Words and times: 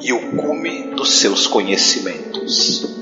e 0.00 0.12
o 0.12 0.36
cume 0.36 0.94
dos 0.94 1.20
seus 1.20 1.46
conhecimentos. 1.46 2.96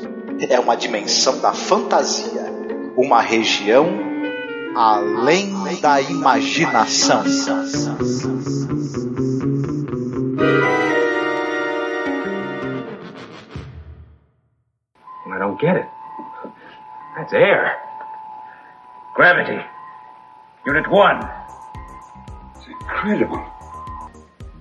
É 0.49 0.59
uma 0.59 0.77
dimensão 0.77 1.41
da 1.41 1.53
fantasia, 1.53 2.53
uma 2.97 3.21
região 3.21 3.87
além 4.77 5.81
da 5.81 6.01
imaginação. 6.01 7.23
I 15.27 15.39
don't 15.39 15.59
get 15.61 15.77
it. 15.77 15.89
That's 17.17 17.33
air. 17.33 17.77
Gravity. 19.17 19.65
Unit 20.67 20.89
1. 20.89 21.21
It's 22.57 22.67
incredible. 22.69 23.54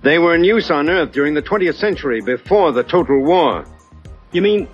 They 0.04 0.18
were 0.18 0.34
in 0.34 0.44
use 0.44 0.70
on 0.70 0.90
Earth 0.90 1.12
during 1.12 1.32
the 1.32 1.40
20th 1.40 1.76
century, 1.76 2.20
before 2.20 2.72
the 2.72 2.82
Total 2.82 3.18
War. 3.18 3.64
You 4.32 4.42
mean 4.42 4.68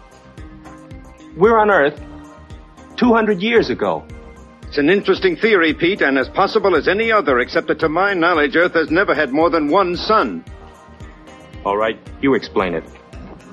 we're 1.37 1.57
on 1.57 1.71
Earth 1.71 2.03
200 2.97 3.41
years 3.41 3.71
ago? 3.71 4.05
It's 4.67 4.79
an 4.79 4.91
interesting 4.91 5.37
theory, 5.37 5.73
Pete, 5.73 6.01
and 6.03 6.19
as 6.19 6.29
possible 6.29 6.75
as 6.75 6.89
any 6.89 7.13
other, 7.13 7.39
except 7.39 7.69
that 7.69 7.79
to 7.79 7.89
my 7.89 8.13
knowledge, 8.13 8.57
Earth 8.57 8.75
has 8.75 8.91
never 8.91 9.15
had 9.15 9.31
more 9.31 9.51
than 9.51 9.69
one 9.69 9.97
sun. 9.97 10.45
All 11.65 11.77
right, 11.77 11.97
you 12.21 12.35
explain 12.35 12.75
it. 12.75 12.83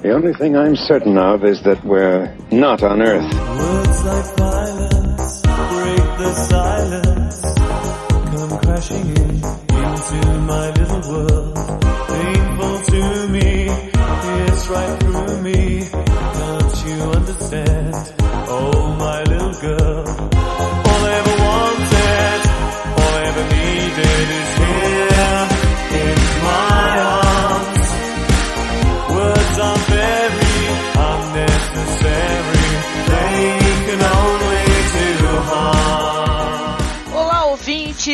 The 0.01 0.13
only 0.13 0.33
thing 0.33 0.57
I'm 0.57 0.75
certain 0.75 1.15
of 1.19 1.45
is 1.45 1.61
that 1.61 1.85
we're 1.85 2.35
not 2.49 2.81
on 2.81 3.03
Earth. 3.03 3.31
Words 3.31 4.03
like 4.03 4.37
violence 4.37 5.41
break 5.43 6.17
the 6.17 6.33
silence. 6.49 7.41
Come 8.33 8.59
crashing 8.61 9.17
in 9.17 9.67
into 9.87 10.39
my 10.41 10.69
little 10.71 11.01
world. 11.09 11.66
Painful 12.07 12.79
to 12.91 13.27
me, 13.27 13.67
it's 13.69 14.67
right 14.69 14.99
through 14.99 15.26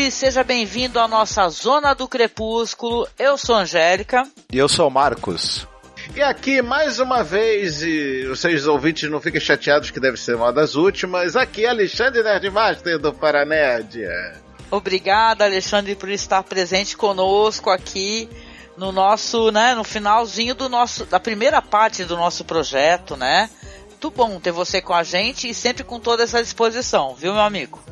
ouvinte, 0.04 0.12
seja 0.12 0.44
bem-vindo 0.44 1.00
à 1.00 1.08
nossa 1.08 1.48
Zona 1.50 1.94
do 1.94 2.08
Crepúsculo. 2.08 3.08
Eu 3.18 3.38
sou 3.38 3.56
a 3.56 3.59
Angélica. 3.59 4.23
E 4.52 4.58
eu 4.58 4.68
sou 4.68 4.88
o 4.88 4.92
Marcos. 4.92 5.68
E 6.16 6.22
aqui, 6.22 6.62
mais 6.62 7.00
uma 7.00 7.23
vez, 7.23 7.82
e 7.82 8.26
vocês 8.28 8.68
ouvintes 8.68 9.10
não 9.10 9.22
fiquem 9.22 9.40
chateados 9.40 9.92
que 9.92 10.00
deve 10.00 10.17
ser 10.17 10.36
uma 10.36 10.52
das 10.52 10.76
últimas, 10.76 11.36
aqui 11.36 11.66
é 11.66 11.70
Alexandre 11.70 12.22
Nerdmaster 12.22 13.00
do 13.00 13.14
Paranerd. 13.14 14.02
Obrigada, 14.70 15.45
Alexandre, 15.45 15.95
por 15.95 16.10
estar 16.10 16.44
presente 16.44 16.98
conosco 16.98 17.70
aqui 17.70 18.30
no 18.76 18.92
nosso, 18.92 19.52
né, 19.52 19.76
no 19.76 19.83
finalzinho 19.83 20.56
do 20.56 20.67
nosso, 20.67 21.06
da 21.06 21.20
primeira 21.20 21.61
parte 21.61 22.04
do 22.04 22.17
nosso 22.17 22.44
projeto, 22.44 23.16
né? 23.16 23.50
Muito 23.89 24.11
bom 24.11 24.39
ter 24.39 24.52
você 24.52 24.82
com 24.82 24.94
a 24.94 25.04
gente 25.04 25.48
e 25.50 25.54
sempre 25.54 25.83
com 25.83 26.00
toda 26.00 26.23
essa 26.23 26.42
disposição, 26.42 27.16
viu, 27.16 27.33
meu 27.33 27.42
amigo? 27.42 27.83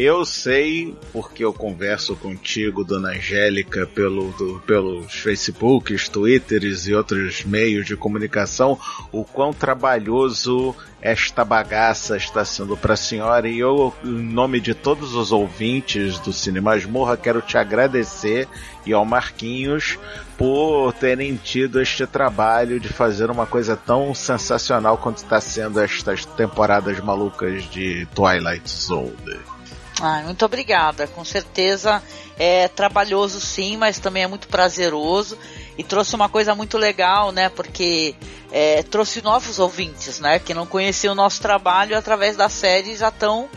Eu 0.00 0.24
sei, 0.24 0.96
porque 1.12 1.44
eu 1.44 1.52
converso 1.52 2.14
contigo, 2.14 2.84
dona 2.84 3.08
Angélica, 3.08 3.84
pelo, 3.84 4.30
do, 4.30 4.60
pelos 4.64 5.12
Facebooks, 5.12 6.08
Twitters 6.08 6.86
e 6.86 6.94
outros 6.94 7.44
meios 7.44 7.84
de 7.84 7.96
comunicação, 7.96 8.78
o 9.10 9.24
quão 9.24 9.52
trabalhoso 9.52 10.72
esta 11.02 11.44
bagaça 11.44 12.16
está 12.16 12.44
sendo 12.44 12.76
para 12.76 12.94
a 12.94 12.96
senhora. 12.96 13.48
E 13.48 13.58
eu, 13.58 13.92
em 14.04 14.22
nome 14.22 14.60
de 14.60 14.72
todos 14.72 15.16
os 15.16 15.32
ouvintes 15.32 16.20
do 16.20 16.32
Cine 16.32 16.60
Masmorra, 16.60 17.16
quero 17.16 17.42
te 17.42 17.58
agradecer 17.58 18.46
e 18.86 18.92
ao 18.92 19.04
Marquinhos 19.04 19.98
por 20.36 20.92
terem 20.92 21.34
tido 21.34 21.80
este 21.80 22.06
trabalho 22.06 22.78
de 22.78 22.88
fazer 22.88 23.32
uma 23.32 23.46
coisa 23.46 23.76
tão 23.76 24.14
sensacional 24.14 24.96
quanto 24.96 25.16
está 25.16 25.40
sendo 25.40 25.80
estas 25.80 26.24
temporadas 26.24 27.00
malucas 27.00 27.68
de 27.68 28.06
Twilight 28.14 28.70
Zone. 28.70 29.57
Ah, 30.00 30.22
muito 30.24 30.44
obrigada. 30.44 31.06
Com 31.06 31.24
certeza 31.24 32.02
é 32.38 32.68
trabalhoso 32.68 33.40
sim, 33.40 33.76
mas 33.76 33.98
também 33.98 34.22
é 34.22 34.26
muito 34.26 34.48
prazeroso 34.48 35.36
e 35.76 35.82
trouxe 35.82 36.14
uma 36.14 36.28
coisa 36.28 36.54
muito 36.54 36.78
legal, 36.78 37.32
né? 37.32 37.48
Porque 37.48 38.14
é, 38.52 38.82
trouxe 38.82 39.22
novos 39.22 39.58
ouvintes, 39.58 40.20
né? 40.20 40.38
Que 40.38 40.54
não 40.54 40.66
conheciam 40.66 41.12
o 41.12 41.16
nosso 41.16 41.40
trabalho 41.40 41.96
através 41.98 42.36
da 42.36 42.48
série 42.48 42.96
já 42.96 43.08
estão 43.08 43.48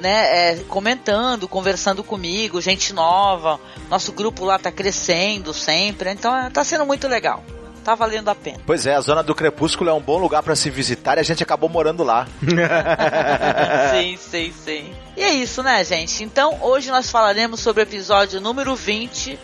né, 0.00 0.52
é, 0.52 0.56
comentando, 0.68 1.48
conversando 1.48 2.04
comigo, 2.04 2.60
gente 2.60 2.92
nova. 2.92 3.58
Nosso 3.88 4.12
grupo 4.12 4.44
lá 4.44 4.58
tá 4.58 4.70
crescendo 4.70 5.54
sempre, 5.54 6.10
então 6.10 6.36
é, 6.36 6.50
tá 6.50 6.62
sendo 6.62 6.84
muito 6.84 7.08
legal. 7.08 7.42
Tá 7.86 7.94
valendo 7.94 8.28
a 8.28 8.34
pena. 8.34 8.58
Pois 8.66 8.84
é, 8.84 8.96
a 8.96 9.00
Zona 9.00 9.22
do 9.22 9.32
Crepúsculo 9.32 9.88
é 9.88 9.92
um 9.92 10.00
bom 10.00 10.18
lugar 10.18 10.42
para 10.42 10.56
se 10.56 10.68
visitar 10.68 11.18
e 11.18 11.20
a 11.20 11.22
gente 11.22 11.44
acabou 11.44 11.68
morando 11.68 12.02
lá. 12.02 12.26
sim, 13.94 14.16
sim, 14.16 14.52
sim. 14.64 14.92
E 15.16 15.22
é 15.22 15.32
isso, 15.32 15.62
né, 15.62 15.84
gente? 15.84 16.24
Então, 16.24 16.58
hoje 16.62 16.90
nós 16.90 17.08
falaremos 17.08 17.60
sobre 17.60 17.84
o 17.84 17.84
episódio 17.84 18.40
número 18.40 18.74
20, 18.74 19.38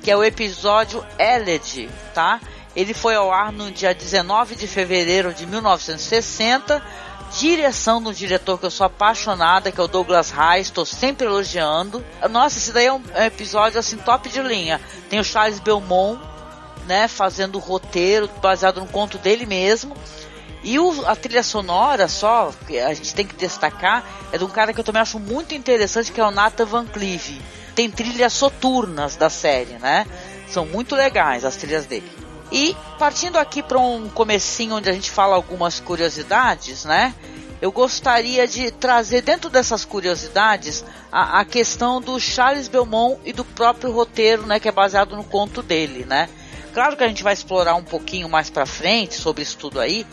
que 0.00 0.10
é 0.10 0.16
o 0.16 0.24
episódio 0.24 1.04
Eled, 1.18 1.90
tá? 2.14 2.40
Ele 2.74 2.94
foi 2.94 3.14
ao 3.14 3.30
ar 3.30 3.52
no 3.52 3.70
dia 3.70 3.94
19 3.94 4.54
de 4.54 4.66
fevereiro 4.66 5.34
de 5.34 5.46
1960. 5.46 6.82
Direção 7.38 8.02
do 8.02 8.14
diretor 8.14 8.58
que 8.58 8.64
eu 8.64 8.70
sou 8.70 8.86
apaixonada, 8.86 9.70
que 9.70 9.78
é 9.78 9.84
o 9.84 9.88
Douglas 9.88 10.30
Reis, 10.30 10.68
estou 10.68 10.86
sempre 10.86 11.26
elogiando. 11.26 12.02
Nossa, 12.30 12.56
esse 12.56 12.72
daí 12.72 12.86
é 12.86 12.92
um 12.92 13.02
episódio 13.16 13.78
assim 13.78 13.98
top 13.98 14.30
de 14.30 14.40
linha. 14.40 14.80
Tem 15.10 15.20
o 15.20 15.24
Charles 15.24 15.60
Belmont, 15.60 16.31
né, 16.86 17.08
fazendo 17.08 17.56
o 17.56 17.60
roteiro 17.60 18.28
baseado 18.40 18.80
no 18.80 18.86
conto 18.86 19.18
dele 19.18 19.46
mesmo. 19.46 19.96
E 20.64 20.78
o, 20.78 21.06
a 21.06 21.16
trilha 21.16 21.42
sonora, 21.42 22.06
só, 22.06 22.52
que 22.66 22.78
a 22.78 22.94
gente 22.94 23.14
tem 23.14 23.26
que 23.26 23.34
destacar, 23.34 24.04
é 24.30 24.38
de 24.38 24.44
um 24.44 24.48
cara 24.48 24.72
que 24.72 24.78
eu 24.78 24.84
também 24.84 25.02
acho 25.02 25.18
muito 25.18 25.54
interessante, 25.54 26.12
que 26.12 26.20
é 26.20 26.24
o 26.24 26.30
Nathan 26.30 26.66
Van 26.66 26.86
Cleave. 26.86 27.42
Tem 27.74 27.90
trilhas 27.90 28.32
soturnas 28.32 29.16
da 29.16 29.28
série, 29.28 29.74
né? 29.78 30.06
São 30.48 30.64
muito 30.64 30.94
legais 30.94 31.44
as 31.44 31.56
trilhas 31.56 31.86
dele. 31.86 32.10
E 32.52 32.76
partindo 32.98 33.38
aqui 33.38 33.62
para 33.62 33.78
um 33.78 34.08
comecinho 34.10 34.76
onde 34.76 34.88
a 34.88 34.92
gente 34.92 35.10
fala 35.10 35.34
algumas 35.34 35.80
curiosidades, 35.80 36.84
né? 36.84 37.14
Eu 37.60 37.72
gostaria 37.72 38.46
de 38.46 38.70
trazer 38.70 39.22
dentro 39.22 39.48
dessas 39.48 39.84
curiosidades 39.84 40.84
a, 41.10 41.40
a 41.40 41.44
questão 41.44 42.00
do 42.00 42.20
Charles 42.20 42.68
Belmont 42.68 43.20
e 43.24 43.32
do 43.32 43.44
próprio 43.44 43.90
roteiro, 43.90 44.46
né? 44.46 44.60
Que 44.60 44.68
é 44.68 44.72
baseado 44.72 45.16
no 45.16 45.24
conto 45.24 45.62
dele, 45.62 46.04
né? 46.04 46.28
Claro 46.72 46.96
que 46.96 47.04
a 47.04 47.08
gente 47.08 47.22
vai 47.22 47.34
explorar 47.34 47.74
um 47.74 47.84
pouquinho 47.84 48.28
mais 48.28 48.48
para 48.48 48.64
frente 48.64 49.14
sobre 49.14 49.42
isso 49.42 49.58
tudo 49.58 49.78
aí, 49.78 50.06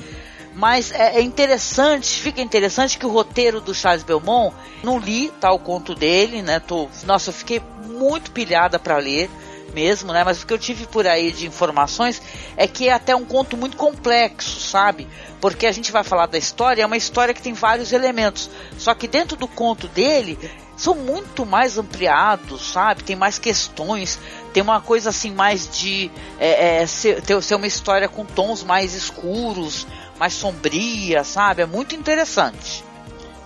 mas 0.54 0.92
é, 0.92 1.18
é, 1.18 1.22
interessante, 1.22 2.20
fica 2.20 2.42
interessante 2.42 2.98
que 2.98 3.06
o 3.06 3.10
roteiro 3.10 3.62
do 3.62 3.74
Charles 3.74 4.04
Belmont, 4.04 4.54
não 4.84 5.00
li, 5.00 5.32
tá, 5.40 5.52
o 5.54 5.60
conto 5.60 5.96
dele, 5.96 6.42
né, 6.42 6.60
tô, 6.60 6.90
nossa, 7.06 7.30
eu 7.30 7.34
fiquei 7.34 7.62
muito 7.86 8.32
pilhada 8.32 8.78
para 8.78 8.98
ler 8.98 9.30
mesmo, 9.74 10.12
né, 10.12 10.24
mas 10.24 10.42
o 10.42 10.48
que 10.48 10.54
eu 10.54 10.58
tive 10.58 10.86
por 10.86 11.08
aí 11.08 11.32
de 11.32 11.48
informações 11.48 12.22
é 12.58 12.68
que 12.68 12.90
é 12.90 12.94
até 12.94 13.16
um 13.16 13.24
conto 13.24 13.56
muito 13.56 13.78
complexo, 13.78 14.60
sabe, 14.60 15.08
porque 15.40 15.66
a 15.66 15.72
gente 15.72 15.94
vai 15.94 16.04
falar 16.04 16.26
da 16.26 16.38
história, 16.38 16.84
é 16.84 16.86
uma 16.86 16.98
história 16.98 17.34
que 17.34 17.42
tem 17.42 17.54
vários 17.54 17.94
elementos, 17.94 18.50
só 18.78 18.94
que 18.94 19.08
dentro 19.08 19.38
do 19.38 19.48
conto 19.48 19.88
dele, 19.88 20.38
são 20.80 20.96
muito 20.96 21.46
mais 21.46 21.78
ampliados, 21.78 22.72
sabe? 22.72 23.04
Tem 23.04 23.16
mais 23.16 23.38
questões, 23.38 24.18
tem 24.54 24.63
uma 24.63 24.81
coisa 24.81 25.10
assim 25.10 25.31
mais 25.31 25.69
de 25.69 26.12
é, 26.40 26.81
é, 26.81 26.86
ser, 26.86 27.22
ter, 27.22 27.42
ser 27.42 27.56
uma 27.56 27.68
história 27.68 28.07
com 28.07 28.25
tons 28.25 28.63
mais 28.63 28.94
escuros, 28.94 29.88
mais 30.19 30.34
sombria, 30.34 31.24
sabe? 31.24 31.62
É 31.62 31.66
muito 31.66 31.96
interessante. 31.96 32.84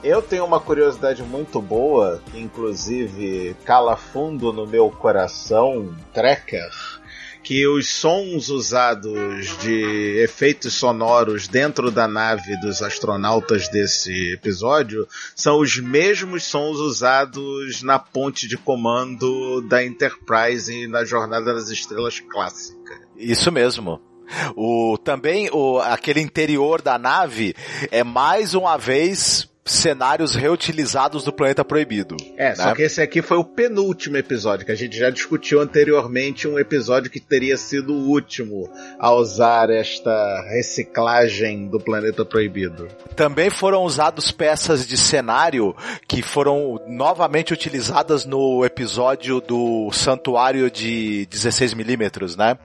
Eu 0.03 0.21
tenho 0.21 0.44
uma 0.44 0.59
curiosidade 0.59 1.23
muito 1.23 1.61
boa, 1.61 2.21
inclusive 2.33 3.55
cala 3.63 3.95
fundo 3.95 4.51
no 4.51 4.67
meu 4.67 4.91
coração, 4.91 5.95
Trekker, 6.13 6.69
que 7.44 7.68
os 7.68 7.90
sons 7.90 8.50
usados 8.50 9.57
de 9.60 10.22
efeitos 10.24 10.74
sonoros 10.74 11.48
dentro 11.48 11.92
da 11.92 12.07
nave 12.07 12.56
dos 12.62 12.81
astronautas 12.81 13.68
desse 13.68 14.31
episódio 14.31 15.07
são 15.36 15.60
os 15.60 15.78
mesmos 15.78 16.45
sons 16.45 16.78
usados 16.78 17.84
na 17.84 18.00
ponte 18.00 18.48
de 18.48 18.57
comando 18.57 19.62
da 19.68 19.84
Enterprise 19.84 20.88
na 20.88 21.04
Jornada 21.04 21.54
das 21.54 21.69
Estrelas 21.69 22.19
clássica. 22.22 23.01
Isso 23.18 23.51
mesmo. 23.51 24.01
O, 24.56 24.98
também 24.98 25.50
o, 25.51 25.80
aquele 25.80 26.22
interior 26.22 26.81
da 26.81 26.98
nave 26.98 27.54
é 27.92 28.04
mais 28.04 28.54
uma 28.54 28.78
vez 28.78 29.48
cenários 29.65 30.36
reutilizados 30.36 31.24
do 31.24 31.31
Planeta 31.31 31.63
Proibido. 31.63 32.18
É, 32.38 32.50
né? 32.50 32.56
só 32.56 32.74
que 32.74 32.81
esse 32.81 33.01
aqui 33.01 33.21
foi 33.21 33.38
o 33.38 33.44
penúltimo 33.44 34.18
episódio, 34.18 34.65
que 34.65 34.71
a 34.71 34.75
gente 34.75 34.98
já 34.98 35.10
discutiu 35.10 35.62
anteriormente, 35.62 36.48
um 36.48 36.60
episódio 36.60 37.10
que 37.10 37.19
teria 37.19 37.56
sido 37.56 37.94
o 37.94 38.10
último 38.10 38.69
a 39.00 39.13
usar 39.13 39.69
esta 39.69 40.42
reciclagem 40.50 41.68
do 41.68 41.80
Planeta 41.80 42.25
Proibido. 42.25 42.88
Também 43.15 43.50
foram 43.50 43.83
usados 43.83 44.31
peças 44.31 44.88
de 44.88 44.98
cenário 44.98 45.75
que 46.07 46.21
foram 46.21 46.80
novamente 46.88 47.54
utilizadas 47.54 48.25
no 48.25 48.66
episódio 48.66 49.39
do 49.39 49.89
Santuário 49.92 50.69
de 50.69 51.27
16mm, 51.31 52.38
né? 52.38 52.57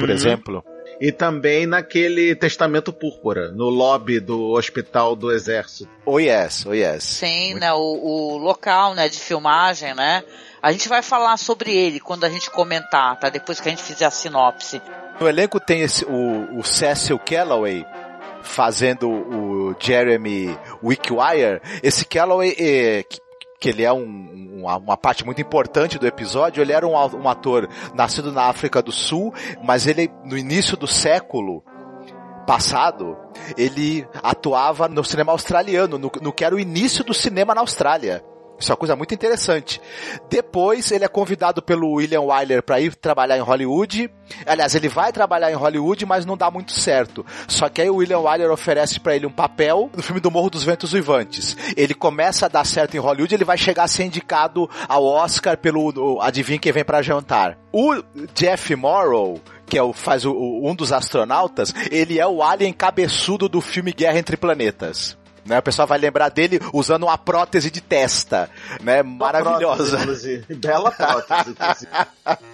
Por 0.00 0.10
exemplo. 0.10 0.64
E 1.02 1.10
também 1.10 1.66
naquele 1.66 2.32
Testamento 2.36 2.92
Púrpura, 2.92 3.50
no 3.50 3.68
lobby 3.68 4.20
do 4.20 4.52
Hospital 4.52 5.16
do 5.16 5.32
Exército. 5.32 5.90
Oh 6.06 6.20
yes, 6.20 6.64
oh 6.64 6.72
yes. 6.72 7.02
Sim, 7.02 7.54
né, 7.54 7.72
o, 7.72 7.78
o 7.78 8.36
local, 8.36 8.94
né, 8.94 9.08
de 9.08 9.18
filmagem, 9.18 9.96
né? 9.96 10.22
A 10.62 10.70
gente 10.70 10.88
vai 10.88 11.02
falar 11.02 11.36
sobre 11.38 11.74
ele 11.74 11.98
quando 11.98 12.22
a 12.22 12.28
gente 12.28 12.48
comentar, 12.48 13.18
tá? 13.18 13.28
Depois 13.28 13.58
que 13.58 13.66
a 13.66 13.72
gente 13.72 13.82
fizer 13.82 14.04
a 14.04 14.12
sinopse. 14.12 14.80
No 15.18 15.28
elenco 15.28 15.58
tem 15.58 15.80
esse, 15.80 16.04
o, 16.04 16.60
o 16.60 16.62
Cecil 16.62 17.18
Calloway 17.18 17.84
fazendo 18.40 19.10
o 19.10 19.74
Jeremy 19.80 20.56
Wickwire. 20.84 21.60
Esse 21.82 22.04
Calloway, 22.04 22.54
é, 22.56 23.04
que, 23.62 23.68
ele 23.68 23.84
é 23.84 23.92
um, 23.92 24.58
uma, 24.60 24.76
uma 24.76 24.96
parte 24.96 25.24
muito 25.24 25.40
importante 25.40 25.98
do 25.98 26.06
episódio, 26.06 26.60
ele 26.60 26.72
era 26.72 26.86
um, 26.86 26.92
um 26.92 27.28
ator 27.28 27.68
nascido 27.94 28.32
na 28.32 28.46
África 28.46 28.82
do 28.82 28.90
Sul, 28.90 29.32
mas 29.62 29.86
ele, 29.86 30.10
no 30.24 30.36
início 30.36 30.76
do 30.76 30.88
século, 30.88 31.62
passado, 32.44 33.16
ele 33.56 34.04
atuava 34.20 34.88
no 34.88 35.04
cinema 35.04 35.30
australiano, 35.30 35.96
no, 35.96 36.10
no 36.20 36.32
que 36.32 36.44
era 36.44 36.54
o 36.54 36.58
início 36.58 37.04
do 37.04 37.14
cinema 37.14 37.54
na 37.54 37.60
Austrália. 37.60 38.24
Isso 38.62 38.70
é 38.70 38.74
uma 38.74 38.78
coisa 38.78 38.94
muito 38.94 39.12
interessante. 39.12 39.80
Depois 40.30 40.92
ele 40.92 41.04
é 41.04 41.08
convidado 41.08 41.60
pelo 41.60 41.94
William 41.94 42.20
Wyler 42.20 42.62
para 42.62 42.80
ir 42.80 42.94
trabalhar 42.94 43.36
em 43.36 43.40
Hollywood. 43.40 44.08
Aliás, 44.46 44.74
ele 44.76 44.88
vai 44.88 45.12
trabalhar 45.12 45.50
em 45.50 45.56
Hollywood, 45.56 46.06
mas 46.06 46.24
não 46.24 46.36
dá 46.36 46.48
muito 46.48 46.72
certo. 46.72 47.26
Só 47.48 47.68
que 47.68 47.82
aí 47.82 47.90
o 47.90 47.96
William 47.96 48.20
Wyler 48.20 48.52
oferece 48.52 49.00
para 49.00 49.16
ele 49.16 49.26
um 49.26 49.32
papel 49.32 49.90
no 49.96 50.02
filme 50.02 50.20
do 50.20 50.30
Morro 50.30 50.48
dos 50.48 50.62
Ventos 50.62 50.92
Uivantes. 50.92 51.56
Ele 51.76 51.92
começa 51.92 52.46
a 52.46 52.48
dar 52.48 52.64
certo 52.64 52.94
em 52.94 53.00
Hollywood, 53.00 53.34
ele 53.34 53.44
vai 53.44 53.58
chegar 53.58 53.82
a 53.82 53.88
ser 53.88 54.04
indicado 54.04 54.70
ao 54.88 55.04
Oscar 55.04 55.58
pelo 55.58 56.20
Adivinha 56.20 56.58
quem 56.58 56.72
vem 56.72 56.84
para 56.84 57.02
jantar. 57.02 57.58
O 57.72 58.00
Jeff 58.32 58.76
Morrow, 58.76 59.40
que 59.66 59.76
é 59.76 59.82
o, 59.82 59.92
faz 59.92 60.24
o, 60.24 60.32
um 60.32 60.74
dos 60.74 60.92
astronautas, 60.92 61.74
ele 61.90 62.20
é 62.20 62.26
o 62.26 62.42
alien 62.44 62.72
cabeçudo 62.72 63.48
do 63.48 63.60
filme 63.60 63.92
Guerra 63.92 64.20
entre 64.20 64.36
Planetas. 64.36 65.20
Né, 65.44 65.58
o 65.58 65.62
pessoal 65.62 65.88
vai 65.88 65.98
lembrar 65.98 66.28
dele 66.28 66.60
usando 66.72 67.02
uma 67.02 67.18
prótese 67.18 67.70
de 67.70 67.80
testa, 67.80 68.48
né? 68.80 69.02
Maravilhosa. 69.02 69.96
Prótese, 69.98 70.46
Bela 70.54 70.92
prótese, 70.92 71.56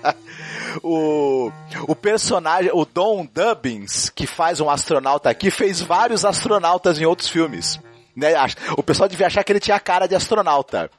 o, 0.83 1.53
o 1.87 1.95
personagem, 1.95 2.71
o 2.73 2.87
Don 2.87 3.27
Dubbins, 3.27 4.09
que 4.09 4.27
faz 4.27 4.59
um 4.59 4.71
astronauta 4.71 5.29
aqui, 5.29 5.51
fez 5.51 5.83
vários 5.83 6.25
astronautas 6.25 6.99
em 6.99 7.05
outros 7.05 7.29
filmes. 7.29 7.79
Né? 8.17 8.33
O 8.77 8.83
pessoal 8.83 9.09
devia 9.09 9.29
achar 9.29 9.45
que 9.45 9.53
ele 9.53 9.61
tinha 9.61 9.79
cara 9.79 10.09
de 10.09 10.15
astronauta. 10.15 10.91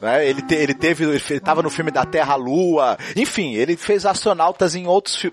Né? 0.00 0.28
Ele, 0.28 0.42
te, 0.42 0.54
ele 0.54 0.74
teve, 0.74 1.04
ele 1.04 1.16
estava 1.16 1.62
no 1.62 1.70
filme 1.70 1.90
da 1.90 2.04
Terra 2.04 2.34
Lua, 2.34 2.98
enfim, 3.16 3.54
ele 3.54 3.76
fez 3.76 4.04
astronautas 4.04 4.74
em 4.74 4.86
outros 4.86 5.24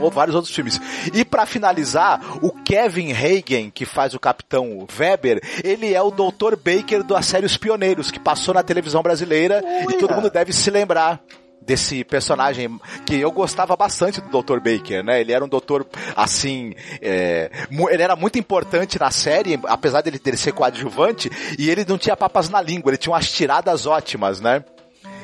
ou 0.00 0.10
vários 0.10 0.34
outros 0.34 0.54
filmes. 0.54 0.80
E 1.12 1.24
para 1.24 1.44
finalizar, 1.44 2.20
o 2.42 2.50
Kevin 2.50 3.12
Hagen, 3.12 3.70
que 3.70 3.84
faz 3.84 4.14
o 4.14 4.20
Capitão 4.20 4.86
Weber, 4.98 5.40
ele 5.62 5.94
é 5.94 6.00
o 6.00 6.10
Dr. 6.10 6.56
Baker 6.56 7.02
da 7.02 7.20
série 7.20 7.46
Os 7.46 7.56
Pioneiros, 7.56 8.10
que 8.10 8.18
passou 8.18 8.54
na 8.54 8.62
televisão 8.62 9.02
brasileira 9.02 9.62
e 9.88 9.94
todo 9.94 10.14
mundo 10.14 10.30
deve 10.30 10.52
se 10.52 10.70
lembrar 10.70 11.20
desse 11.68 12.02
personagem 12.02 12.80
que 13.04 13.20
eu 13.20 13.30
gostava 13.30 13.76
bastante 13.76 14.22
do 14.22 14.42
Dr. 14.42 14.58
Baker, 14.58 15.04
né? 15.04 15.20
Ele 15.20 15.32
era 15.32 15.44
um 15.44 15.48
doutor, 15.48 15.86
assim, 16.16 16.74
é, 17.02 17.50
ele 17.90 18.02
era 18.02 18.16
muito 18.16 18.38
importante 18.38 18.98
na 18.98 19.10
série, 19.10 19.60
apesar 19.64 20.00
dele, 20.00 20.18
dele 20.18 20.38
ser 20.38 20.52
coadjuvante, 20.52 21.30
e 21.58 21.68
ele 21.68 21.84
não 21.86 21.98
tinha 21.98 22.16
papas 22.16 22.48
na 22.48 22.62
língua, 22.62 22.90
ele 22.90 22.96
tinha 22.96 23.12
umas 23.12 23.30
tiradas 23.30 23.84
ótimas, 23.84 24.40
né? 24.40 24.64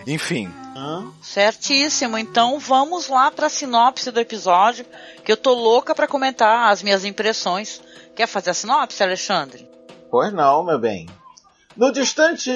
Enfim. 0.07 0.53
Certíssimo. 1.23 2.19
Então 2.19 2.59
vamos 2.59 3.09
lá 3.09 3.31
para 3.31 3.47
a 3.47 3.51
sinopse 3.51 4.11
do 4.11 4.21
episódio, 4.21 4.85
que 5.25 5.33
eu 5.33 5.39
tô 5.39 5.55
louca 5.55 5.95
para 5.95 6.07
comentar 6.07 6.71
as 6.71 6.83
minhas 6.83 7.07
impressões. 7.07 7.81
Quer 8.15 8.27
fazer 8.27 8.51
a 8.51 8.55
sinopse, 8.55 9.03
Alexandre? 9.03 9.67
Pois 10.11 10.31
não, 10.31 10.63
meu 10.63 10.79
bem. 10.79 11.09
No 11.75 11.91
distante 11.91 12.53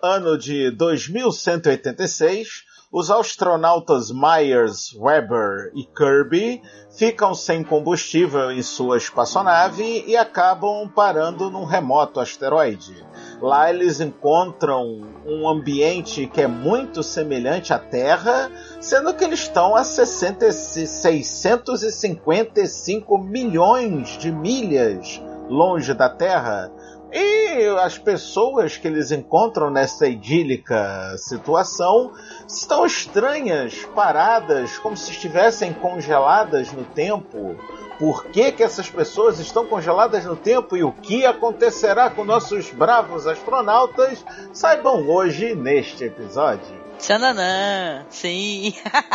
ano 0.00 0.38
de 0.38 0.70
2186, 0.70 2.65
os 2.92 3.10
astronautas 3.10 4.12
Myers, 4.12 4.94
Weber 4.96 5.72
e 5.74 5.84
Kirby 5.84 6.62
ficam 6.96 7.34
sem 7.34 7.64
combustível 7.64 8.52
em 8.52 8.62
sua 8.62 8.96
espaçonave 8.96 10.04
e 10.06 10.16
acabam 10.16 10.88
parando 10.88 11.50
num 11.50 11.64
remoto 11.64 12.20
asteroide. 12.20 13.04
Lá 13.40 13.68
eles 13.68 14.00
encontram 14.00 15.04
um 15.26 15.48
ambiente 15.48 16.28
que 16.28 16.40
é 16.40 16.46
muito 16.46 17.02
semelhante 17.02 17.72
à 17.72 17.78
Terra, 17.78 18.52
sendo 18.80 19.12
que 19.14 19.24
eles 19.24 19.40
estão 19.40 19.74
a 19.74 19.82
60, 19.82 20.52
655 20.52 23.18
milhões 23.18 24.16
de 24.16 24.30
milhas 24.30 25.20
longe 25.48 25.92
da 25.92 26.08
Terra. 26.08 26.70
E 27.18 27.64
as 27.78 27.96
pessoas 27.96 28.76
que 28.76 28.86
eles 28.86 29.10
encontram 29.10 29.70
nessa 29.70 30.06
idílica 30.06 31.16
situação 31.16 32.12
estão 32.46 32.84
estranhas, 32.84 33.86
paradas, 33.94 34.78
como 34.78 34.94
se 34.94 35.12
estivessem 35.12 35.72
congeladas 35.72 36.70
no 36.72 36.84
tempo. 36.84 37.56
Por 37.98 38.26
que, 38.26 38.52
que 38.52 38.62
essas 38.62 38.90
pessoas 38.90 39.38
estão 39.38 39.66
congeladas 39.66 40.26
no 40.26 40.36
tempo 40.36 40.76
e 40.76 40.84
o 40.84 40.92
que 40.92 41.24
acontecerá 41.24 42.10
com 42.10 42.22
nossos 42.22 42.70
bravos 42.70 43.26
astronautas? 43.26 44.22
Saibam 44.52 45.08
hoje 45.08 45.54
neste 45.54 46.04
episódio. 46.04 46.84
Tchananã, 46.98 48.04
sim. 48.10 48.74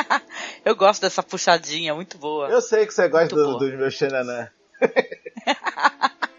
Eu 0.66 0.76
gosto 0.76 1.04
dessa 1.04 1.22
puxadinha, 1.22 1.94
muito 1.94 2.18
boa. 2.18 2.50
Eu 2.50 2.62
sei 2.62 2.88
que 2.88 2.96
você 2.96 3.08
gosta 3.08 3.36
do, 3.36 3.60
dos 3.60 3.74
meus 3.76 3.96
tchananã. 3.96 4.50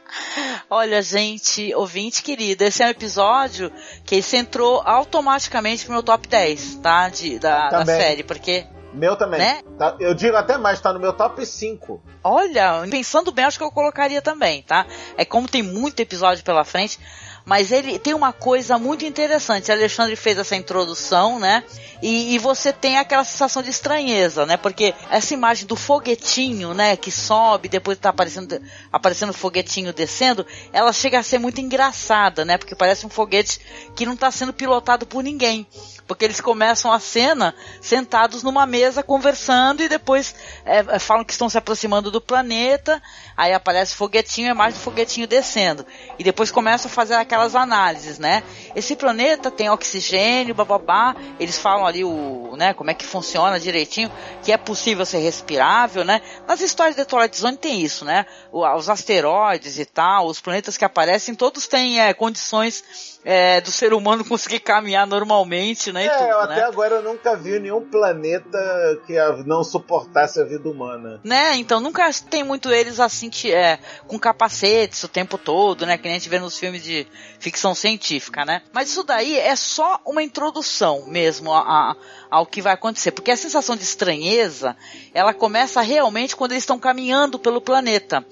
Olha, 0.68 1.02
gente, 1.02 1.74
ouvinte 1.74 2.22
querido, 2.22 2.64
esse 2.64 2.82
é 2.82 2.86
um 2.86 2.90
episódio 2.90 3.72
que 4.04 4.20
você 4.20 4.38
entrou 4.38 4.82
automaticamente 4.84 5.84
pro 5.84 5.94
meu 5.94 6.02
top 6.02 6.26
10, 6.28 6.76
tá? 6.76 7.08
De, 7.08 7.38
da, 7.38 7.68
da 7.68 7.86
série, 7.86 8.22
porque. 8.22 8.66
Meu 8.92 9.16
também. 9.16 9.38
Né? 9.40 9.62
Tá, 9.78 9.96
eu 9.98 10.14
digo 10.14 10.36
até 10.36 10.58
mais, 10.58 10.80
tá 10.80 10.92
no 10.92 11.00
meu 11.00 11.14
top 11.14 11.44
5. 11.44 12.02
Olha, 12.22 12.86
pensando 12.90 13.32
bem, 13.32 13.46
acho 13.46 13.56
que 13.56 13.64
eu 13.64 13.72
colocaria 13.72 14.20
também, 14.20 14.62
tá? 14.62 14.86
É 15.16 15.24
como 15.24 15.48
tem 15.48 15.62
muito 15.62 15.98
episódio 16.00 16.44
pela 16.44 16.62
frente, 16.62 17.00
mas 17.44 17.72
ele 17.72 17.98
tem 17.98 18.14
uma 18.14 18.32
coisa 18.32 18.78
muito 18.78 19.04
interessante. 19.04 19.70
A 19.70 19.74
Alexandre 19.74 20.16
fez 20.16 20.38
essa 20.38 20.54
introdução, 20.54 21.38
né? 21.38 21.64
E, 22.00 22.34
e, 22.34 22.38
você 22.38 22.72
tem 22.72 22.98
aquela 22.98 23.22
sensação 23.24 23.62
de 23.62 23.70
estranheza, 23.70 24.44
né? 24.44 24.56
Porque 24.56 24.92
essa 25.08 25.34
imagem 25.34 25.66
do 25.66 25.76
foguetinho, 25.76 26.74
né? 26.74 26.96
Que 26.96 27.10
sobe, 27.10 27.68
depois 27.68 27.98
tá 27.98 28.08
aparecendo, 28.08 28.60
aparecendo 28.92 29.30
o 29.30 29.34
foguetinho 29.34 29.92
descendo, 29.92 30.44
ela 30.72 30.92
chega 30.92 31.18
a 31.18 31.22
ser 31.22 31.38
muito 31.38 31.60
engraçada, 31.60 32.44
né? 32.44 32.58
Porque 32.58 32.74
parece 32.74 33.06
um 33.06 33.08
foguete 33.08 33.60
que 33.94 34.04
não 34.04 34.14
está 34.14 34.30
sendo 34.30 34.52
pilotado 34.52 35.06
por 35.06 35.22
ninguém. 35.22 35.66
Porque 36.06 36.24
eles 36.24 36.40
começam 36.40 36.92
a 36.92 36.98
cena 36.98 37.54
sentados 37.80 38.42
numa 38.42 38.66
mesa 38.66 39.02
conversando 39.02 39.82
e 39.82 39.88
depois 39.88 40.34
é, 40.64 40.98
falam 40.98 41.24
que 41.24 41.32
estão 41.32 41.48
se 41.48 41.56
aproximando 41.56 42.10
do 42.10 42.20
planeta. 42.20 43.00
Aí 43.36 43.52
aparece 43.52 43.94
o 43.94 43.96
foguetinho, 43.96 44.50
é 44.50 44.54
mais 44.54 44.74
do 44.74 44.80
foguetinho 44.80 45.26
descendo. 45.26 45.86
E 46.18 46.24
depois 46.24 46.50
começam 46.50 46.90
a 46.90 46.94
fazer 46.94 47.14
aquelas 47.32 47.56
análises, 47.56 48.18
né? 48.18 48.42
Esse 48.76 48.94
planeta 48.94 49.50
tem 49.50 49.70
oxigênio, 49.70 50.54
bababá, 50.54 51.16
eles 51.40 51.58
falam 51.58 51.86
ali 51.86 52.04
o, 52.04 52.54
né, 52.56 52.74
como 52.74 52.90
é 52.90 52.94
que 52.94 53.06
funciona 53.06 53.58
direitinho, 53.58 54.12
que 54.42 54.52
é 54.52 54.58
possível 54.58 55.06
ser 55.06 55.18
respirável, 55.18 56.04
né? 56.04 56.20
Nas 56.46 56.60
histórias 56.60 56.94
de 56.94 57.06
Twilight 57.06 57.34
Zone 57.34 57.56
tem 57.56 57.80
isso, 57.80 58.04
né? 58.04 58.26
Os 58.52 58.90
asteroides 58.90 59.78
e 59.78 59.86
tal, 59.86 60.26
os 60.26 60.40
planetas 60.40 60.76
que 60.76 60.84
aparecem, 60.84 61.34
todos 61.34 61.66
têm 61.66 62.00
é, 62.00 62.12
condições 62.12 63.11
é, 63.24 63.60
do 63.60 63.70
ser 63.70 63.92
humano 63.94 64.24
conseguir 64.28 64.60
caminhar 64.60 65.06
normalmente, 65.06 65.92
né? 65.92 66.04
E 66.04 66.08
É, 66.08 66.18
tudo, 66.18 66.28
eu 66.30 66.38
né? 66.48 66.54
até 66.56 66.62
agora 66.64 66.96
eu 66.96 67.02
nunca 67.02 67.36
vi 67.36 67.58
nenhum 67.60 67.80
planeta 67.82 68.58
que 69.06 69.14
não 69.46 69.62
suportasse 69.62 70.40
a 70.40 70.44
vida 70.44 70.68
humana. 70.68 71.20
Né, 71.24 71.56
então 71.56 71.80
nunca 71.80 72.10
tem 72.28 72.42
muito 72.42 72.70
eles 72.70 72.98
assim 73.00 73.30
é, 73.46 73.78
com 74.06 74.18
capacetes 74.18 75.02
o 75.02 75.08
tempo 75.08 75.38
todo, 75.38 75.86
né? 75.86 75.96
Que 75.96 76.04
nem 76.04 76.12
a 76.16 76.18
gente 76.18 76.28
vê 76.28 76.38
nos 76.38 76.58
filmes 76.58 76.82
de 76.82 77.06
ficção 77.38 77.74
científica, 77.74 78.44
né? 78.44 78.62
Mas 78.72 78.88
isso 78.90 79.02
daí 79.02 79.38
é 79.38 79.54
só 79.56 80.00
uma 80.04 80.22
introdução 80.22 81.04
mesmo 81.06 81.52
a, 81.52 81.60
a- 81.92 81.96
ao 82.30 82.46
que 82.46 82.62
vai 82.62 82.72
acontecer. 82.72 83.12
Porque 83.12 83.30
a 83.30 83.36
sensação 83.36 83.76
de 83.76 83.82
estranheza, 83.82 84.76
ela 85.14 85.32
começa 85.34 85.80
realmente 85.80 86.34
quando 86.34 86.52
eles 86.52 86.62
estão 86.62 86.78
caminhando 86.78 87.38
pelo 87.38 87.60
planeta. 87.60 88.24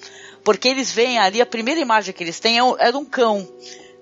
Porque 0.43 0.69
eles 0.69 0.91
veem 0.91 1.19
ali, 1.19 1.41
a 1.41 1.47
primeira 1.47 1.81
imagem 1.81 2.15
que 2.15 2.25
eles 2.25 2.41
têm 2.41 2.59
é, 2.59 2.65
um- 2.65 2.77
é 2.79 2.91
de 2.91 2.97
um 2.97 3.05
cão. 3.05 3.47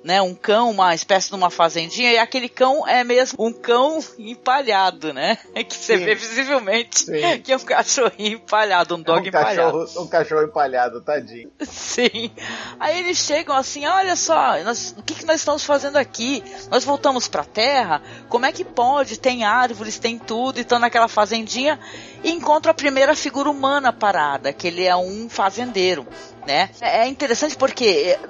Né, 0.04 0.22
um 0.22 0.32
cão, 0.34 0.70
uma 0.70 0.94
espécie 0.94 1.28
de 1.28 1.34
uma 1.34 1.50
fazendinha, 1.50 2.12
e 2.12 2.18
aquele 2.18 2.48
cão 2.48 2.86
é 2.86 3.02
mesmo 3.02 3.36
um 3.44 3.52
cão 3.52 3.98
empalhado, 4.18 5.12
né? 5.12 5.36
Que 5.68 5.74
você 5.74 5.98
Sim. 5.98 6.04
vê 6.04 6.14
visivelmente 6.14 7.00
Sim. 7.04 7.40
que 7.42 7.52
é 7.52 7.56
um 7.56 7.60
cachorrinho 7.60 8.36
empalhado, 8.36 8.94
um 8.94 9.02
dog 9.02 9.24
um 9.24 9.28
empalhado. 9.28 9.78
cachorro, 9.86 10.04
um 10.04 10.08
cachorro 10.08 10.42
empalhado, 10.44 11.00
tadinho. 11.02 11.50
Sim. 11.62 12.30
Aí 12.78 13.00
eles 13.00 13.18
chegam 13.18 13.54
assim, 13.56 13.86
olha 13.86 14.14
só, 14.14 14.56
nós- 14.62 14.94
o 14.96 15.02
que, 15.02 15.14
que 15.14 15.26
nós 15.26 15.36
estamos 15.40 15.64
fazendo 15.64 15.96
aqui? 15.96 16.44
Nós 16.70 16.84
voltamos 16.84 17.26
pra 17.26 17.44
Terra? 17.44 18.00
Como 18.28 18.46
é 18.46 18.52
que 18.52 18.64
pode? 18.64 19.18
Tem 19.18 19.44
árvores, 19.44 19.98
tem 19.98 20.16
tudo, 20.16 20.58
e 20.58 20.60
estão 20.62 20.78
naquela 20.78 21.08
fazendinha 21.08 21.78
e 22.22 22.30
encontram 22.30 22.70
a 22.70 22.74
primeira 22.74 23.16
figura 23.16 23.50
humana 23.50 23.92
parada, 23.92 24.52
que 24.52 24.68
ele 24.68 24.84
é 24.84 24.94
um 24.96 25.28
fazendeiro. 25.28 26.06
Né? 26.48 26.70
É 26.80 27.00
é 27.00 27.06
interessante 27.06 27.54
porque, 27.58 27.84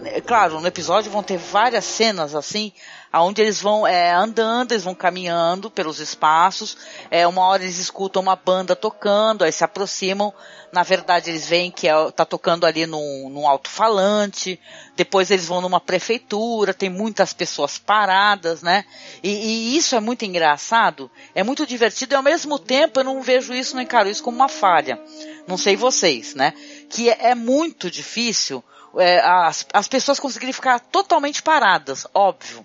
é, 0.05 0.17
é 0.17 0.21
claro, 0.21 0.61
no 0.61 0.67
episódio 0.67 1.09
vão 1.09 1.23
ter 1.23 1.39
várias 1.39 1.85
cenas 1.85 2.35
assim, 2.35 2.73
aonde 3.13 3.43
eles 3.43 3.61
vão 3.61 3.87
é, 3.87 4.13
andando, 4.13 4.73
eles 4.73 4.85
vão 4.85 4.95
caminhando 4.95 5.71
pelos 5.71 5.99
espaços, 5.99 6.77
é, 7.11 7.27
uma 7.27 7.43
hora 7.43 7.63
eles 7.63 7.79
escutam 7.79 8.23
uma 8.23 8.37
banda 8.37 8.77
tocando, 8.77 9.45
aí 9.45 9.53
se 9.53 9.65
aproximam, 9.65 10.33
na 10.73 10.83
verdade 10.83 11.31
eles 11.31 11.47
veem 11.47 11.71
que 11.71 11.89
é, 11.89 12.11
tá 12.11 12.25
tocando 12.25 12.67
ali 12.67 12.87
num, 12.87 13.31
num 13.31 13.49
alto-falante, 13.49 14.61
depois 14.95 15.31
eles 15.31 15.47
vão 15.47 15.61
numa 15.61 15.81
prefeitura, 15.81 16.75
tem 16.75 16.91
muitas 16.91 17.33
pessoas 17.33 17.79
paradas, 17.79 18.63
né? 18.63 18.85
E, 19.23 19.31
e 19.31 19.77
isso 19.77 19.95
é 19.95 20.01
muito 20.01 20.25
engraçado, 20.25 21.11
é 21.35 21.43
muito 21.43 21.67
divertido 21.67 22.15
e 22.15 22.17
ao 22.17 22.23
mesmo 22.23 22.59
tempo 22.59 23.01
eu 23.01 23.05
não 23.05 23.23
vejo 23.23 23.55
isso, 23.55 23.75
não 23.75 23.83
encaro 23.83 24.09
isso 24.09 24.23
como 24.23 24.37
uma 24.37 24.49
falha. 24.49 25.01
Não 25.47 25.57
sei 25.57 25.77
vocês, 25.77 26.35
né? 26.35 26.53
Que 26.91 27.09
é, 27.09 27.31
é 27.31 27.35
muito 27.35 27.91
difícil 27.91 28.63
é, 28.97 29.21
as, 29.21 29.67
as 29.73 29.89
pessoas 29.89 30.21
conseguirem 30.21 30.53
ficar 30.53 30.79
totalmente 30.81 31.43
paradas, 31.43 32.07
óbvio. 32.13 32.65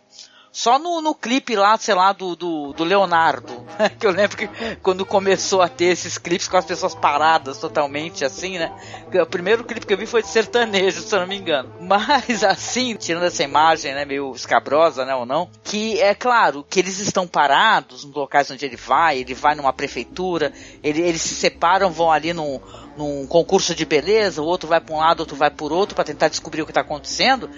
Só 0.53 0.77
no, 0.77 1.01
no 1.01 1.15
clipe 1.15 1.55
lá, 1.55 1.75
sei 1.79 1.95
lá, 1.95 2.13
do, 2.13 2.35
do, 2.35 2.73
do 2.73 2.83
Leonardo. 2.83 3.63
Que 3.99 4.05
eu 4.05 4.11
lembro 4.11 4.37
que 4.37 4.47
quando 4.83 5.05
começou 5.05 5.61
a 5.61 5.67
ter 5.67 5.85
esses 5.85 6.17
clipes 6.17 6.47
com 6.47 6.57
as 6.57 6.65
pessoas 6.65 6.93
paradas 6.93 7.57
totalmente, 7.57 8.23
assim, 8.23 8.59
né? 8.59 8.71
O 9.19 9.25
primeiro 9.25 9.63
clipe 9.63 9.85
que 9.85 9.93
eu 9.93 9.97
vi 9.97 10.05
foi 10.05 10.21
de 10.21 10.27
sertanejo, 10.27 11.01
se 11.01 11.13
eu 11.13 11.21
não 11.21 11.27
me 11.27 11.37
engano. 11.37 11.73
Mas 11.81 12.43
assim, 12.45 12.95
tirando 12.95 13.23
essa 13.23 13.43
imagem, 13.43 13.95
né, 13.95 14.05
meio 14.05 14.31
escabrosa, 14.35 15.03
né, 15.05 15.15
ou 15.15 15.25
não, 15.25 15.49
que 15.63 15.99
é 15.99 16.13
claro 16.13 16.63
que 16.69 16.79
eles 16.79 16.99
estão 16.99 17.25
parados 17.25 18.03
nos 18.05 18.13
locais 18.13 18.51
onde 18.51 18.63
ele 18.63 18.77
vai, 18.77 19.19
ele 19.19 19.33
vai 19.33 19.55
numa 19.55 19.73
prefeitura, 19.73 20.53
ele, 20.83 21.01
eles 21.01 21.21
se 21.21 21.33
separam, 21.33 21.89
vão 21.89 22.11
ali 22.11 22.31
num, 22.31 22.59
num 22.95 23.25
concurso 23.25 23.73
de 23.73 23.85
beleza, 23.85 24.41
o 24.41 24.45
outro 24.45 24.69
vai 24.69 24.79
para 24.79 24.93
um 24.93 24.99
lado, 24.99 25.21
outro 25.21 25.35
vai 25.35 25.49
por 25.49 25.71
outro, 25.71 25.95
para 25.95 26.03
tentar 26.03 26.27
descobrir 26.27 26.61
o 26.61 26.65
que 26.65 26.71
está 26.71 26.81
acontecendo. 26.81 27.49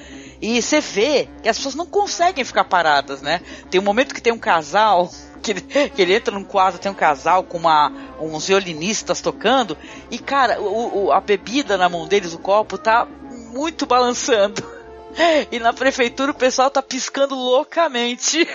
E 0.42 0.62
você 0.62 0.80
vê 0.82 1.28
que 1.42 1.50
as 1.50 1.58
pessoas 1.58 1.76
não 1.76 1.86
conseguem 1.86 2.44
ficar 2.44 2.64
paradas, 2.66 3.22
né? 3.22 3.42
Tem 3.70 3.80
um 3.80 3.84
momento 3.84 4.14
que 4.14 4.22
tem 4.22 4.34
um 4.34 4.38
casal 4.40 5.10
que 5.42 5.52
ele, 5.52 5.62
que 5.62 6.02
ele 6.02 6.14
entra 6.16 6.34
num 6.34 6.44
quadro, 6.44 6.80
tem 6.80 6.92
um 6.92 6.96
casal 6.96 7.44
com 7.44 7.58
uma, 7.58 7.92
uns 8.20 8.48
violinistas 8.48 9.22
tocando, 9.22 9.78
e 10.10 10.18
cara, 10.18 10.60
o, 10.60 11.06
o- 11.06 11.12
a 11.12 11.22
bebida 11.22 11.78
na 11.78 11.88
mão 11.88 12.08
deles, 12.08 12.34
o 12.34 12.40
copo, 12.40 12.78
tá 12.78 13.06
muito 13.52 13.86
balançando. 13.86 14.64
E 15.50 15.60
na 15.60 15.72
prefeitura 15.72 16.32
o 16.32 16.36
pessoal 16.36 16.70
tá 16.70 16.82
piscando 16.82 17.36
loucamente. 17.36 18.46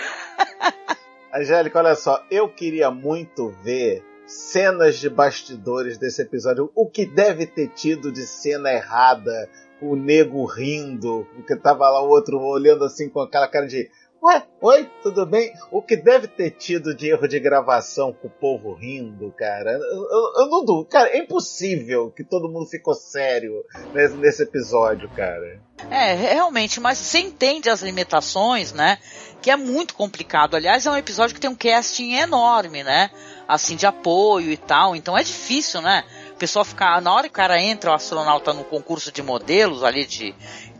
Angélica, 1.33 1.79
olha 1.79 1.95
só, 1.95 2.23
eu 2.29 2.47
queria 2.49 2.91
muito 2.91 3.49
ver 3.63 4.03
cenas 4.27 4.99
de 4.99 5.09
bastidores 5.09 5.97
desse 5.97 6.21
episódio. 6.21 6.71
O 6.75 6.87
que 6.87 7.05
deve 7.05 7.47
ter 7.47 7.69
tido 7.69 8.11
de 8.11 8.27
cena 8.27 8.71
errada, 8.71 9.49
o 9.81 9.95
nego 9.95 10.45
rindo, 10.45 11.27
porque 11.35 11.55
tava 11.55 11.89
lá 11.89 12.01
o 12.01 12.09
outro 12.09 12.39
olhando 12.39 12.83
assim 12.85 13.09
com 13.09 13.19
aquela 13.21 13.47
cara 13.47 13.67
de. 13.67 13.89
Ué, 14.23 14.43
oi, 14.61 14.87
tudo 15.01 15.25
bem? 15.25 15.51
O 15.71 15.81
que 15.81 15.97
deve 15.97 16.27
ter 16.27 16.51
tido 16.51 16.93
de 16.95 17.07
erro 17.09 17.27
de 17.27 17.39
gravação 17.39 18.13
com 18.13 18.27
o 18.27 18.29
povo 18.31 18.71
rindo, 18.73 19.33
cara? 19.35 19.71
Eu, 19.71 19.79
eu- 19.81 20.33
eu 20.43 20.47
não 20.47 20.63
duvido. 20.63 20.89
Cara, 20.89 21.09
é 21.09 21.17
impossível 21.17 22.11
que 22.11 22.23
todo 22.23 22.47
mundo 22.47 22.67
ficou 22.67 22.93
sério 22.93 23.63
nesse, 23.95 24.15
nesse 24.17 24.43
episódio, 24.43 25.09
cara. 25.09 25.59
É, 25.89 26.13
realmente, 26.13 26.79
mas 26.79 26.99
você 26.99 27.17
entende 27.17 27.67
as 27.67 27.81
limitações, 27.81 28.71
né? 28.71 28.99
Que 29.41 29.49
é 29.49 29.55
muito 29.57 29.95
complicado. 29.95 30.53
Aliás, 30.55 30.85
é 30.85 30.91
um 30.91 30.97
episódio 30.97 31.33
que 31.33 31.41
tem 31.41 31.49
um 31.49 31.55
casting 31.55 32.13
enorme, 32.13 32.83
né? 32.83 33.09
Assim, 33.47 33.75
de 33.75 33.87
apoio 33.87 34.51
e 34.51 34.57
tal. 34.57 34.95
Então 34.95 35.17
é 35.17 35.23
difícil, 35.23 35.81
né? 35.81 36.03
Pessoal 36.41 36.65
ficar. 36.65 36.99
Na 37.03 37.13
hora 37.13 37.27
que 37.27 37.33
o 37.33 37.35
cara 37.35 37.61
entra, 37.61 37.91
o 37.91 37.93
astronauta 37.93 38.51
no 38.51 38.63
concurso 38.63 39.11
de 39.11 39.21
modelos 39.21 39.83
ali 39.83 40.07
de. 40.07 40.33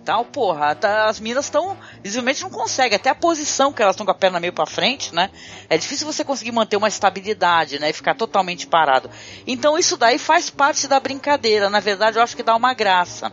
Tal, 0.04 0.26
porra, 0.26 0.74
tá- 0.74 1.06
as 1.06 1.20
minas 1.20 1.46
estão. 1.46 1.78
Visivelmente 2.02 2.42
não 2.42 2.50
conseguem. 2.50 2.96
Até 2.96 3.12
a 3.12 3.14
posição 3.14 3.72
que 3.72 3.80
elas 3.80 3.94
estão 3.94 4.04
com 4.04 4.12
a 4.12 4.16
perna 4.16 4.40
meio 4.40 4.52
pra 4.52 4.66
frente, 4.66 5.14
né? 5.14 5.30
É 5.70 5.78
difícil 5.78 6.08
você 6.12 6.24
conseguir 6.24 6.52
manter 6.52 6.78
uma 6.78 6.88
estabilidade, 6.88 7.78
né? 7.78 7.92
E 7.92 7.94
ficar 7.94 8.16
totalmente 8.16 8.66
parado. 8.66 9.08
Então 9.46 9.78
isso 9.78 9.96
daí 9.98 10.18
faz 10.18 10.50
parte 10.50 10.88
da 10.88 11.00
brincadeira. 11.00 11.70
Na 11.70 11.80
verdade, 11.80 12.18
eu 12.18 12.24
acho 12.24 12.36
que 12.36 12.42
dá 12.42 12.56
uma 12.56 12.74
graça 12.74 13.32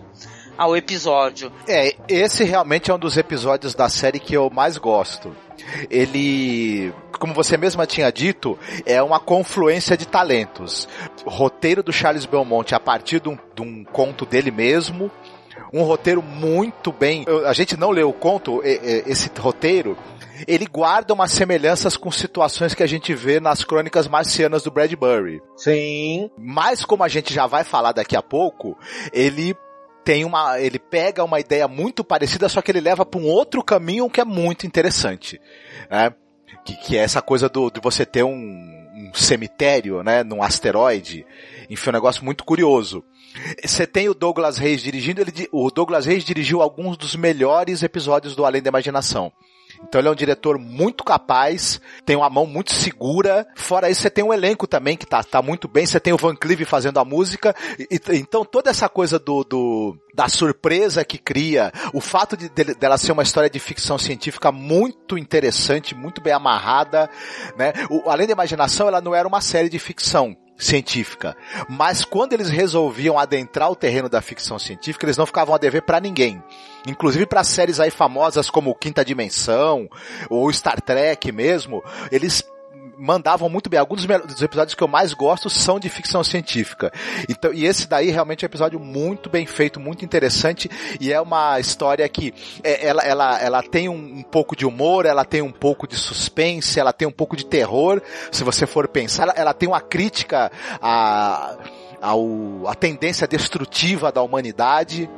ao 0.58 0.76
episódio. 0.76 1.50
É, 1.66 1.94
esse 2.08 2.42
realmente 2.44 2.90
é 2.90 2.94
um 2.94 2.98
dos 2.98 3.16
episódios 3.16 3.74
da 3.74 3.88
série 3.88 4.18
que 4.18 4.34
eu 4.34 4.50
mais 4.50 4.76
gosto. 4.76 5.34
Ele, 5.90 6.92
como 7.18 7.34
você 7.34 7.56
mesma 7.56 7.86
tinha 7.86 8.10
dito, 8.10 8.58
é 8.86 9.02
uma 9.02 9.20
confluência 9.20 9.96
de 9.96 10.06
talentos. 10.06 10.88
O 11.24 11.30
roteiro 11.30 11.82
do 11.82 11.92
Charles 11.92 12.26
Belmonte 12.26 12.74
a 12.74 12.80
partir 12.80 13.20
de 13.20 13.28
um, 13.28 13.38
de 13.54 13.62
um 13.62 13.84
conto 13.84 14.24
dele 14.26 14.50
mesmo. 14.50 15.10
Um 15.72 15.82
roteiro 15.82 16.22
muito 16.22 16.90
bem. 16.92 17.24
eu- 17.26 17.46
A 17.46 17.52
gente 17.52 17.76
não 17.76 17.90
leu 17.90 18.08
o 18.08 18.12
conto, 18.12 18.62
e- 18.64 18.80
e- 18.82 19.02
esse 19.10 19.30
roteiro. 19.38 19.96
Ele 20.46 20.66
guarda 20.66 21.12
umas 21.12 21.32
semelhanças 21.32 21.96
com 21.96 22.10
situações 22.12 22.72
que 22.72 22.82
a 22.82 22.86
gente 22.86 23.12
vê 23.12 23.40
nas 23.40 23.64
crônicas 23.64 24.06
marcianas 24.06 24.62
do 24.62 24.70
Bradbury. 24.70 25.42
Sim. 25.56 26.30
Mas 26.38 26.84
como 26.84 27.02
a 27.02 27.08
gente 27.08 27.34
já 27.34 27.46
vai 27.46 27.64
falar 27.64 27.90
daqui 27.92 28.16
a 28.16 28.22
pouco, 28.22 28.78
ele 29.12 29.56
tem 30.08 30.24
uma, 30.24 30.58
ele 30.58 30.78
pega 30.78 31.22
uma 31.22 31.38
ideia 31.38 31.68
muito 31.68 32.02
parecida, 32.02 32.48
só 32.48 32.62
que 32.62 32.70
ele 32.70 32.80
leva 32.80 33.04
para 33.04 33.20
um 33.20 33.26
outro 33.26 33.62
caminho 33.62 34.08
que 34.08 34.22
é 34.22 34.24
muito 34.24 34.66
interessante, 34.66 35.38
né? 35.90 36.14
Que, 36.64 36.74
que 36.76 36.96
é 36.96 37.00
essa 37.00 37.20
coisa 37.20 37.46
do, 37.46 37.70
de 37.70 37.78
você 37.78 38.06
ter 38.06 38.22
um, 38.22 38.30
um 38.30 39.10
cemitério, 39.12 40.02
né, 40.02 40.24
num 40.24 40.42
asteroide. 40.42 41.26
Enfim, 41.68 41.90
um 41.90 41.92
negócio 41.92 42.24
muito 42.24 42.42
curioso. 42.42 43.04
Você 43.62 43.86
tem 43.86 44.08
o 44.08 44.14
Douglas 44.14 44.56
Reis 44.56 44.80
dirigindo, 44.80 45.20
ele, 45.20 45.46
o 45.52 45.70
Douglas 45.70 46.06
Reis 46.06 46.24
dirigiu 46.24 46.62
alguns 46.62 46.96
dos 46.96 47.14
melhores 47.14 47.82
episódios 47.82 48.34
do 48.34 48.46
Além 48.46 48.62
da 48.62 48.70
Imaginação. 48.70 49.30
Então 49.82 50.00
ele 50.00 50.08
é 50.08 50.11
um 50.11 50.14
diretor 50.14 50.58
muito 50.58 51.04
capaz, 51.04 51.80
tem 52.04 52.16
uma 52.16 52.28
mão 52.28 52.47
muito 52.47 52.73
segura. 52.73 53.47
Fora 53.54 53.88
isso, 53.90 54.02
você 54.02 54.11
tem 54.11 54.25
um 54.25 54.32
elenco 54.32 54.66
também 54.66 54.97
que 54.97 55.06
tá, 55.06 55.23
tá 55.23 55.40
muito 55.40 55.66
bem. 55.68 55.87
Você 55.87 55.99
tem 56.00 56.12
o 56.12 56.16
Van 56.16 56.35
Cleave 56.35 56.64
fazendo 56.64 56.99
a 56.99 57.04
música. 57.04 57.54
E- 57.78 58.00
então 58.16 58.44
toda 58.44 58.70
essa 58.70 58.88
coisa 58.88 59.18
do, 59.18 59.44
do- 59.44 59.97
da 60.14 60.28
surpresa 60.28 61.04
que 61.04 61.16
cria, 61.18 61.73
o 61.94 62.00
fato 62.00 62.37
de, 62.37 62.49
dela 62.49 62.99
ser 62.99 63.12
uma 63.12 63.23
história 63.23 63.49
de 63.49 63.58
ficção 63.58 63.97
científica 63.99 64.50
muito 64.50 65.16
interessante, 65.16 65.94
muito 65.94 66.20
bem 66.20 66.32
amarrada, 66.32 67.08
né? 67.56 67.73
O, 67.90 68.11
Além 68.11 68.26
da 68.26 68.32
Imaginação, 68.32 68.88
ela 68.88 69.00
não 69.00 69.14
era 69.14 69.28
uma 69.28 69.40
série 69.40 69.68
de 69.68 69.78
ficção 69.78 70.37
científica. 70.58 71.36
Mas 71.68 72.04
quando 72.04 72.32
eles 72.32 72.50
resolviam 72.50 73.18
adentrar 73.18 73.70
o 73.70 73.76
terreno 73.76 74.08
da 74.08 74.20
ficção 74.20 74.58
científica, 74.58 75.06
eles 75.06 75.16
não 75.16 75.26
ficavam 75.26 75.54
a 75.54 75.58
dever 75.58 75.82
pra 75.82 76.00
ninguém. 76.00 76.42
Inclusive 76.86 77.26
para 77.26 77.44
séries 77.44 77.78
aí 77.78 77.90
famosas 77.90 78.50
como 78.50 78.74
Quinta 78.74 79.04
Dimensão 79.04 79.88
ou 80.28 80.52
Star 80.52 80.80
Trek 80.80 81.30
mesmo, 81.30 81.82
eles 82.10 82.42
mandavam 82.98 83.48
muito 83.48 83.70
bem. 83.70 83.78
Alguns 83.78 84.04
dos 84.04 84.42
episódios 84.42 84.74
que 84.74 84.82
eu 84.82 84.88
mais 84.88 85.14
gosto 85.14 85.48
são 85.48 85.78
de 85.78 85.88
ficção 85.88 86.24
científica. 86.24 86.92
Então, 87.28 87.52
e 87.52 87.64
esse 87.64 87.88
daí 87.88 88.10
realmente 88.10 88.44
é 88.44 88.46
um 88.46 88.50
episódio 88.50 88.80
muito 88.80 89.30
bem 89.30 89.46
feito, 89.46 89.78
muito 89.78 90.04
interessante 90.04 90.68
e 91.00 91.12
é 91.12 91.20
uma 91.20 91.60
história 91.60 92.08
que 92.08 92.34
é, 92.62 92.86
ela, 92.86 93.02
ela, 93.02 93.40
ela 93.40 93.62
tem 93.62 93.88
um, 93.88 93.94
um, 93.94 94.22
pouco 94.22 94.56
de 94.56 94.66
humor, 94.66 95.06
ela 95.06 95.24
tem 95.24 95.40
um 95.40 95.52
pouco 95.52 95.86
de 95.86 95.96
suspense, 95.96 96.80
ela 96.80 96.92
tem 96.92 97.06
um 97.06 97.12
pouco 97.12 97.36
de 97.36 97.46
terror. 97.46 98.02
Se 98.32 98.42
você 98.42 98.66
for 98.66 98.88
pensar, 98.88 99.24
ela, 99.24 99.32
ela 99.36 99.54
tem 99.54 99.68
uma 99.68 99.80
crítica 99.80 100.50
a 100.82 101.56
ao, 102.00 102.68
a 102.68 102.74
tendência 102.76 103.26
destrutiva 103.26 104.12
da 104.12 104.22
humanidade. 104.22 105.10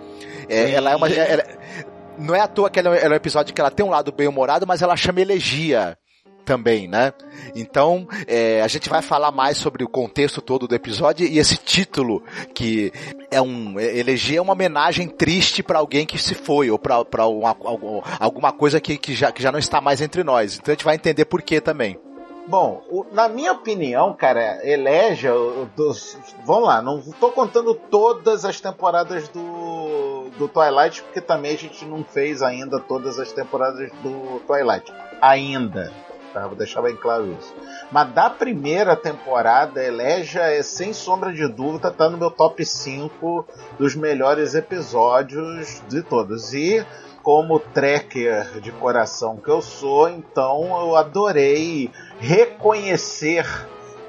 É, 0.49 0.71
ela 0.73 0.91
é 0.93 0.97
uma. 0.97 1.09
É, 1.09 1.33
ela, 1.33 1.45
não 2.19 2.35
é 2.35 2.41
à 2.41 2.49
toa 2.49 2.71
que 2.71 2.79
ela, 2.79 2.97
ela 2.97 3.15
é 3.15 3.17
um 3.17 3.17
episódio 3.17 3.55
que 3.55 3.61
ela 3.61 3.71
tem 3.71 3.85
um 3.85 3.91
lado 3.91 4.13
bem 4.13 4.29
humorado, 4.29 4.67
mas 4.67 4.83
ela 4.83 4.97
chama 4.97 5.21
elegia 5.21 5.97
também, 6.51 6.89
né? 6.89 7.13
Então, 7.55 8.09
é, 8.27 8.61
a 8.61 8.67
gente 8.67 8.89
vai 8.89 9.01
falar 9.01 9.31
mais 9.31 9.57
sobre 9.57 9.85
o 9.85 9.89
contexto 9.89 10.43
todo 10.43 10.67
do 10.67 10.75
episódio 10.75 11.25
e 11.25 11.39
esse 11.39 11.57
título 11.57 12.25
que 12.53 12.93
é 13.31 13.41
um 13.41 13.79
eleger 13.79 14.39
é 14.39 14.41
uma 14.41 14.53
homenagem 14.53 15.07
triste 15.07 15.63
para 15.63 15.79
alguém 15.79 16.05
que 16.05 16.19
se 16.19 16.35
foi 16.35 16.69
ou 16.69 16.77
para 16.77 16.97
alguma 18.19 18.51
coisa 18.51 18.81
que, 18.81 18.99
que, 18.99 19.15
já, 19.15 19.31
que 19.31 19.41
já 19.41 19.53
não 19.53 19.61
está 19.61 19.81
mais 19.81 20.01
entre 20.01 20.25
nós. 20.25 20.57
Então 20.57 20.73
a 20.73 20.75
gente 20.75 20.85
vai 20.85 20.97
entender 20.97 21.25
por 21.25 21.41
que 21.41 21.61
também. 21.61 21.97
Bom, 22.49 22.83
o, 22.91 23.07
na 23.13 23.29
minha 23.29 23.53
opinião, 23.53 24.13
cara, 24.13 24.59
Eleja, 24.69 25.33
dos, 25.77 26.19
vamos 26.45 26.65
lá, 26.65 26.83
não 26.83 27.01
tô 27.01 27.31
contando 27.31 27.75
todas 27.75 28.45
as 28.45 28.61
temporadas 28.61 29.29
do, 29.29 30.31
do 30.37 30.49
Twilight, 30.49 31.01
porque 31.01 31.21
também 31.21 31.55
a 31.55 31.59
gente 31.59 31.85
não 31.85 32.03
fez 32.03 32.43
ainda 32.43 32.81
todas 32.81 33.21
as 33.21 33.31
temporadas 33.31 33.89
do 34.03 34.41
Twilight. 34.49 34.93
Ainda. 35.21 36.10
Tá? 36.33 36.47
Vou 36.47 36.57
deixar 36.57 36.83
bem 36.83 36.97
claro 36.97 37.33
isso. 37.39 37.55
Mas 37.91 38.13
da 38.13 38.31
primeira 38.31 38.95
temporada, 38.95 39.83
Eleja 39.83 40.43
é 40.43 40.63
sem 40.63 40.93
sombra 40.93 41.33
de 41.33 41.47
dúvida, 41.49 41.91
tá 41.91 42.09
no 42.09 42.17
meu 42.17 42.31
top 42.31 42.65
5 42.65 43.47
dos 43.79 43.95
melhores 43.97 44.55
episódios 44.55 45.83
de 45.89 46.03
todos. 46.03 46.55
E 46.55 46.85
como 47.23 47.59
tracker 47.59 48.61
de 48.61 48.73
coração 48.73 49.37
que 49.37 49.51
eu 49.51 49.61
sou, 49.61 50.09
então 50.09 50.81
eu 50.81 50.97
adorei 50.97 51.91
reconhecer 52.19 53.45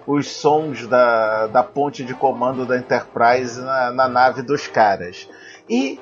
os 0.06 0.28
sons 0.28 0.88
da, 0.88 1.48
da 1.48 1.64
ponte 1.64 2.04
de 2.04 2.14
comando 2.14 2.66
da 2.66 2.78
Enterprise 2.78 3.62
na, 3.62 3.92
na 3.92 4.08
nave 4.08 4.42
dos 4.42 4.68
caras. 4.68 5.28
E 5.70 6.00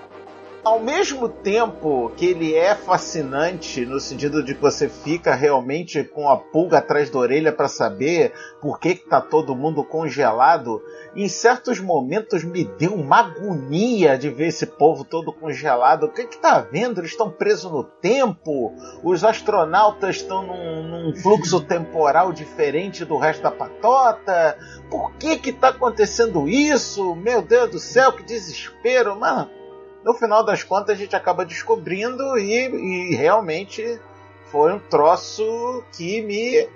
ao 0.63 0.79
mesmo 0.79 1.29
tempo 1.29 2.11
que 2.17 2.25
ele 2.25 2.53
é 2.53 2.75
fascinante 2.75 3.85
no 3.85 3.99
sentido 3.99 4.43
de 4.43 4.53
que 4.53 4.61
você 4.61 4.89
fica 4.89 5.33
realmente 5.33 6.03
com 6.03 6.29
a 6.29 6.37
pulga 6.37 6.79
atrás 6.79 7.09
da 7.09 7.19
orelha 7.19 7.51
para 7.51 7.67
saber 7.67 8.33
por 8.61 8.79
que 8.79 8.89
está 8.89 9.21
todo 9.21 9.55
mundo 9.55 9.83
congelado, 9.83 10.81
em 11.15 11.27
certos 11.27 11.79
momentos 11.79 12.43
me 12.43 12.65
deu 12.65 12.93
uma 12.93 13.19
agonia 13.19 14.17
de 14.17 14.29
ver 14.29 14.47
esse 14.47 14.65
povo 14.65 15.03
todo 15.03 15.31
congelado. 15.31 16.03
O 16.03 16.11
que 16.11 16.21
está 16.21 16.59
vendo? 16.59 16.99
Eles 16.99 17.11
estão 17.11 17.31
presos 17.31 17.71
no 17.71 17.83
tempo? 17.83 18.73
Os 19.03 19.23
astronautas 19.23 20.17
estão 20.17 20.45
num, 20.45 20.83
num, 20.83 21.15
fluxo 21.15 21.61
temporal 21.65 22.33
diferente 22.33 23.05
do 23.05 23.17
resto 23.17 23.43
da 23.43 23.51
patota? 23.51 24.57
Por 24.89 25.13
que 25.13 25.37
que 25.37 25.49
está 25.51 25.69
acontecendo 25.69 26.47
isso? 26.47 27.15
Meu 27.15 27.41
Deus 27.41 27.71
do 27.71 27.79
céu, 27.79 28.11
que 28.11 28.23
desespero! 28.23 29.15
Mano, 29.19 29.49
no 30.03 30.13
final 30.13 30.43
das 30.43 30.63
contas 30.63 30.95
a 30.95 30.99
gente 30.99 31.15
acaba 31.15 31.45
descobrindo 31.45 32.37
e, 32.37 33.11
e 33.11 33.15
realmente 33.15 33.99
foi 34.45 34.73
um 34.73 34.79
troço 34.79 35.83
que 35.91 36.21
me 36.21 36.67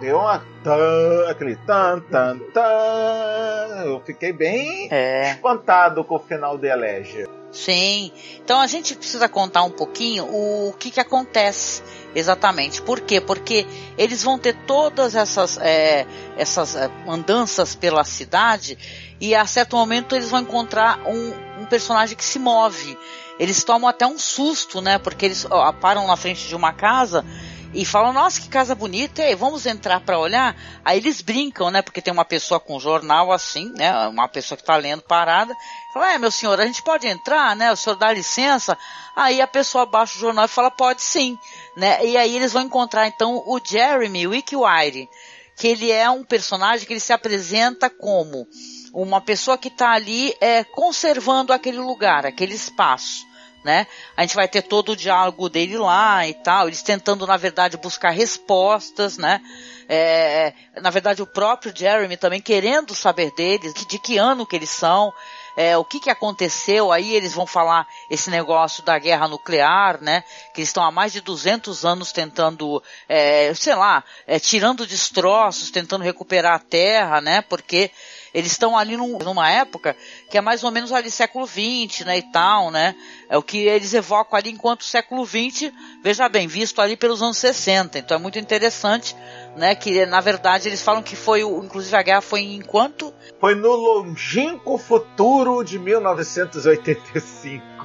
deu 0.00 0.18
uma 0.18 0.42
tan, 0.62 1.28
aquele 1.28 1.56
tan 1.56 2.00
tan 2.00 2.38
tan. 2.52 3.84
Eu 3.84 4.00
fiquei 4.00 4.32
bem 4.32 4.88
é. 4.90 5.30
espantado 5.30 6.04
com 6.04 6.16
o 6.16 6.20
final 6.20 6.58
de 6.58 6.68
Elegia. 6.68 7.37
Sim. 7.50 8.12
Então 8.44 8.60
a 8.60 8.66
gente 8.66 8.94
precisa 8.94 9.28
contar 9.28 9.62
um 9.62 9.70
pouquinho 9.70 10.24
o 10.24 10.74
que 10.78 10.90
que 10.90 11.00
acontece 11.00 11.82
exatamente. 12.14 12.82
Por 12.82 13.00
quê? 13.00 13.20
Porque 13.20 13.66
eles 13.96 14.22
vão 14.22 14.38
ter 14.38 14.54
todas 14.66 15.14
essas 15.14 15.58
é, 15.58 16.06
essas 16.36 16.76
é, 16.76 16.90
andanças 17.08 17.74
pela 17.74 18.04
cidade 18.04 18.78
e 19.20 19.34
a 19.34 19.46
certo 19.46 19.76
momento 19.76 20.14
eles 20.14 20.30
vão 20.30 20.40
encontrar 20.40 21.00
um 21.06 21.48
um 21.58 21.66
personagem 21.66 22.16
que 22.16 22.24
se 22.24 22.38
move. 22.38 22.96
Eles 23.38 23.62
tomam 23.64 23.88
até 23.88 24.06
um 24.06 24.18
susto, 24.18 24.80
né? 24.80 24.98
Porque 24.98 25.26
eles 25.26 25.46
ó, 25.50 25.72
param 25.72 26.06
na 26.06 26.16
frente 26.16 26.46
de 26.46 26.54
uma 26.54 26.72
casa 26.72 27.24
e 27.72 27.84
falam: 27.84 28.12
Nossa, 28.12 28.40
que 28.40 28.48
casa 28.48 28.74
bonita, 28.74 29.22
e 29.22 29.34
vamos 29.34 29.66
entrar 29.66 30.00
para 30.00 30.18
olhar. 30.18 30.56
Aí 30.84 30.98
eles 30.98 31.20
brincam, 31.20 31.70
né? 31.70 31.82
Porque 31.82 32.00
tem 32.00 32.12
uma 32.12 32.24
pessoa 32.24 32.58
com 32.58 32.80
jornal 32.80 33.32
assim, 33.32 33.72
né? 33.76 34.08
Uma 34.08 34.28
pessoa 34.28 34.56
que 34.56 34.62
está 34.62 34.76
lendo 34.76 35.02
parada. 35.02 35.54
Fala: 35.92 36.14
É, 36.14 36.18
meu 36.18 36.30
senhor, 36.30 36.60
a 36.60 36.66
gente 36.66 36.82
pode 36.82 37.06
entrar, 37.06 37.54
né? 37.54 37.70
O 37.72 37.76
senhor 37.76 37.96
dá 37.96 38.12
licença. 38.12 38.76
Aí 39.14 39.40
a 39.40 39.46
pessoa 39.46 39.84
baixa 39.84 40.16
o 40.16 40.20
jornal 40.20 40.46
e 40.46 40.48
fala: 40.48 40.70
Pode 40.70 41.02
sim, 41.02 41.38
né? 41.76 42.04
E 42.04 42.16
aí 42.16 42.34
eles 42.34 42.52
vão 42.52 42.62
encontrar 42.62 43.06
então 43.06 43.42
o 43.46 43.60
Jeremy 43.62 44.26
Wickwire, 44.26 45.08
que 45.56 45.68
ele 45.68 45.90
é 45.90 46.08
um 46.08 46.24
personagem 46.24 46.86
que 46.86 46.92
ele 46.92 47.00
se 47.00 47.12
apresenta 47.12 47.90
como 47.90 48.46
uma 48.92 49.20
pessoa 49.20 49.58
que 49.58 49.68
está 49.68 49.90
ali 49.90 50.34
é, 50.40 50.64
conservando 50.64 51.52
aquele 51.52 51.78
lugar, 51.78 52.24
aquele 52.24 52.54
espaço. 52.54 53.27
Né? 53.64 53.86
A 54.16 54.22
gente 54.22 54.36
vai 54.36 54.46
ter 54.46 54.62
todo 54.62 54.92
o 54.92 54.96
diálogo 54.96 55.48
dele 55.48 55.76
lá 55.76 56.26
e 56.26 56.32
tal, 56.32 56.68
eles 56.68 56.80
tentando, 56.80 57.26
na 57.26 57.36
verdade, 57.36 57.76
buscar 57.76 58.10
respostas, 58.10 59.18
né? 59.18 59.40
É, 59.88 60.52
na 60.80 60.90
verdade, 60.90 61.22
o 61.22 61.26
próprio 61.26 61.72
Jeremy 61.74 62.16
também 62.16 62.40
querendo 62.40 62.94
saber 62.94 63.32
deles, 63.34 63.74
de 63.74 63.98
que 63.98 64.16
ano 64.16 64.46
que 64.46 64.54
eles 64.54 64.70
são, 64.70 65.12
é, 65.58 65.76
o 65.76 65.84
que, 65.84 65.98
que 65.98 66.08
aconteceu, 66.08 66.92
aí 66.92 67.16
eles 67.16 67.34
vão 67.34 67.44
falar 67.44 67.84
esse 68.08 68.30
negócio 68.30 68.80
da 68.84 68.96
guerra 68.96 69.26
nuclear, 69.26 70.00
né? 70.00 70.22
Que 70.54 70.60
eles 70.60 70.68
estão 70.68 70.84
há 70.84 70.90
mais 70.92 71.12
de 71.12 71.20
200 71.20 71.84
anos 71.84 72.12
tentando, 72.12 72.80
é, 73.08 73.52
sei 73.54 73.74
lá, 73.74 74.04
é, 74.24 74.38
tirando 74.38 74.86
destroços, 74.86 75.72
tentando 75.72 76.04
recuperar 76.04 76.54
a 76.54 76.60
terra, 76.60 77.20
né? 77.20 77.42
Porque 77.42 77.90
eles 78.32 78.52
estão 78.52 78.76
ali 78.76 78.96
num, 78.96 79.18
numa 79.18 79.50
época 79.50 79.96
que 80.30 80.36
é 80.36 80.40
mais 80.40 80.64
ou 80.64 80.70
menos 80.70 80.92
ali 80.92 81.10
século 81.10 81.46
XX, 81.46 82.04
né, 82.04 82.18
e 82.18 82.22
tal, 82.22 82.70
né? 82.70 82.94
É 83.28 83.36
o 83.36 83.42
que 83.42 83.66
eles 83.66 83.92
evocam 83.94 84.38
ali 84.38 84.50
enquanto 84.50 84.84
século 84.84 85.26
XX, 85.26 85.72
veja 86.02 86.28
bem, 86.28 86.46
visto 86.46 86.80
ali 86.80 86.96
pelos 86.96 87.22
anos 87.22 87.38
60. 87.38 87.98
Então 87.98 88.16
é 88.16 88.20
muito 88.20 88.38
interessante, 88.38 89.16
né, 89.56 89.74
que 89.74 90.04
na 90.06 90.20
verdade 90.20 90.68
eles 90.68 90.82
falam 90.82 91.02
que 91.02 91.16
foi, 91.16 91.42
inclusive 91.42 91.96
a 91.96 92.02
guerra 92.02 92.20
foi 92.20 92.40
em 92.40 92.62
quanto? 92.62 93.12
Foi 93.40 93.54
no 93.54 93.72
longínquo 93.72 94.78
futuro 94.78 95.62
de 95.62 95.78
1985. 95.78 97.78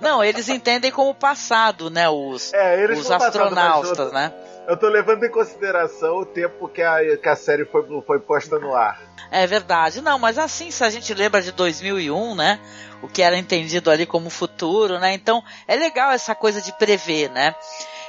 Não, 0.00 0.22
eles 0.22 0.48
entendem 0.48 0.90
como 0.90 1.14
passado, 1.14 1.90
né, 1.90 2.08
os, 2.08 2.52
é, 2.52 2.92
os 2.92 3.10
astronautas, 3.10 4.12
né? 4.12 4.32
Eu 4.66 4.76
tô 4.76 4.88
levando 4.88 5.24
em 5.24 5.30
consideração 5.30 6.16
o 6.16 6.26
tempo 6.26 6.68
que 6.68 6.82
a, 6.82 6.98
que 7.16 7.28
a 7.28 7.36
série 7.36 7.64
foi, 7.64 7.84
foi 8.02 8.18
posta 8.18 8.58
no 8.58 8.74
ar. 8.74 9.00
É 9.30 9.46
verdade. 9.46 10.00
Não, 10.00 10.18
mas 10.18 10.38
assim, 10.38 10.70
se 10.70 10.82
a 10.82 10.90
gente 10.90 11.14
lembra 11.14 11.40
de 11.40 11.52
2001, 11.52 12.34
né? 12.34 12.60
O 13.00 13.08
que 13.08 13.22
era 13.22 13.38
entendido 13.38 13.90
ali 13.90 14.06
como 14.06 14.28
futuro, 14.28 14.98
né? 14.98 15.14
Então, 15.14 15.42
é 15.68 15.76
legal 15.76 16.10
essa 16.10 16.34
coisa 16.34 16.60
de 16.60 16.72
prever, 16.72 17.30
né? 17.30 17.54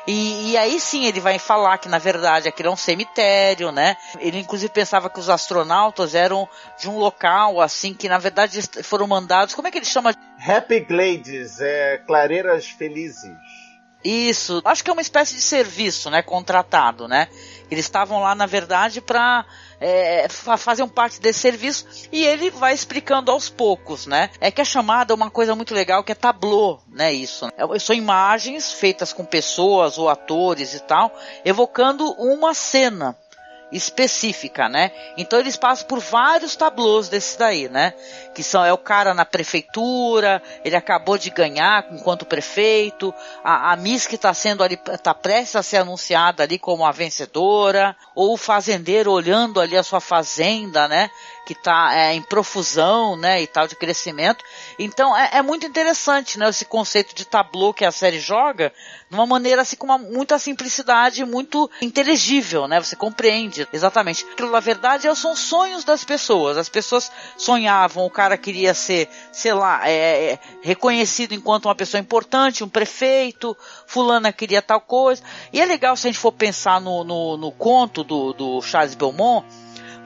E, 0.08 0.52
e, 0.52 0.58
aí 0.58 0.80
sim 0.80 1.06
ele 1.06 1.20
vai 1.20 1.38
falar 1.38 1.78
que 1.80 1.89
na 1.89 1.98
verdade 1.98 2.48
aquilo 2.48 2.70
é 2.70 2.72
um 2.72 2.78
cemitério, 2.78 3.74
né? 3.74 3.98
Ele 4.22 4.39
inclusive 4.39 4.72
pensava 4.72 5.10
que 5.10 5.20
os 5.20 5.30
astronautas 5.30 6.15
eram 6.15 6.48
de 6.80 6.89
um 6.89 6.98
local 6.98 7.60
assim 7.60 7.93
que 7.93 8.08
na 8.08 8.17
verdade 8.17 8.62
foram 8.84 9.06
mandados. 9.06 9.54
Como 9.54 9.67
é 9.67 9.72
que 9.72 9.78
ele 9.78 9.86
chama? 9.86 10.15
Happy 10.39 10.80
Glades, 10.80 11.60
é 11.60 11.98
clareiras 12.08 12.70
felizes. 12.70 13.36
Isso, 14.08 14.62
acho 14.63 14.82
que 14.82 14.89
é 14.89 14.93
uma 14.93 15.02
espécie 15.02 15.36
de 15.36 15.41
serviço, 15.41 16.10
né, 16.10 16.22
contratado, 16.22 17.10
né? 17.10 17.28
Eles 17.70 17.84
estavam 17.84 18.22
lá, 18.22 18.34
na 18.34 18.46
verdade, 18.46 19.02
para 19.02 19.46
é, 19.82 20.30
fazer 20.30 20.88
parte 20.88 21.20
desse 21.20 21.39
serviço 21.39 21.86
e 22.10 22.24
ele 22.24 22.50
vai 22.50 22.74
explicando 22.74 23.30
aos 23.30 23.50
poucos, 23.50 24.06
né? 24.06 24.30
É 24.39 24.50
que 24.50 24.62
a 24.62 24.65
chamada 24.65 25.12
é 25.12 25.15
uma 25.15 25.30
coisa 25.30 25.54
muito 25.56 25.74
legal 25.74 26.06
que 26.06 26.13
é 26.13 26.15
tablô, 26.15 26.80
né? 26.88 27.12
Isso. 27.12 27.48
Né? 27.48 27.52
São 27.80 27.93
imagens 27.93 28.72
feitas 28.72 29.12
com 29.12 29.26
pessoas 29.26 29.98
ou 29.98 30.08
atores 30.08 30.74
e 30.74 30.80
tal, 30.80 31.13
evocando 31.43 32.10
uma 32.13 32.54
cena 32.54 33.13
específica, 33.71 34.69
né? 34.69 34.91
Então 35.17 35.39
eles 35.39 35.58
passam 35.58 35.88
por 35.88 35.99
vários 35.99 36.56
tablôs 36.56 37.10
desses 37.10 37.36
daí, 37.36 37.67
né? 37.67 37.93
Que 38.34 38.43
são 38.43 38.63
é 38.63 38.71
o 38.71 38.77
cara 38.77 39.13
na 39.13 39.25
prefeitura, 39.25 40.41
ele 40.63 40.75
acabou 40.75 41.17
de 41.17 41.30
ganhar 41.30 41.86
enquanto 41.91 42.25
prefeito, 42.25 43.13
a, 43.43 43.73
a 43.73 43.75
Miss 43.75 44.08
que 44.08 44.15
está 44.15 44.34
sendo 44.34 44.63
ali, 44.63 44.80
está 44.91 45.13
prestes 45.13 45.56
a 45.56 45.63
ser 45.63 45.77
anunciada 45.77 46.43
ali 46.43 46.58
como 46.58 46.86
a 46.86 46.91
vencedora, 46.91 47.95
ou 48.15 48.34
o 48.34 48.38
fazendeiro 48.38 49.12
olhando 49.12 49.60
ali 49.60 49.75
a 49.75 49.84
sua 49.84 49.99
fazenda, 49.99 50.88
né? 50.88 51.10
que 51.47 51.53
está 51.53 51.95
é, 51.95 52.13
em 52.13 52.21
profusão, 52.21 53.15
né, 53.15 53.41
e 53.41 53.47
tal 53.47 53.69
de 53.69 53.75
crescimento. 53.77 54.43
Então 54.77 55.15
é, 55.15 55.38
é, 55.38 55.41
muito 55.41 55.65
interessante, 55.65 56.38
né, 56.38 56.49
esse 56.49 56.65
conceito 56.65 57.15
de 57.15 57.23
tablô 57.23 57.73
que 57.73 57.86
a 57.86 57.91
série 57.91 58.19
joga, 58.19 58.73
de 59.10 59.15
uma 59.15 59.25
maneira 59.25 59.62
assim 59.62 59.77
com 59.77 59.86
uma, 59.86 59.97
muita 59.97 60.38
simplicidade, 60.38 61.23
muito 61.23 61.71
inteligível, 61.82 62.67
né, 62.67 62.82
você 62.82 62.97
compreende 62.97 63.57
exatamente. 63.72 64.26
Aquilo, 64.34 64.52
na 64.52 64.60
verdade, 64.60 65.08
são 65.15 65.36
sonhos 65.36 65.84
das 65.84 66.04
pessoas. 66.04 66.58
As 66.58 66.70
pessoas 66.70 67.12
sonhavam, 67.38 68.06
o 68.06 68.10
cara 68.10 68.38
queria 68.38 68.74
ser, 68.74 69.10
sei 69.32 69.54
lá, 69.54 69.88
é, 69.88 70.34
é, 70.34 70.39
reconhecido 70.62 71.34
enquanto 71.34 71.65
uma 71.65 71.76
pessoa 71.76 72.02
importante, 72.02 72.63
um 72.63 72.70
prefeito, 72.70 73.56
fulana 73.86 74.34
queria 74.34 74.62
tal 74.62 74.82
coisa. 74.82 75.24
E 75.52 75.62
é 75.62 75.65
legal 75.65 75.96
se 75.96 76.08
a 76.08 76.12
gente 76.12 76.20
for 76.20 76.32
pensar 76.32 76.82
no, 76.82 77.04
no, 77.04 77.38
no 77.38 77.52
conto 77.52 78.04
do, 78.04 78.34
do 78.34 78.62
Charles 78.62 78.96
Belmont, 78.96 79.46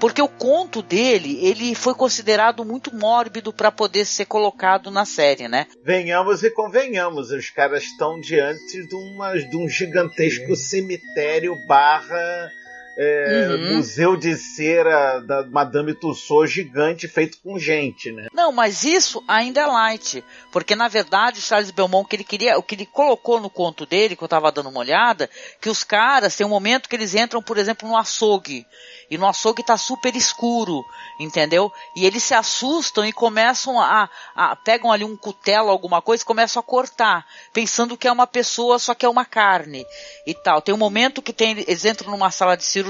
porque 0.01 0.19
o 0.19 0.27
conto 0.27 0.81
dele, 0.81 1.37
ele 1.45 1.75
foi 1.75 1.93
considerado 1.93 2.65
muito 2.65 2.93
mórbido 2.93 3.53
para 3.53 3.71
poder 3.71 4.03
ser 4.03 4.25
colocado 4.25 4.89
na 4.89 5.05
série, 5.05 5.47
né? 5.47 5.67
Venhamos 5.85 6.43
e 6.43 6.49
convenhamos, 6.49 7.29
os 7.29 7.51
caras 7.51 7.83
estão 7.83 8.19
diante 8.19 8.83
de, 8.87 8.95
uma, 8.95 9.37
de 9.37 9.55
um 9.55 9.69
gigantesco 9.69 10.55
cemitério 10.55 11.55
barra 11.67 12.49
é, 12.97 13.47
Uhum. 13.49 13.75
museu 13.75 14.15
de 14.17 14.35
cera 14.35 15.19
da 15.19 15.45
Madame 15.45 15.93
Tussauds 15.93 16.51
gigante 16.51 17.07
feito 17.07 17.37
com 17.41 17.57
gente, 17.57 18.11
né? 18.11 18.27
Não, 18.33 18.51
mas 18.51 18.83
isso 18.83 19.23
ainda 19.27 19.61
é 19.61 19.65
light, 19.65 20.23
porque 20.51 20.75
na 20.75 20.87
verdade 20.87 21.39
o 21.39 21.41
Charles 21.41 21.71
Belmont 21.71 22.07
que 22.07 22.15
ele 22.15 22.23
queria, 22.23 22.57
o 22.57 22.63
que 22.63 22.75
ele 22.75 22.85
colocou 22.85 23.39
no 23.39 23.49
conto 23.49 23.85
dele, 23.85 24.15
que 24.15 24.23
eu 24.23 24.27
tava 24.27 24.51
dando 24.51 24.69
uma 24.69 24.79
olhada, 24.79 25.29
que 25.59 25.69
os 25.69 25.83
caras 25.83 26.35
tem 26.35 26.45
um 26.45 26.49
momento 26.49 26.87
que 26.89 26.95
eles 26.95 27.15
entram, 27.15 27.41
por 27.41 27.57
exemplo, 27.57 27.87
no 27.87 27.97
açougue. 27.97 28.65
E 29.09 29.17
no 29.17 29.27
açougue 29.27 29.63
tá 29.63 29.75
super 29.77 30.15
escuro, 30.15 30.83
entendeu? 31.19 31.71
E 31.95 32.05
eles 32.05 32.23
se 32.23 32.33
assustam 32.33 33.05
e 33.05 33.11
começam 33.11 33.79
a, 33.79 34.09
a 34.35 34.55
pegam 34.55 34.91
ali 34.91 35.03
um 35.03 35.17
cutelo, 35.17 35.69
alguma 35.69 36.01
coisa, 36.01 36.23
e 36.23 36.25
começam 36.25 36.59
a 36.59 36.63
cortar, 36.63 37.25
pensando 37.51 37.97
que 37.97 38.07
é 38.07 38.11
uma 38.11 38.25
pessoa, 38.27 38.79
só 38.79 38.93
que 38.93 39.05
é 39.05 39.09
uma 39.09 39.25
carne 39.25 39.85
e 40.25 40.33
tal. 40.33 40.61
Tem 40.61 40.73
um 40.73 40.77
momento 40.77 41.21
que 41.21 41.33
tem, 41.33 41.51
eles 41.51 41.83
entram 41.83 42.09
numa 42.11 42.31
sala 42.31 42.55
de 42.55 42.63
cirurgia 42.63 42.80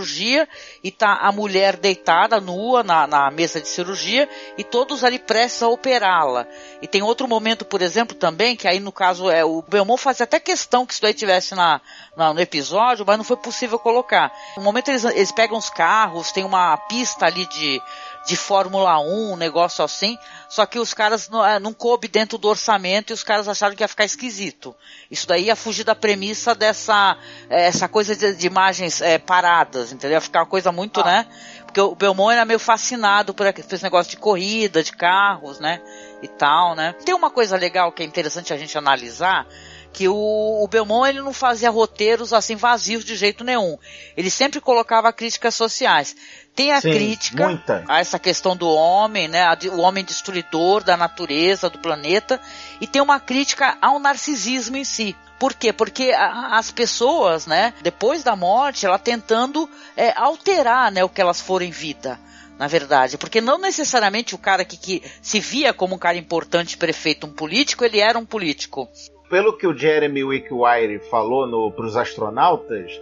e 0.84 0.92
tá 0.92 1.14
a 1.22 1.32
mulher 1.32 1.76
deitada, 1.76 2.40
nua, 2.40 2.84
na, 2.84 3.06
na 3.08 3.30
mesa 3.32 3.60
de 3.62 3.68
cirurgia 3.68 4.28
e 4.58 4.64
todos 4.64 5.04
ali 5.04 5.20
prestes 5.20 5.62
a 5.64 5.68
operá-la. 5.68 6.48
E 6.82 6.88
tem 6.88 7.02
outro 7.02 7.28
momento, 7.28 7.66
por 7.66 7.82
exemplo, 7.82 8.16
também, 8.16 8.56
que 8.56 8.68
aí 8.68 8.80
no 8.80 8.92
caso 8.92 9.30
é 9.30 9.44
o 9.44 9.62
Belmont 9.62 10.02
fazia 10.02 10.24
até 10.24 10.40
questão 10.40 10.86
que 10.86 10.94
isso 10.94 11.02
daí 11.02 11.14
tivesse 11.14 11.56
na, 11.56 11.82
na- 12.16 12.34
no 12.34 12.40
episódio, 12.42 13.06
mas 13.06 13.18
não 13.18 13.24
foi 13.24 13.38
possível 13.38 13.78
colocar. 13.80 14.32
No 14.58 14.64
momento 14.64 14.90
eles, 14.90 15.04
eles 15.04 15.32
pegam 15.32 15.58
os 15.58 15.70
carros, 15.70 16.32
tem 16.32 16.44
uma 16.44 16.76
pista 16.78 17.26
ali 17.26 17.46
de, 17.48 17.82
de 18.26 18.36
Fórmula 18.36 19.00
1, 19.00 19.34
um 19.34 19.36
negócio 19.36 19.84
assim, 19.84 20.18
só 20.48 20.66
que 20.66 20.78
os 20.78 20.94
caras 20.94 21.28
não, 21.30 21.46
eh, 21.46 21.60
não 21.60 21.74
coube 21.74 22.08
dentro 22.08 22.38
do 22.38 22.48
orçamento 22.48 23.12
e 23.12 23.14
os 23.14 23.24
caras 23.24 23.48
acharam 23.48 23.76
que 23.76 23.84
ia 23.84 23.88
ficar 23.88 24.06
esquisito. 24.06 24.76
Isso 25.10 25.28
daí 25.28 25.46
ia 25.46 25.56
fugir 25.56 25.84
da 25.84 25.96
premissa 25.96 26.54
dessa 26.54 27.18
eh, 27.50 27.68
essa 27.68 27.88
coisa 27.88 28.16
de, 28.16 28.36
de 28.36 28.48
imagens 28.48 29.02
eh, 29.02 29.18
paradas, 29.18 29.92
entendeu? 29.92 30.18
Ia 30.18 30.22
ficar 30.22 30.40
uma 30.42 30.46
coisa 30.46 30.72
muito, 30.72 31.04
né? 31.04 31.26
Porque 31.66 31.82
o 31.82 31.96
Belmont 31.96 32.34
era 32.34 32.46
meio 32.46 32.60
fascinado 32.60 33.34
por 33.34 33.48
esse 33.48 33.84
negócio 33.84 34.12
de 34.12 34.18
corrida, 34.18 34.84
de 34.84 34.92
carros, 34.92 35.60
né? 35.60 35.82
E 36.22 36.28
tal, 36.28 36.76
né? 36.76 36.94
Tem 37.06 37.16
uma 37.16 37.30
coisa 37.30 37.56
legal 37.58 37.92
que 37.92 38.04
é 38.04 38.06
interessante 38.06 38.54
a 38.54 38.58
gente 38.58 38.78
analisar, 38.78 39.48
que 39.94 40.08
o, 40.08 40.16
o 40.64 40.68
Belmont 40.68 41.10
ele 41.10 41.22
não 41.22 41.34
fazia 41.34 41.70
roteiros 41.70 42.32
assim 42.34 42.56
vazios 42.56 43.04
de 43.04 43.16
jeito 43.16 43.44
nenhum. 43.44 43.78
Ele 44.16 44.30
sempre 44.30 44.62
colocava 44.62 45.12
críticas 45.12 45.54
sociais. 45.56 46.16
Tem 46.56 46.72
a 46.72 46.82
Sim, 46.82 46.92
crítica 46.92 47.46
muita. 47.46 47.84
a 47.88 48.00
essa 48.00 48.20
questão 48.20 48.56
do 48.56 48.68
homem, 48.70 49.28
né? 49.28 49.46
O 49.72 49.80
homem 49.82 50.04
destruidor 50.04 50.84
da 50.84 50.98
natureza, 50.98 51.70
do 51.70 51.80
planeta, 51.80 52.40
e 52.80 52.88
tem 52.88 53.02
uma 53.02 53.20
crítica 53.20 53.78
ao 53.82 54.00
narcisismo 54.00 54.78
em 54.78 54.84
si. 54.84 55.16
Por 55.40 55.54
quê? 55.54 55.74
Porque 55.74 56.12
a- 56.12 56.58
as 56.58 56.72
pessoas, 56.72 57.48
né, 57.48 57.74
depois 57.82 58.22
da 58.24 58.36
morte, 58.36 58.86
ela 58.86 59.00
tentando 59.00 59.70
é, 59.98 60.14
alterar, 60.16 60.92
né, 60.92 61.04
o 61.04 61.10
que 61.10 61.20
elas 61.22 61.42
foram 61.42 61.66
em 61.66 61.72
vida. 61.72 62.20
Na 62.60 62.68
verdade, 62.68 63.18
porque 63.18 63.42
não 63.42 63.58
necessariamente 63.58 64.36
o 64.36 64.38
cara 64.38 64.64
que, 64.64 64.78
que 64.78 65.02
se 65.20 65.40
via 65.40 65.74
como 65.74 65.96
um 65.96 65.98
cara 65.98 66.16
importante, 66.18 66.78
prefeito, 66.78 67.26
um 67.26 67.32
político, 67.34 67.84
ele 67.84 68.00
era 68.00 68.20
um 68.20 68.26
político. 68.26 68.88
Pelo 69.32 69.58
que 69.58 69.66
o 69.66 69.76
Jeremy 69.76 70.26
Wickwire 70.26 71.00
falou 71.10 71.72
para 71.72 71.86
os 71.86 71.96
astronautas, 71.96 73.02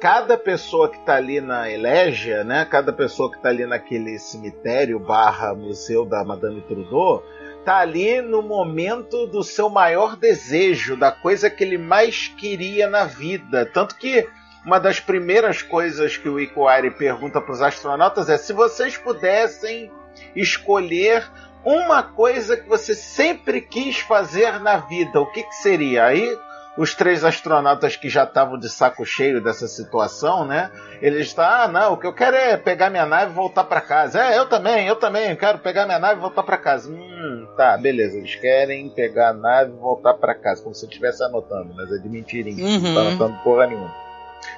cada 0.00 0.36
pessoa 0.36 0.88
que 0.88 0.98
está 0.98 1.14
ali 1.14 1.40
na 1.40 1.70
Elégia, 1.70 2.42
né, 2.42 2.66
cada 2.68 2.92
pessoa 2.92 3.30
que 3.30 3.36
está 3.36 3.48
ali 3.48 3.64
naquele 3.64 4.18
cemitério 4.18 4.98
barra 4.98 5.54
museu 5.54 6.04
da 6.04 6.24
Madame 6.24 6.62
Trudeau, 6.62 7.22
tá 7.64 7.78
ali 7.78 8.20
no 8.20 8.42
momento 8.42 9.28
do 9.28 9.44
seu 9.44 9.70
maior 9.70 10.16
desejo, 10.16 10.96
da 10.96 11.12
coisa 11.12 11.48
que 11.48 11.62
ele 11.62 11.78
mais 11.78 12.26
queria 12.26 12.90
na 12.90 13.04
vida. 13.04 13.64
Tanto 13.64 13.94
que 13.94 14.28
uma 14.66 14.80
das 14.80 14.98
primeiras 14.98 15.62
coisas 15.62 16.16
que 16.16 16.28
o 16.28 16.34
Wickwire 16.34 16.90
pergunta 16.90 17.40
para 17.40 17.52
os 17.52 17.62
astronautas 17.62 18.28
é 18.28 18.36
se 18.36 18.52
vocês 18.52 18.96
pudessem 18.96 19.92
escolher 20.34 21.30
uma 21.68 22.02
coisa 22.02 22.56
que 22.56 22.68
você 22.68 22.94
sempre 22.94 23.60
quis 23.60 23.98
fazer 23.98 24.58
na 24.60 24.78
vida, 24.78 25.20
o 25.20 25.26
que, 25.30 25.42
que 25.42 25.54
seria? 25.56 26.04
Aí 26.06 26.36
os 26.78 26.94
três 26.94 27.24
astronautas 27.24 27.96
que 27.96 28.08
já 28.08 28.22
estavam 28.22 28.56
de 28.56 28.68
saco 28.68 29.04
cheio 29.04 29.42
dessa 29.42 29.66
situação, 29.66 30.44
né? 30.46 30.70
Eles 31.02 31.26
estão, 31.26 31.44
ah, 31.44 31.66
não, 31.66 31.92
o 31.94 31.96
que 31.96 32.06
eu 32.06 32.12
quero 32.12 32.36
é 32.36 32.56
pegar 32.56 32.88
minha 32.88 33.04
nave 33.04 33.32
e 33.32 33.34
voltar 33.34 33.64
para 33.64 33.80
casa. 33.80 34.22
É, 34.22 34.38
eu 34.38 34.46
também, 34.46 34.86
eu 34.86 34.94
também, 34.94 35.34
quero 35.34 35.58
pegar 35.58 35.86
minha 35.86 35.98
nave 35.98 36.18
e 36.18 36.20
voltar 36.22 36.44
para 36.44 36.56
casa. 36.56 36.88
Hum, 36.88 37.48
tá, 37.56 37.76
beleza. 37.76 38.16
Eles 38.18 38.36
querem 38.36 38.88
pegar 38.90 39.30
a 39.30 39.32
nave 39.34 39.72
e 39.72 39.76
voltar 39.76 40.14
para 40.14 40.34
casa, 40.36 40.62
como 40.62 40.72
se 40.74 40.84
eu 40.84 40.88
estivesse 40.88 41.22
anotando, 41.24 41.74
mas 41.74 41.90
é 41.90 41.98
de 41.98 42.08
mentirinha, 42.08 42.64
Uhum. 42.64 42.80
não 42.80 42.94
tá 42.94 43.00
anotando 43.00 43.38
porra 43.42 43.66
nenhuma. 43.66 44.07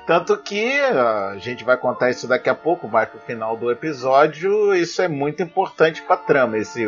Tanto 0.06 0.36
que 0.36 0.80
a 0.80 1.36
gente 1.38 1.64
vai 1.64 1.76
contar 1.76 2.10
isso 2.10 2.26
daqui 2.26 2.48
a 2.48 2.54
pouco, 2.54 2.88
mais 2.88 3.08
pro 3.08 3.20
final 3.20 3.56
do 3.56 3.70
episódio. 3.70 4.74
Isso 4.74 5.00
é 5.02 5.08
muito 5.08 5.42
importante 5.42 6.02
pra 6.02 6.16
trama. 6.16 6.58
Esse 6.58 6.84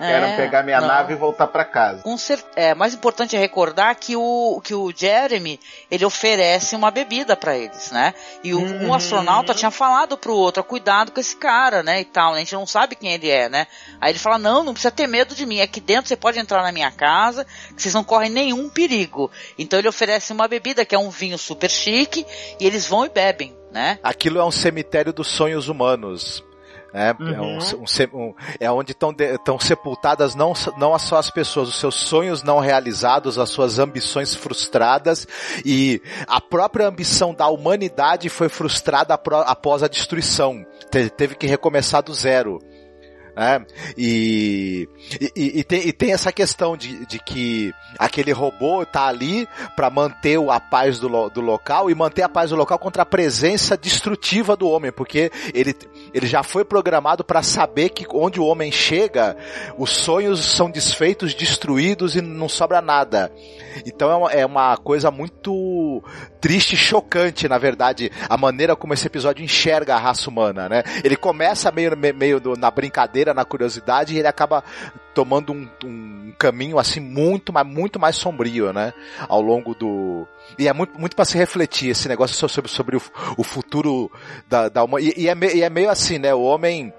É, 0.00 0.36
pegar 0.36 0.62
minha 0.62 0.80
não. 0.80 0.88
nave 0.88 1.12
e 1.12 1.16
voltar 1.16 1.46
pra 1.46 1.64
casa. 1.64 2.02
Com 2.02 2.16
é, 2.56 2.74
mais 2.74 2.94
importante 2.94 3.36
é 3.36 3.38
recordar 3.38 3.94
que 3.96 4.16
o, 4.16 4.60
que 4.62 4.74
o 4.74 4.92
Jeremy, 4.94 5.60
ele 5.90 6.04
oferece 6.04 6.74
uma 6.74 6.90
bebida 6.90 7.36
pra 7.36 7.56
eles, 7.56 7.90
né? 7.90 8.14
E 8.42 8.52
o, 8.52 8.60
um 8.60 8.92
astronauta 8.92 9.54
tinha 9.54 9.70
falado 9.70 10.16
pro 10.16 10.34
outro, 10.34 10.60
"Ó, 10.60 10.64
cuidado 10.64 11.12
com 11.12 11.20
esse 11.20 11.36
cara, 11.36 11.82
né, 11.82 12.00
e 12.00 12.04
tal, 12.04 12.32
né? 12.32 12.38
A 12.38 12.40
gente 12.40 12.54
não 12.54 12.66
sabe 12.66 12.96
quem 12.96 13.12
ele 13.12 13.30
é, 13.30 13.48
né? 13.48 13.66
Aí 14.00 14.12
ele 14.12 14.18
fala, 14.18 14.38
não, 14.38 14.62
não 14.62 14.72
precisa 14.72 14.90
ter 14.90 15.06
medo 15.06 15.34
de 15.34 15.46
mim, 15.46 15.60
aqui 15.60 15.80
dentro 15.80 16.08
você 16.08 16.16
pode 16.16 16.38
entrar 16.38 16.62
na 16.62 16.72
minha 16.72 16.90
casa, 16.90 17.46
que 17.74 17.80
vocês 17.80 17.94
não 17.94 18.04
correm 18.04 18.30
nenhum 18.30 18.68
perigo. 18.68 19.30
Então 19.58 19.78
ele 19.78 19.88
oferece 19.88 20.32
uma 20.32 20.48
bebida, 20.48 20.84
que 20.84 20.94
é 20.94 20.98
um 20.98 21.10
vinho 21.10 21.38
super 21.38 21.70
chique, 21.70 22.25
e 22.60 22.66
eles 22.66 22.86
vão 22.86 23.04
e 23.04 23.08
bebem, 23.08 23.56
né? 23.72 23.98
Aquilo 24.02 24.38
é 24.38 24.44
um 24.44 24.50
cemitério 24.50 25.12
dos 25.12 25.28
sonhos 25.28 25.68
humanos. 25.68 26.44
É, 26.94 27.10
é, 27.10 27.40
um, 27.40 27.58
um 27.82 27.86
ce- 27.86 28.08
um- 28.14 28.32
é 28.58 28.70
onde 28.70 28.92
estão 28.92 29.58
sepultadas 29.60 30.34
não, 30.34 30.54
não 30.78 30.98
só 30.98 31.18
as 31.18 31.30
pessoas, 31.30 31.68
os 31.68 31.78
seus 31.78 31.94
sonhos 31.94 32.42
não 32.42 32.58
realizados, 32.58 33.38
as 33.38 33.50
suas 33.50 33.78
ambições 33.78 34.34
frustradas 34.34 35.26
e 35.62 36.00
a 36.26 36.40
própria 36.40 36.86
ambição 36.88 37.34
da 37.34 37.48
humanidade 37.48 38.30
foi 38.30 38.48
frustrada 38.48 39.12
após 39.12 39.82
a 39.82 39.88
destruição. 39.88 40.64
Te- 40.90 41.10
teve 41.10 41.34
que 41.34 41.46
recomeçar 41.46 42.02
do 42.02 42.14
zero. 42.14 42.62
Né? 43.36 43.64
E, 43.96 44.88
e, 45.36 45.60
e- 45.60 45.64
tem, 45.64 45.86
e 45.86 45.92
tem 45.92 46.12
essa 46.12 46.32
questão 46.32 46.76
de, 46.76 47.04
de 47.04 47.18
que 47.18 47.72
aquele 47.98 48.32
robô 48.32 48.84
tá 48.86 49.06
ali 49.06 49.46
para 49.76 49.90
manter 49.90 50.38
a 50.50 50.58
paz 50.58 50.98
do, 50.98 51.28
do 51.28 51.40
local 51.42 51.90
e 51.90 51.94
manter 51.94 52.22
a 52.22 52.28
paz 52.28 52.50
do 52.50 52.56
local 52.56 52.78
contra 52.78 53.02
a 53.02 53.06
presença 53.06 53.76
destrutiva 53.76 54.56
do 54.56 54.68
homem, 54.68 54.90
porque 54.90 55.30
ele, 55.52 55.74
ele 56.14 56.26
já 56.26 56.42
foi 56.42 56.64
programado 56.64 57.24
para 57.24 57.42
saber 57.42 57.90
que 57.90 58.06
onde 58.12 58.40
o 58.40 58.44
homem 58.44 58.70
chega, 58.72 59.36
os 59.76 59.90
sonhos 59.90 60.44
são 60.44 60.70
desfeitos, 60.70 61.34
destruídos 61.34 62.16
e 62.16 62.20
não 62.22 62.48
sobra 62.48 62.80
nada. 62.80 63.32
Então 63.84 64.10
é 64.10 64.14
uma, 64.16 64.32
é 64.32 64.46
uma 64.46 64.76
coisa 64.76 65.10
muito 65.10 66.02
triste 66.40 66.76
chocante, 66.76 67.48
na 67.48 67.58
verdade, 67.58 68.10
a 68.28 68.36
maneira 68.36 68.74
como 68.76 68.94
esse 68.94 69.06
episódio 69.06 69.44
enxerga 69.44 69.94
a 69.94 69.98
raça 69.98 70.30
humana, 70.30 70.68
né? 70.68 70.82
Ele 71.04 71.16
começa 71.16 71.70
meio, 71.70 71.96
me- 71.96 72.12
meio 72.12 72.40
na 72.56 72.70
brincadeira, 72.70 73.34
na 73.34 73.44
curiosidade, 73.44 74.14
e 74.14 74.18
ele 74.18 74.28
acaba 74.28 74.62
tomando 75.16 75.50
um, 75.50 75.66
um 75.82 76.32
caminho 76.38 76.78
assim 76.78 77.00
muito, 77.00 77.50
mas 77.50 77.66
muito 77.66 77.98
mais 77.98 78.16
sombrio, 78.16 78.70
né? 78.70 78.92
Ao 79.26 79.40
longo 79.40 79.74
do 79.74 80.28
e 80.58 80.68
é 80.68 80.72
muito, 80.74 81.00
muito 81.00 81.16
para 81.16 81.24
se 81.24 81.38
refletir 81.38 81.88
esse 81.88 82.06
negócio 82.06 82.36
so- 82.36 82.50
sobre, 82.50 82.70
sobre 82.70 82.96
o, 82.98 83.02
o 83.38 83.42
futuro 83.42 84.12
da, 84.46 84.68
da. 84.68 84.84
E, 85.00 85.22
e 85.22 85.28
é 85.30 85.34
e 85.54 85.62
é 85.62 85.70
meio 85.70 85.88
assim, 85.88 86.18
né? 86.18 86.34
O 86.34 86.42
homem 86.42 86.92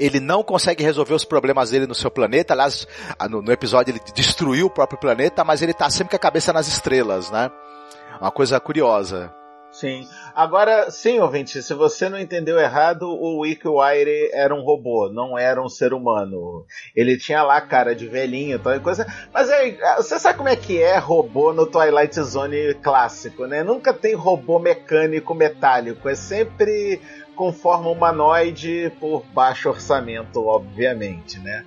ele 0.00 0.18
não 0.18 0.42
consegue 0.42 0.82
resolver 0.82 1.14
os 1.14 1.24
problemas 1.24 1.70
dele 1.70 1.86
no 1.86 1.94
seu 1.94 2.10
planeta. 2.10 2.54
Aliás, 2.54 2.88
no, 3.30 3.40
no 3.40 3.52
episódio 3.52 3.92
ele 3.92 4.00
destruiu 4.12 4.66
o 4.66 4.70
próprio 4.70 4.98
planeta, 4.98 5.44
mas 5.44 5.62
ele 5.62 5.72
tá 5.72 5.88
sempre 5.90 6.10
com 6.10 6.16
a 6.16 6.18
cabeça 6.18 6.52
nas 6.52 6.66
estrelas, 6.66 7.30
né? 7.30 7.52
Uma 8.20 8.32
coisa 8.32 8.58
curiosa. 8.58 9.32
Sim. 9.70 10.08
Agora, 10.34 10.90
sim, 10.90 11.18
ouvinte, 11.20 11.62
se 11.62 11.74
você 11.74 12.08
não 12.08 12.18
entendeu 12.18 12.58
errado, 12.58 13.02
o 13.02 13.40
Wickwire 13.40 14.30
era 14.32 14.54
um 14.54 14.62
robô, 14.62 15.10
não 15.10 15.38
era 15.38 15.62
um 15.62 15.68
ser 15.68 15.92
humano. 15.92 16.64
Ele 16.96 17.18
tinha 17.18 17.42
lá 17.42 17.60
cara 17.60 17.94
de 17.94 18.08
velhinho, 18.08 18.58
tal 18.58 18.78
coisa. 18.80 19.06
Mas 19.32 19.50
aí, 19.50 19.78
você 19.96 20.18
sabe 20.18 20.38
como 20.38 20.48
é 20.48 20.56
que 20.56 20.82
é 20.82 20.96
robô 20.96 21.52
no 21.52 21.66
Twilight 21.66 22.20
Zone 22.22 22.74
clássico, 22.82 23.46
né? 23.46 23.62
Nunca 23.62 23.92
tem 23.92 24.14
robô 24.14 24.58
mecânico 24.58 25.34
metálico, 25.34 26.08
é 26.08 26.14
sempre 26.14 27.00
com 27.36 27.52
forma 27.52 27.90
humanoide 27.90 28.92
por 28.98 29.24
baixo 29.34 29.68
orçamento, 29.68 30.46
obviamente, 30.46 31.38
né? 31.40 31.64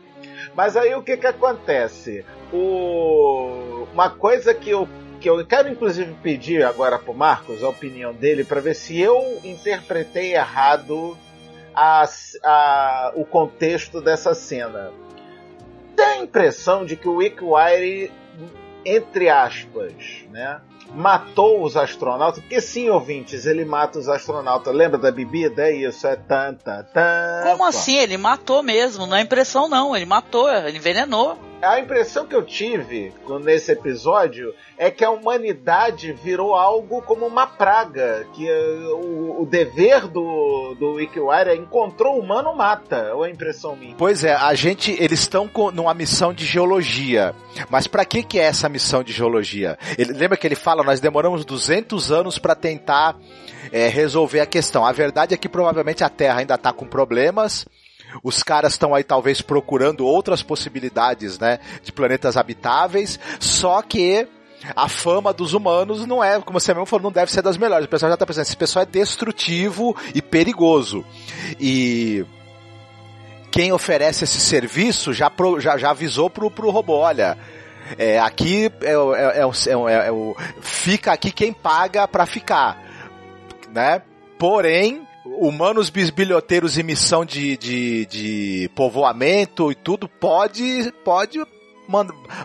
Mas 0.56 0.76
aí 0.76 0.96
o 0.96 1.04
que 1.04 1.18
que 1.18 1.28
acontece? 1.28 2.26
O... 2.52 3.88
Uma 3.94 4.10
coisa 4.10 4.54
que 4.54 4.70
eu 4.70 4.88
que 5.26 5.30
eu 5.32 5.44
quero 5.44 5.68
inclusive 5.70 6.14
pedir 6.22 6.64
agora 6.64 7.00
pro 7.00 7.12
Marcos 7.12 7.64
a 7.64 7.70
opinião 7.70 8.14
dele 8.14 8.44
para 8.44 8.62
ver 8.62 8.76
se 8.76 9.02
eu 9.02 9.40
interpretei 9.44 10.36
errado 10.36 11.18
a, 11.74 12.08
a, 12.44 13.12
o 13.16 13.26
contexto 13.26 14.00
dessa 14.00 14.36
cena. 14.36 14.92
Tem 15.96 16.06
a 16.06 16.18
impressão 16.20 16.86
de 16.86 16.96
que 16.96 17.08
o 17.08 17.16
Wickwire, 17.16 18.12
entre 18.86 19.28
aspas, 19.28 19.96
né, 20.30 20.62
matou 20.94 21.64
os 21.64 21.76
astronautas, 21.76 22.42
porque 22.42 22.62
sim, 22.62 22.88
ouvintes, 22.92 23.48
ele 23.48 23.66
mata 23.66 23.98
os 23.98 24.08
astronautas. 24.08 24.76
Lembra 24.76 25.00
da 25.00 25.12
bebida? 25.12 25.70
É 25.70 25.76
isso, 25.76 26.06
é 26.06 26.16
tanta, 26.16 26.84
tanta. 26.84 27.50
Como 27.50 27.66
assim? 27.66 27.98
Ele 27.98 28.16
matou 28.16 28.62
mesmo, 28.62 29.08
não 29.08 29.18
é 29.18 29.22
impressão 29.22 29.68
não, 29.68 29.96
ele 29.96 30.06
matou, 30.06 30.48
ele 30.52 30.78
envenenou. 30.78 31.36
A 31.66 31.80
impressão 31.80 32.28
que 32.28 32.36
eu 32.36 32.44
tive 32.44 33.12
nesse 33.42 33.72
episódio 33.72 34.54
é 34.78 34.92
que 34.92 35.04
a 35.04 35.10
humanidade 35.10 36.14
virou 36.14 36.54
algo 36.56 37.02
como 37.02 37.26
uma 37.26 37.48
praga. 37.48 38.28
Que 38.34 38.50
uh, 38.50 38.96
o, 38.96 39.42
o, 39.42 39.46
dever 39.46 40.08
do, 40.08 40.76
do 40.76 41.00
é 41.00 41.56
encontrou 41.56 42.20
humano, 42.20 42.56
mata. 42.56 43.14
Ou 43.16 43.26
é 43.26 43.32
impressão 43.32 43.76
minha? 43.76 43.96
Pois 43.98 44.24
é, 44.24 44.34
a 44.34 44.54
gente, 44.54 44.92
eles 45.00 45.22
estão 45.22 45.50
numa 45.74 45.94
missão 45.94 46.34
de 46.34 46.46
geologia. 46.46 47.34
Mas 47.70 47.88
para 47.88 48.06
que, 48.06 48.22
que 48.22 48.40
é 48.40 48.44
essa 48.44 48.70
missão 48.70 49.04
de 49.04 49.12
geologia? 49.12 49.78
Ele, 49.98 50.14
lembra 50.14 50.38
que 50.38 50.46
ele 50.46 50.56
fala, 50.56 50.84
nós 50.84 51.00
demoramos 51.00 51.44
200 51.46 52.12
anos 52.12 52.38
para 52.38 52.54
tentar 52.54 53.18
é, 53.72 53.88
resolver 53.88 54.40
a 54.40 54.46
questão. 54.46 54.86
A 54.86 54.92
verdade 54.92 55.34
é 55.34 55.38
que 55.38 55.50
provavelmente 55.50 56.04
a 56.04 56.10
Terra 56.10 56.40
ainda 56.40 56.56
está 56.56 56.72
com 56.72 56.86
problemas 56.86 57.66
os 58.24 58.44
caras 58.44 58.74
estão 58.74 58.94
aí 58.94 59.04
talvez 59.04 59.42
procurando 59.42 60.06
outras 60.06 60.42
possibilidades, 60.42 61.40
né, 61.40 61.60
de 61.84 61.92
planetas 61.92 62.38
habitáveis, 62.38 63.20
só 63.40 63.82
que 63.82 64.28
a 64.76 64.88
fama 64.88 65.34
dos 65.34 65.54
humanos 65.54 66.06
não 66.06 66.24
é, 66.24 66.40
como 66.40 66.60
você 66.60 66.74
mesmo 66.74 66.86
falou, 66.86 67.04
não 67.04 67.12
deve 67.12 67.32
ser 67.32 67.42
das 67.42 67.58
melhores. 67.58 67.86
O 67.86 67.90
pessoal 67.90 68.10
já 68.10 68.16
está 68.16 68.26
pensando, 68.26 68.44
esse 68.44 68.58
pessoal 68.58 68.84
é 68.84 68.86
destrutivo 68.86 69.96
e 70.14 70.22
perigoso. 70.22 71.06
E 71.60 72.26
quem 73.52 73.72
oferece 73.72 74.24
esse 74.24 74.40
serviço 74.40 75.14
já, 75.14 75.30
pro, 75.30 75.60
já, 75.60 75.78
já 75.78 75.92
avisou 75.92 76.30
pro, 76.30 76.50
pro 76.50 76.72
robô, 76.72 76.98
olha, 76.98 77.38
é, 77.98 78.20
aqui 78.20 78.72
é, 78.82 78.92
é, 78.92 79.40
é, 79.40 80.08
é, 80.08 80.12
o 80.12 80.36
fica 80.62 81.12
aqui 81.14 81.32
quem 81.32 81.54
paga 81.54 82.08
para 82.08 82.26
ficar, 82.26 82.82
né? 83.72 84.02
Porém, 84.40 85.08
humanos 85.26 85.90
bisbilhoteiros 85.90 86.78
em 86.78 86.84
missão 86.84 87.26
de, 87.26 87.58
de, 87.58 88.06
de 88.06 88.72
povoamento 88.76 89.72
e 89.72 89.76
tudo, 89.76 90.08
pode, 90.08 90.92
pode 91.04 91.40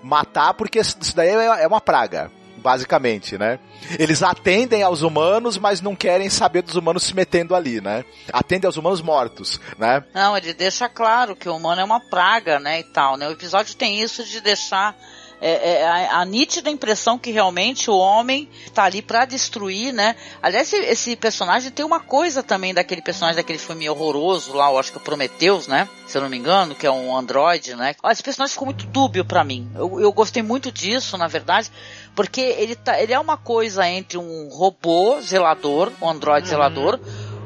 matar, 0.03 0.55
porque 0.55 0.81
isso 0.81 1.14
daí 1.14 1.29
é, 1.29 1.62
é 1.64 1.66
uma 1.66 1.81
praga 1.81 2.31
basicamente, 2.61 3.38
né? 3.38 3.59
Eles 3.99 4.23
atendem 4.23 4.83
aos 4.83 5.03
humanos, 5.03 5.59
mas 5.59 5.81
não 5.81 5.97
querem 5.97 6.29
saber 6.29 6.62
dos 6.62 6.77
humanos 6.77 7.05
se 7.05 7.14
metendo 7.14 7.55
ali, 7.55 7.81
né? 7.81 8.05
Atendem 8.33 8.66
aos 8.66 8.77
humanos 8.77 9.01
mortos, 9.01 9.59
né? 9.79 10.05
Não, 10.14 10.37
ele 10.37 10.53
deixa 10.53 10.88
claro 10.88 11.35
que 11.35 11.49
o 11.49 11.57
humano 11.57 11.81
é 11.81 11.85
uma 11.85 12.01
praga, 12.01 12.61
né, 12.61 12.81
e 12.81 12.85
tal, 12.85 13.16
né? 13.16 13.27
O 13.29 13.33
episódio 13.33 13.75
tem 13.75 14.01
isso 14.01 14.23
de 14.25 14.40
deixar 14.40 14.95
é, 15.40 15.81
é, 15.81 15.87
a, 15.87 16.20
a, 16.20 16.24
nítida 16.24 16.68
impressão 16.68 17.18
que 17.18 17.31
realmente 17.31 17.90
o 17.90 17.96
homem 17.96 18.48
tá 18.74 18.85
ali 18.85 19.00
para 19.00 19.24
destruir, 19.24 19.92
né? 19.92 20.14
Aliás, 20.42 20.72
esse, 20.72 20.85
esse, 20.87 21.16
personagem 21.16 21.70
tem 21.70 21.85
uma 21.85 22.00
coisa 22.00 22.42
também 22.42 22.74
daquele 22.74 23.00
personagem 23.00 23.37
daquele 23.37 23.59
filme 23.59 23.88
horroroso 23.88 24.53
lá, 24.53 24.70
eu 24.70 24.79
acho 24.79 24.92
que 24.92 24.98
é 24.98 25.00
Prometheus, 25.00 25.66
né? 25.66 25.88
Se 26.07 26.18
eu 26.18 26.22
não 26.22 26.29
me 26.29 26.37
engano, 26.37 26.74
que 26.74 26.87
é 26.87 26.90
um 26.90 27.16
androide, 27.16 27.74
né? 27.74 27.94
Olha, 28.03 28.12
esse 28.12 28.22
personagem 28.22 28.53
ficou 28.53 28.66
muito 28.66 28.87
dúbio 28.87 29.24
para 29.24 29.42
mim. 29.42 29.70
Eu, 29.74 30.00
eu 30.00 30.12
gostei 30.12 30.42
muito 30.42 30.70
disso, 30.70 31.16
na 31.16 31.26
verdade, 31.26 31.70
porque 32.14 32.40
ele, 32.40 32.76
tá, 32.76 33.00
ele 33.00 33.12
é 33.12 33.18
uma 33.18 33.37
coisa 33.37 33.88
entre 33.88 34.18
um 34.18 34.48
robô 34.48 35.20
zelador, 35.20 35.90
um 36.03 36.11
androide 36.11 36.46
uhum. 36.46 36.50
zelador, 36.50 37.00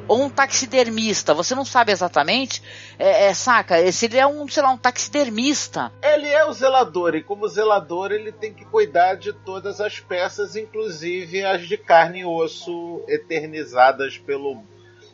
ou 0.07 0.23
um 0.23 0.31
taxidermista. 0.31 1.35
Você 1.35 1.55
não 1.55 1.65
sabe 1.65 1.93
exatamente, 1.93 2.63
é, 2.99 3.27
é, 3.27 3.35
saca? 3.35 3.91
Se 3.91 4.07
ele 4.07 4.19
é 4.19 4.27
um, 4.27 4.47
sei 4.49 4.63
lá, 4.63 4.71
um 4.71 4.79
taxidermista. 4.79 5.93
Ele 6.03 6.29
é 6.29 6.45
o 6.45 6.53
zelador, 6.53 7.15
e 7.15 7.23
como 7.23 7.49
zelador 7.49 8.13
ele 8.13 8.33
tem 8.33 8.53
que 8.53 8.65
cuidar 8.65 9.15
de 9.15 9.33
todas 9.33 9.81
as 9.81 10.01
peças, 10.01 10.57
inclusive 10.57 11.45
as 11.45 11.67
de 11.67 11.77
carne 11.77 12.21
e 12.21 12.25
osso 12.25 13.03
eternizadas 13.09 14.19
pelo, 14.19 14.63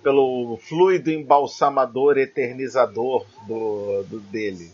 pelo 0.02 0.58
fluido 0.68 1.10
embalsamador 1.10 2.18
eternizador 2.18 3.24
do, 3.46 4.02
do 4.04 4.20
dele. 4.20 4.72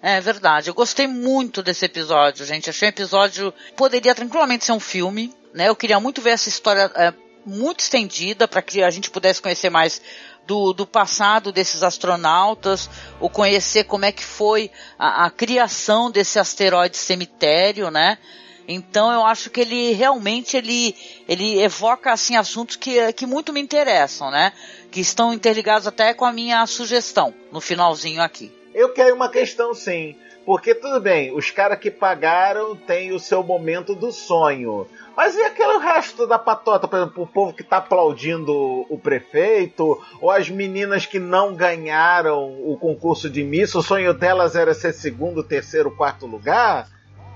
É 0.00 0.20
verdade, 0.20 0.70
eu 0.70 0.74
gostei 0.74 1.08
muito 1.08 1.60
desse 1.60 1.84
episódio, 1.84 2.46
gente. 2.46 2.70
Achei 2.70 2.86
um 2.86 2.90
episódio. 2.90 3.52
Poderia 3.76 4.14
tranquilamente 4.14 4.64
ser 4.64 4.70
um 4.70 4.78
filme, 4.78 5.34
né? 5.52 5.68
Eu 5.68 5.74
queria 5.74 5.98
muito 5.98 6.22
ver 6.22 6.30
essa 6.30 6.48
história 6.48 6.90
é, 6.94 7.12
muito 7.48 7.80
estendida 7.80 8.46
para 8.46 8.62
que 8.62 8.82
a 8.82 8.90
gente 8.90 9.10
pudesse 9.10 9.40
conhecer 9.40 9.70
mais 9.70 10.00
do, 10.46 10.72
do, 10.72 10.86
passado 10.86 11.52
desses 11.52 11.82
astronautas, 11.82 12.88
ou 13.20 13.28
conhecer 13.28 13.84
como 13.84 14.04
é 14.06 14.12
que 14.12 14.24
foi 14.24 14.70
a, 14.98 15.26
a, 15.26 15.30
criação 15.30 16.10
desse 16.10 16.38
asteroide 16.38 16.96
cemitério, 16.96 17.90
né? 17.90 18.16
Então 18.66 19.12
eu 19.12 19.24
acho 19.24 19.50
que 19.50 19.60
ele 19.60 19.92
realmente 19.92 20.56
ele, 20.56 20.94
ele 21.28 21.60
evoca 21.60 22.12
assim 22.12 22.36
assuntos 22.36 22.76
que, 22.76 23.12
que 23.12 23.26
muito 23.26 23.52
me 23.52 23.60
interessam, 23.60 24.30
né? 24.30 24.52
Que 24.90 25.00
estão 25.00 25.32
interligados 25.32 25.86
até 25.86 26.14
com 26.14 26.24
a 26.24 26.32
minha 26.32 26.66
sugestão 26.66 27.34
no 27.52 27.60
finalzinho 27.60 28.22
aqui. 28.22 28.52
Eu 28.74 28.92
quero 28.92 29.14
uma 29.14 29.30
questão 29.30 29.74
sim. 29.74 30.16
Porque 30.48 30.74
tudo 30.74 30.98
bem, 30.98 31.30
os 31.34 31.50
caras 31.50 31.78
que 31.78 31.90
pagaram 31.90 32.74
têm 32.74 33.12
o 33.12 33.20
seu 33.20 33.42
momento 33.42 33.94
do 33.94 34.10
sonho. 34.10 34.86
Mas 35.18 35.34
e 35.34 35.42
aquele 35.42 35.78
resto 35.78 36.28
da 36.28 36.38
patota, 36.38 36.86
por 36.86 36.96
exemplo, 36.96 37.24
o 37.24 37.26
povo 37.26 37.52
que 37.52 37.64
tá 37.64 37.78
aplaudindo 37.78 38.54
o 38.88 38.96
prefeito, 38.96 40.00
ou 40.20 40.30
as 40.30 40.48
meninas 40.48 41.06
que 41.06 41.18
não 41.18 41.56
ganharam 41.56 42.56
o 42.64 42.78
concurso 42.78 43.28
de 43.28 43.42
Miss, 43.42 43.74
o 43.74 43.82
sonho 43.82 44.14
delas 44.14 44.54
era 44.54 44.72
ser 44.72 44.92
segundo, 44.92 45.42
terceiro, 45.42 45.90
quarto 45.90 46.24
lugar? 46.24 46.88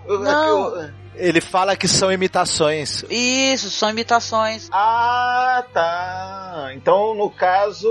Não. 0.07 0.93
Ele 1.17 1.41
fala 1.41 1.75
que 1.75 1.89
são 1.89 2.13
imitações. 2.13 3.05
Isso, 3.11 3.69
são 3.69 3.91
imitações. 3.91 4.69
Ah, 4.71 5.65
tá. 5.73 6.71
Então, 6.77 7.17
no 7.17 7.29
caso, 7.29 7.91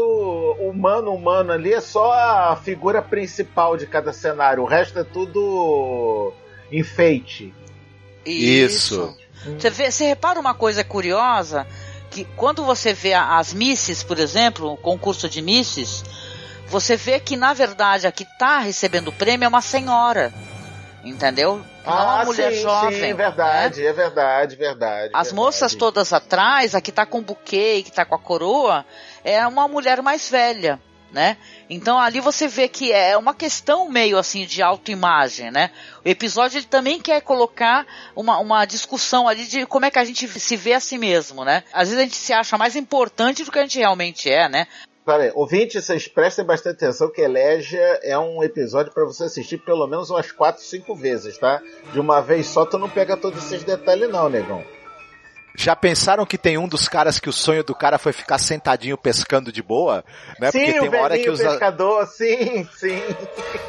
humano, 0.57 1.13
humano 1.13 1.51
ali 1.51 1.73
é 1.73 1.81
só 1.81 2.13
a 2.13 2.55
figura 2.55 3.01
principal 3.01 3.75
de 3.75 3.85
cada 3.87 4.13
cenário. 4.13 4.63
O 4.63 4.65
resto 4.65 4.99
é 4.99 5.03
tudo 5.03 6.31
enfeite. 6.71 7.53
Isso. 8.25 8.95
Isso. 8.95 9.20
Você, 9.43 9.69
vê, 9.69 9.91
você 9.91 10.05
repara 10.05 10.39
uma 10.39 10.53
coisa 10.53 10.83
curiosa? 10.83 11.67
Que 12.09 12.25
quando 12.35 12.63
você 12.63 12.93
vê 12.93 13.13
as 13.13 13.53
misses, 13.53 14.03
por 14.03 14.19
exemplo, 14.19 14.73
o 14.73 14.77
concurso 14.77 15.29
de 15.29 15.41
misses, 15.41 16.03
você 16.67 16.95
vê 16.95 17.19
que 17.19 17.35
na 17.35 17.53
verdade 17.53 18.05
a 18.05 18.11
que 18.11 18.23
está 18.23 18.59
recebendo 18.59 19.07
o 19.07 19.13
prêmio 19.13 19.45
é 19.45 19.47
uma 19.47 19.61
senhora. 19.61 20.33
Entendeu? 21.03 21.57
Não 21.83 21.93
ah, 21.93 22.15
uma 22.15 22.25
mulher 22.25 22.53
sim, 22.53 22.61
jovem. 22.61 22.99
Sim, 22.99 23.05
é 23.05 23.13
verdade, 23.13 23.81
né? 23.81 23.87
é 23.87 23.93
verdade, 23.93 24.55
verdade. 24.55 25.09
As 25.13 25.27
verdade. 25.27 25.33
moças 25.33 25.73
todas 25.73 26.13
atrás, 26.13 26.75
a 26.75 26.81
que 26.81 26.91
está 26.91 27.07
com 27.07 27.19
o 27.19 27.23
buquê 27.23 27.77
e 27.77 27.83
que 27.83 27.89
está 27.89 28.05
com 28.05 28.13
a 28.13 28.19
coroa, 28.19 28.85
é 29.23 29.45
uma 29.47 29.67
mulher 29.67 30.01
mais 30.03 30.29
velha 30.29 30.79
né? 31.11 31.37
Então 31.69 31.99
ali 31.99 32.19
você 32.19 32.47
vê 32.47 32.67
que 32.67 32.91
é 32.91 33.17
uma 33.17 33.33
questão 33.33 33.89
meio 33.89 34.17
assim 34.17 34.45
de 34.45 34.61
autoimagem, 34.61 35.51
né? 35.51 35.71
O 36.03 36.09
episódio 36.09 36.57
ele 36.57 36.65
também 36.65 36.99
quer 36.99 37.21
colocar 37.21 37.85
uma, 38.15 38.39
uma 38.39 38.65
discussão 38.65 39.27
ali 39.27 39.45
de 39.45 39.65
como 39.65 39.85
é 39.85 39.91
que 39.91 39.99
a 39.99 40.05
gente 40.05 40.27
se 40.27 40.55
vê 40.55 40.73
a 40.73 40.79
si 40.79 40.97
mesmo, 40.97 41.43
né? 41.43 41.63
Às 41.73 41.89
vezes 41.89 41.99
a 41.99 42.03
gente 42.03 42.15
se 42.15 42.33
acha 42.33 42.57
mais 42.57 42.75
importante 42.75 43.43
do 43.43 43.51
que 43.51 43.59
a 43.59 43.63
gente 43.63 43.79
realmente 43.79 44.29
é, 44.29 44.47
né? 44.47 44.67
Peraí, 45.03 45.31
ouvinte, 45.33 45.81
vocês 45.81 46.07
prestem 46.07 46.45
bastante 46.45 46.75
atenção 46.75 47.11
que 47.11 47.21
Elegia 47.21 47.99
é 48.03 48.17
um 48.17 48.43
episódio 48.43 48.93
para 48.93 49.03
você 49.03 49.23
assistir 49.23 49.57
pelo 49.57 49.87
menos 49.87 50.11
umas 50.11 50.31
4, 50.31 50.61
5 50.61 50.95
vezes, 50.95 51.37
tá? 51.39 51.59
De 51.91 51.99
uma 51.99 52.21
vez 52.21 52.45
só 52.45 52.65
tu 52.65 52.77
não 52.77 52.87
pega 52.87 53.17
todos 53.17 53.43
esses 53.43 53.63
detalhes 53.63 54.09
não, 54.09 54.29
negão. 54.29 54.63
Já 55.55 55.75
pensaram 55.75 56.25
que 56.25 56.37
tem 56.37 56.57
um 56.57 56.67
dos 56.67 56.87
caras 56.87 57.19
que 57.19 57.29
o 57.29 57.33
sonho 57.33 57.63
do 57.63 57.75
cara 57.75 57.97
foi 57.97 58.13
ficar 58.13 58.37
sentadinho 58.37 58.97
pescando 58.97 59.51
de 59.51 59.61
boa? 59.61 60.03
Né? 60.39 60.51
Sim, 60.51 60.59
Porque 60.59 60.79
tem 60.79 60.89
uma 60.89 60.99
hora 61.01 61.17
que 61.17 61.29
os 61.29 61.41
pescador, 61.41 62.07
sim, 62.07 62.67
sim. 62.77 63.01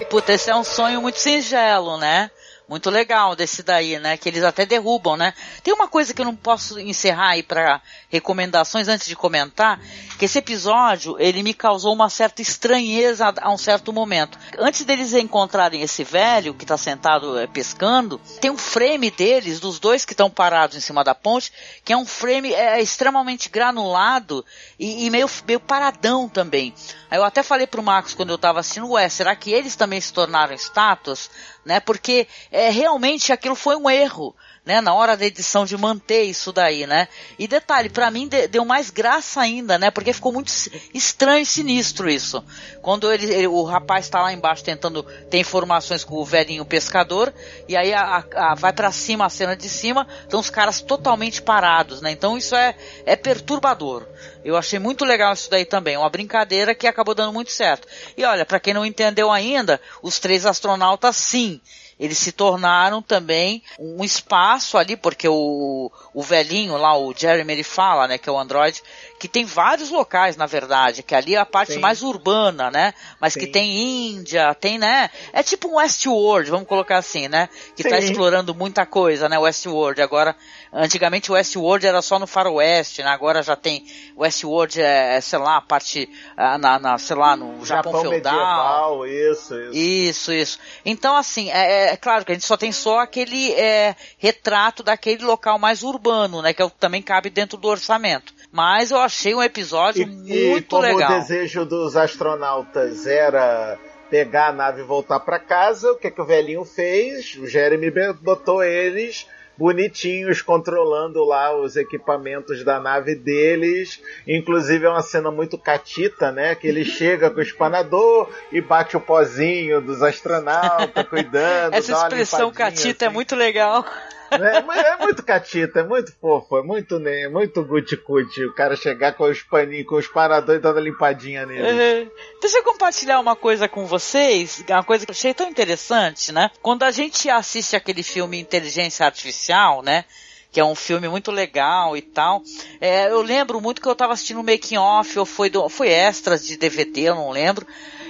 Puta, 0.08 0.32
esse 0.32 0.50
é 0.50 0.54
um 0.54 0.64
sonho 0.64 1.02
muito 1.02 1.18
singelo, 1.18 1.98
né? 1.98 2.30
Muito 2.68 2.88
legal 2.90 3.36
desse 3.36 3.62
daí, 3.62 3.98
né? 3.98 4.16
Que 4.16 4.28
eles 4.28 4.42
até 4.42 4.64
derrubam, 4.64 5.16
né? 5.16 5.34
Tem 5.62 5.74
uma 5.74 5.88
coisa 5.88 6.14
que 6.14 6.20
eu 6.20 6.24
não 6.24 6.36
posso 6.36 6.78
encerrar 6.78 7.30
aí 7.30 7.42
para 7.42 7.82
recomendações 8.08 8.88
antes 8.88 9.06
de 9.06 9.16
comentar, 9.16 9.80
que 10.18 10.24
esse 10.24 10.38
episódio, 10.38 11.16
ele 11.18 11.42
me 11.42 11.52
causou 11.52 11.92
uma 11.92 12.08
certa 12.08 12.40
estranheza 12.40 13.34
a 13.40 13.50
um 13.50 13.58
certo 13.58 13.92
momento. 13.92 14.38
Antes 14.58 14.84
deles 14.84 15.12
encontrarem 15.12 15.82
esse 15.82 16.04
velho 16.04 16.54
que 16.54 16.64
está 16.64 16.76
sentado 16.76 17.38
é, 17.38 17.46
pescando, 17.46 18.20
tem 18.40 18.50
um 18.50 18.58
frame 18.58 19.10
deles, 19.10 19.60
dos 19.60 19.78
dois 19.78 20.04
que 20.04 20.12
estão 20.12 20.30
parados 20.30 20.76
em 20.76 20.80
cima 20.80 21.02
da 21.02 21.14
ponte, 21.14 21.52
que 21.84 21.92
é 21.92 21.96
um 21.96 22.06
frame 22.06 22.52
é, 22.54 22.80
extremamente 22.80 23.48
granulado 23.48 24.44
e, 24.78 25.06
e 25.06 25.10
meio, 25.10 25.28
meio 25.46 25.60
paradão 25.60 26.28
também. 26.28 26.74
Aí 27.10 27.18
eu 27.18 27.24
até 27.24 27.42
falei 27.42 27.66
pro 27.66 27.82
Marcos 27.82 28.14
quando 28.14 28.30
eu 28.30 28.36
estava 28.36 28.60
assistindo, 28.60 28.90
ué, 28.90 29.08
será 29.08 29.36
que 29.36 29.52
eles 29.52 29.76
também 29.76 30.00
se 30.00 30.12
tornaram 30.12 30.54
estátuas? 30.54 31.30
Né? 31.64 31.78
Porque 31.78 32.26
é, 32.52 32.68
realmente 32.68 33.32
aquilo 33.32 33.56
foi 33.56 33.74
um 33.76 33.88
erro 33.88 34.36
né, 34.64 34.80
na 34.80 34.94
hora 34.94 35.16
da 35.16 35.26
edição 35.26 35.64
de 35.64 35.76
manter 35.76 36.22
isso 36.22 36.52
daí, 36.52 36.86
né? 36.86 37.08
E 37.36 37.48
detalhe, 37.48 37.88
para 37.88 38.10
mim 38.12 38.28
de, 38.28 38.46
deu 38.46 38.64
mais 38.64 38.90
graça 38.90 39.40
ainda, 39.40 39.76
né? 39.76 39.90
Porque 39.90 40.12
ficou 40.12 40.32
muito 40.32 40.52
estranho 40.94 41.42
e 41.42 41.46
sinistro 41.46 42.08
isso. 42.08 42.44
Quando 42.80 43.10
ele, 43.10 43.26
ele 43.26 43.46
o 43.48 43.64
rapaz 43.64 44.04
está 44.04 44.22
lá 44.22 44.32
embaixo 44.32 44.62
tentando 44.62 45.02
ter 45.28 45.38
informações 45.38 46.04
com 46.04 46.14
o 46.14 46.24
velhinho 46.24 46.64
pescador 46.64 47.34
e 47.66 47.76
aí 47.76 47.92
a, 47.92 48.24
a, 48.36 48.54
vai 48.54 48.72
para 48.72 48.92
cima 48.92 49.26
a 49.26 49.30
cena 49.30 49.56
de 49.56 49.68
cima, 49.68 50.06
estão 50.20 50.38
os 50.38 50.50
caras 50.50 50.80
totalmente 50.80 51.42
parados, 51.42 52.00
né? 52.00 52.12
Então 52.12 52.38
isso 52.38 52.54
é, 52.54 52.76
é 53.04 53.16
perturbador. 53.16 54.06
Eu 54.44 54.56
achei 54.56 54.78
muito 54.78 55.04
legal 55.04 55.32
isso 55.32 55.50
daí 55.50 55.64
também, 55.64 55.96
uma 55.96 56.10
brincadeira 56.10 56.74
que 56.74 56.86
acabou 56.86 57.14
dando 57.14 57.32
muito 57.32 57.50
certo. 57.50 57.88
E 58.16 58.24
olha, 58.24 58.44
para 58.44 58.60
quem 58.60 58.74
não 58.74 58.86
entendeu 58.86 59.30
ainda, 59.30 59.80
os 60.02 60.20
três 60.20 60.46
astronautas 60.46 61.16
sim, 61.16 61.60
eles 62.02 62.18
se 62.18 62.32
tornaram 62.32 63.00
também 63.00 63.62
um 63.78 64.02
espaço 64.02 64.76
ali, 64.76 64.96
porque 64.96 65.28
o, 65.28 65.88
o 66.12 66.20
velhinho 66.20 66.76
lá, 66.76 66.98
o 66.98 67.14
Jeremy, 67.16 67.52
ele 67.52 67.62
fala, 67.62 68.08
né, 68.08 68.18
que 68.18 68.28
é 68.28 68.32
o 68.32 68.38
Android, 68.38 68.82
que 69.22 69.28
tem 69.28 69.44
vários 69.44 69.88
locais, 69.88 70.36
na 70.36 70.46
verdade, 70.46 71.04
que 71.04 71.14
ali 71.14 71.36
é 71.36 71.38
a 71.38 71.46
parte 71.46 71.74
Sim. 71.74 71.78
mais 71.78 72.02
urbana, 72.02 72.72
né? 72.72 72.92
Mas 73.20 73.34
Sim. 73.34 73.38
que 73.38 73.46
tem 73.46 74.10
Índia, 74.10 74.52
tem, 74.52 74.78
né? 74.78 75.10
É 75.32 75.44
tipo 75.44 75.68
um 75.68 75.76
Westworld, 75.76 76.50
vamos 76.50 76.66
colocar 76.66 76.98
assim, 76.98 77.28
né? 77.28 77.48
Que 77.76 77.82
está 77.82 78.00
explorando 78.00 78.52
muita 78.52 78.84
coisa, 78.84 79.28
né? 79.28 79.38
Westworld. 79.38 80.02
Agora, 80.02 80.34
antigamente 80.72 81.30
o 81.30 81.34
Westworld 81.34 81.86
era 81.86 82.02
só 82.02 82.18
no 82.18 82.26
faroeste, 82.26 83.00
né? 83.04 83.10
Agora 83.10 83.44
já 83.44 83.54
tem 83.54 83.86
Westworld, 84.16 84.80
é, 84.80 85.14
é 85.14 85.20
sei 85.20 85.38
lá, 85.38 85.58
a 85.58 85.60
parte, 85.60 86.10
ah, 86.36 86.58
na, 86.58 86.80
na, 86.80 86.98
sei 86.98 87.14
lá, 87.14 87.36
no 87.36 87.64
Japão, 87.64 87.92
Japão 87.92 88.10
feudal. 88.10 88.34
Medieval, 88.34 89.06
isso, 89.06 89.54
isso. 89.54 89.72
Isso, 89.72 90.32
isso. 90.32 90.58
Então, 90.84 91.14
assim, 91.14 91.48
é, 91.52 91.92
é, 91.92 91.96
claro 91.96 92.24
que 92.24 92.32
a 92.32 92.34
gente 92.34 92.44
só 92.44 92.56
tem 92.56 92.72
só 92.72 92.98
aquele 92.98 93.52
é, 93.52 93.94
retrato 94.18 94.82
daquele 94.82 95.22
local 95.24 95.60
mais 95.60 95.84
urbano, 95.84 96.42
né? 96.42 96.52
Que 96.52 96.60
é 96.60 96.68
que 96.68 96.76
também 96.80 97.00
cabe 97.00 97.30
dentro 97.30 97.56
do 97.56 97.68
orçamento. 97.68 98.34
Mas 98.52 98.90
eu 98.90 98.98
achei 98.98 99.34
um 99.34 99.42
episódio 99.42 100.02
e, 100.02 100.06
muito 100.06 100.58
e 100.58 100.62
como 100.62 100.82
legal. 100.82 101.10
o 101.10 101.20
desejo 101.20 101.64
dos 101.64 101.96
astronautas 101.96 103.06
era 103.06 103.78
pegar 104.10 104.48
a 104.48 104.52
nave 104.52 104.82
e 104.82 104.84
voltar 104.84 105.20
para 105.20 105.38
casa, 105.38 105.90
o 105.90 105.96
que, 105.96 106.08
é 106.08 106.10
que 106.10 106.20
o 106.20 106.26
velhinho 106.26 106.62
fez? 106.66 107.34
O 107.36 107.46
Jeremy 107.46 107.90
botou 108.20 108.62
eles 108.62 109.26
bonitinhos 109.56 110.42
controlando 110.42 111.24
lá 111.24 111.54
os 111.56 111.76
equipamentos 111.76 112.64
da 112.64 112.80
nave 112.80 113.14
deles. 113.14 114.02
Inclusive 114.26 114.86
é 114.86 114.88
uma 114.88 115.02
cena 115.02 115.30
muito 115.30 115.56
catita, 115.56 116.32
né? 116.32 116.54
Que 116.54 116.66
ele 116.66 116.84
chega 116.84 117.30
com 117.30 117.38
o 117.38 117.42
espanador 117.42 118.28
e 118.50 118.60
bate 118.60 118.96
o 118.96 119.00
pozinho 119.00 119.80
dos 119.80 120.02
astronautas 120.02 121.06
cuidando. 121.08 121.74
Essa 121.74 121.92
expressão 121.92 122.50
catita 122.50 123.04
é 123.04 123.06
assim. 123.06 123.12
é 123.12 123.14
muito 123.14 123.34
legal. 123.34 123.84
É, 124.32 124.92
é 124.92 124.96
muito 124.96 125.22
catita, 125.22 125.80
é 125.80 125.82
muito 125.82 126.12
fofo, 126.20 126.58
é 126.58 126.62
muito, 126.62 126.98
né, 126.98 127.28
muito 127.28 127.62
guti-cuti 127.62 128.44
o 128.44 128.54
cara 128.54 128.76
chegar 128.76 129.12
com 129.12 129.24
os 129.24 129.42
paninhos, 129.42 129.86
com 129.86 129.96
os 129.96 130.06
paradores 130.06 130.62
dando 130.62 130.80
limpadinha 130.80 131.44
nele. 131.46 131.62
Uhum. 131.62 132.10
Deixa 132.40 132.58
eu 132.58 132.64
compartilhar 132.64 133.20
uma 133.20 133.36
coisa 133.36 133.68
com 133.68 133.86
vocês, 133.86 134.64
uma 134.68 134.84
coisa 134.84 135.04
que 135.04 135.10
eu 135.10 135.14
achei 135.14 135.34
tão 135.34 135.48
interessante, 135.48 136.32
né? 136.32 136.50
Quando 136.60 136.82
a 136.82 136.90
gente 136.90 137.28
assiste 137.28 137.76
aquele 137.76 138.02
filme 138.02 138.40
Inteligência 138.40 139.06
Artificial, 139.06 139.82
né? 139.82 140.04
que 140.50 140.60
é 140.60 140.64
um 140.64 140.74
filme 140.74 141.08
muito 141.08 141.30
legal 141.30 141.96
e 141.96 142.02
tal. 142.02 142.42
É, 142.78 143.10
eu 143.10 143.22
lembro 143.22 143.58
muito 143.58 143.80
que 143.80 143.88
eu 143.88 143.92
estava 143.92 144.12
assistindo 144.12 144.40
o 144.40 144.44
making 144.44 144.76
off, 144.76 145.18
ou 145.18 145.24
foi, 145.24 145.48
do, 145.48 145.66
foi 145.70 145.88
extras 145.88 146.46
de 146.46 146.58
DVD, 146.58 147.08
eu 147.08 147.14
não 147.14 147.30
lembro 147.30 147.66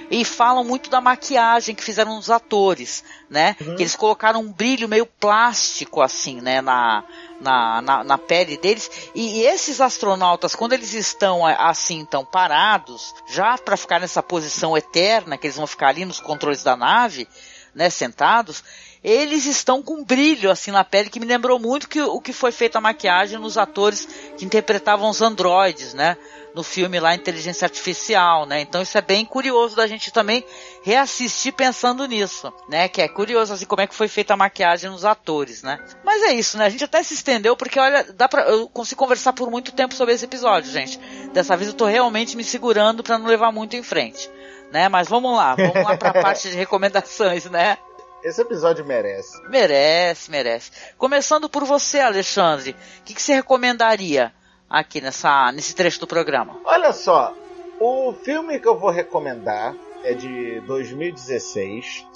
e 0.09 0.23
falam 0.25 0.63
muito 0.63 0.89
da 0.89 1.01
maquiagem 1.01 1.75
que 1.75 1.83
fizeram 1.83 2.15
nos 2.15 2.29
atores, 2.29 3.03
né? 3.29 3.55
Uhum. 3.59 3.75
Que 3.75 3.83
eles 3.83 3.95
colocaram 3.95 4.41
um 4.41 4.51
brilho 4.51 4.87
meio 4.87 5.05
plástico 5.05 6.01
assim, 6.01 6.41
né? 6.41 6.61
Na, 6.61 7.03
na, 7.39 7.81
na, 7.81 8.03
na 8.03 8.17
pele 8.17 8.57
deles. 8.57 8.89
E, 9.13 9.39
e, 9.39 9.45
esses 9.45 9.81
astronautas, 9.81 10.55
quando 10.55 10.73
eles 10.73 10.93
estão 10.93 11.45
assim, 11.45 11.99
então 11.99 12.25
parados, 12.25 13.13
já 13.27 13.57
para 13.57 13.77
ficar 13.77 13.99
nessa 13.99 14.23
posição 14.23 14.77
eterna, 14.77 15.37
que 15.37 15.47
eles 15.47 15.57
vão 15.57 15.67
ficar 15.67 15.89
ali 15.89 16.05
nos 16.05 16.19
controles 16.19 16.63
da 16.63 16.75
nave, 16.75 17.27
né? 17.75 17.89
Sentados, 17.89 18.63
eles 19.03 19.45
estão 19.45 19.81
com 19.81 20.03
brilho 20.03 20.49
assim 20.49 20.71
na 20.71 20.83
pele 20.83 21.09
que 21.09 21.19
me 21.19 21.25
lembrou 21.25 21.59
muito 21.59 21.89
que 21.89 22.01
o 22.01 22.21
que 22.21 22.31
foi 22.31 22.51
feito 22.51 22.77
a 22.77 22.81
maquiagem 22.81 23.37
nos 23.39 23.57
atores 23.57 24.07
que 24.37 24.45
interpretavam 24.45 25.09
os 25.09 25.21
androides, 25.21 25.93
né? 25.93 26.17
no 26.53 26.63
filme 26.63 26.99
lá 26.99 27.15
Inteligência 27.15 27.65
Artificial, 27.65 28.45
né? 28.45 28.61
Então 28.61 28.81
isso 28.81 28.97
é 28.97 29.01
bem 29.01 29.25
curioso 29.25 29.75
da 29.75 29.87
gente 29.87 30.11
também 30.11 30.43
reassistir 30.83 31.53
pensando 31.53 32.05
nisso, 32.05 32.53
né? 32.69 32.87
Que 32.87 33.01
é 33.01 33.07
curioso 33.07 33.53
assim 33.53 33.65
como 33.65 33.81
é 33.81 33.87
que 33.87 33.95
foi 33.95 34.07
feita 34.07 34.33
a 34.33 34.37
maquiagem 34.37 34.89
nos 34.89 35.03
atores, 35.03 35.63
né? 35.63 35.79
Mas 36.03 36.21
é 36.23 36.33
isso, 36.33 36.57
né? 36.57 36.65
A 36.65 36.69
gente 36.69 36.83
até 36.83 37.01
se 37.01 37.13
estendeu 37.13 37.57
porque 37.57 37.79
olha, 37.79 38.03
dá 38.13 38.27
pra, 38.27 38.43
eu 38.43 38.67
consigo 38.69 38.99
conversar 38.99 39.33
por 39.33 39.49
muito 39.49 39.71
tempo 39.71 39.95
sobre 39.95 40.13
esse 40.13 40.25
episódio, 40.25 40.71
gente. 40.71 40.99
Dessa 41.33 41.57
vez 41.57 41.69
eu 41.69 41.75
tô 41.75 41.85
realmente 41.85 42.37
me 42.37 42.43
segurando 42.43 43.03
para 43.03 43.17
não 43.17 43.25
levar 43.25 43.51
muito 43.51 43.75
em 43.75 43.83
frente, 43.83 44.29
né? 44.71 44.87
Mas 44.89 45.07
vamos 45.07 45.35
lá, 45.35 45.55
vamos 45.55 45.83
lá 45.83 45.97
para 45.97 46.09
a 46.09 46.13
parte 46.21 46.49
de 46.49 46.55
recomendações, 46.55 47.45
né? 47.45 47.77
Esse 48.23 48.41
episódio 48.41 48.85
merece. 48.85 49.37
Merece, 49.49 50.31
merece. 50.31 50.71
Começando 50.97 51.49
por 51.49 51.65
você, 51.65 51.99
Alexandre, 51.99 52.73
o 52.99 53.03
que, 53.03 53.13
que 53.13 53.21
você 53.21 53.33
recomendaria 53.33 54.31
aqui 54.69 55.01
nessa, 55.01 55.51
nesse 55.51 55.75
trecho 55.75 55.99
do 55.99 56.07
programa? 56.07 56.57
Olha 56.63 56.93
só, 56.93 57.35
o 57.81 58.13
filme 58.23 58.61
que 58.61 58.67
eu 58.67 58.79
vou 58.79 58.91
recomendar 58.91 59.75
é 60.05 60.13
de 60.13 60.61
2016. 60.61 62.07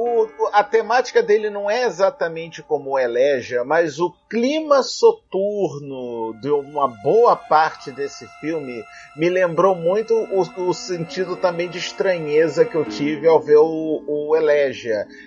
O, 0.00 0.28
a 0.52 0.62
temática 0.62 1.20
dele 1.20 1.50
não 1.50 1.68
é 1.68 1.82
exatamente 1.82 2.62
como 2.62 2.90
o 2.90 2.98
Eleja, 3.00 3.64
mas 3.64 3.98
o 3.98 4.14
clima 4.30 4.80
soturno 4.84 6.38
de 6.40 6.52
uma 6.52 6.86
boa 6.86 7.34
parte 7.34 7.90
desse 7.90 8.24
filme 8.38 8.84
me 9.16 9.28
lembrou 9.28 9.74
muito 9.74 10.14
o, 10.14 10.68
o 10.68 10.72
sentido 10.72 11.34
também 11.34 11.68
de 11.68 11.78
estranheza 11.78 12.64
que 12.64 12.76
eu 12.76 12.84
tive 12.84 13.26
ao 13.26 13.40
ver 13.40 13.56
o, 13.56 14.04
o 14.06 14.36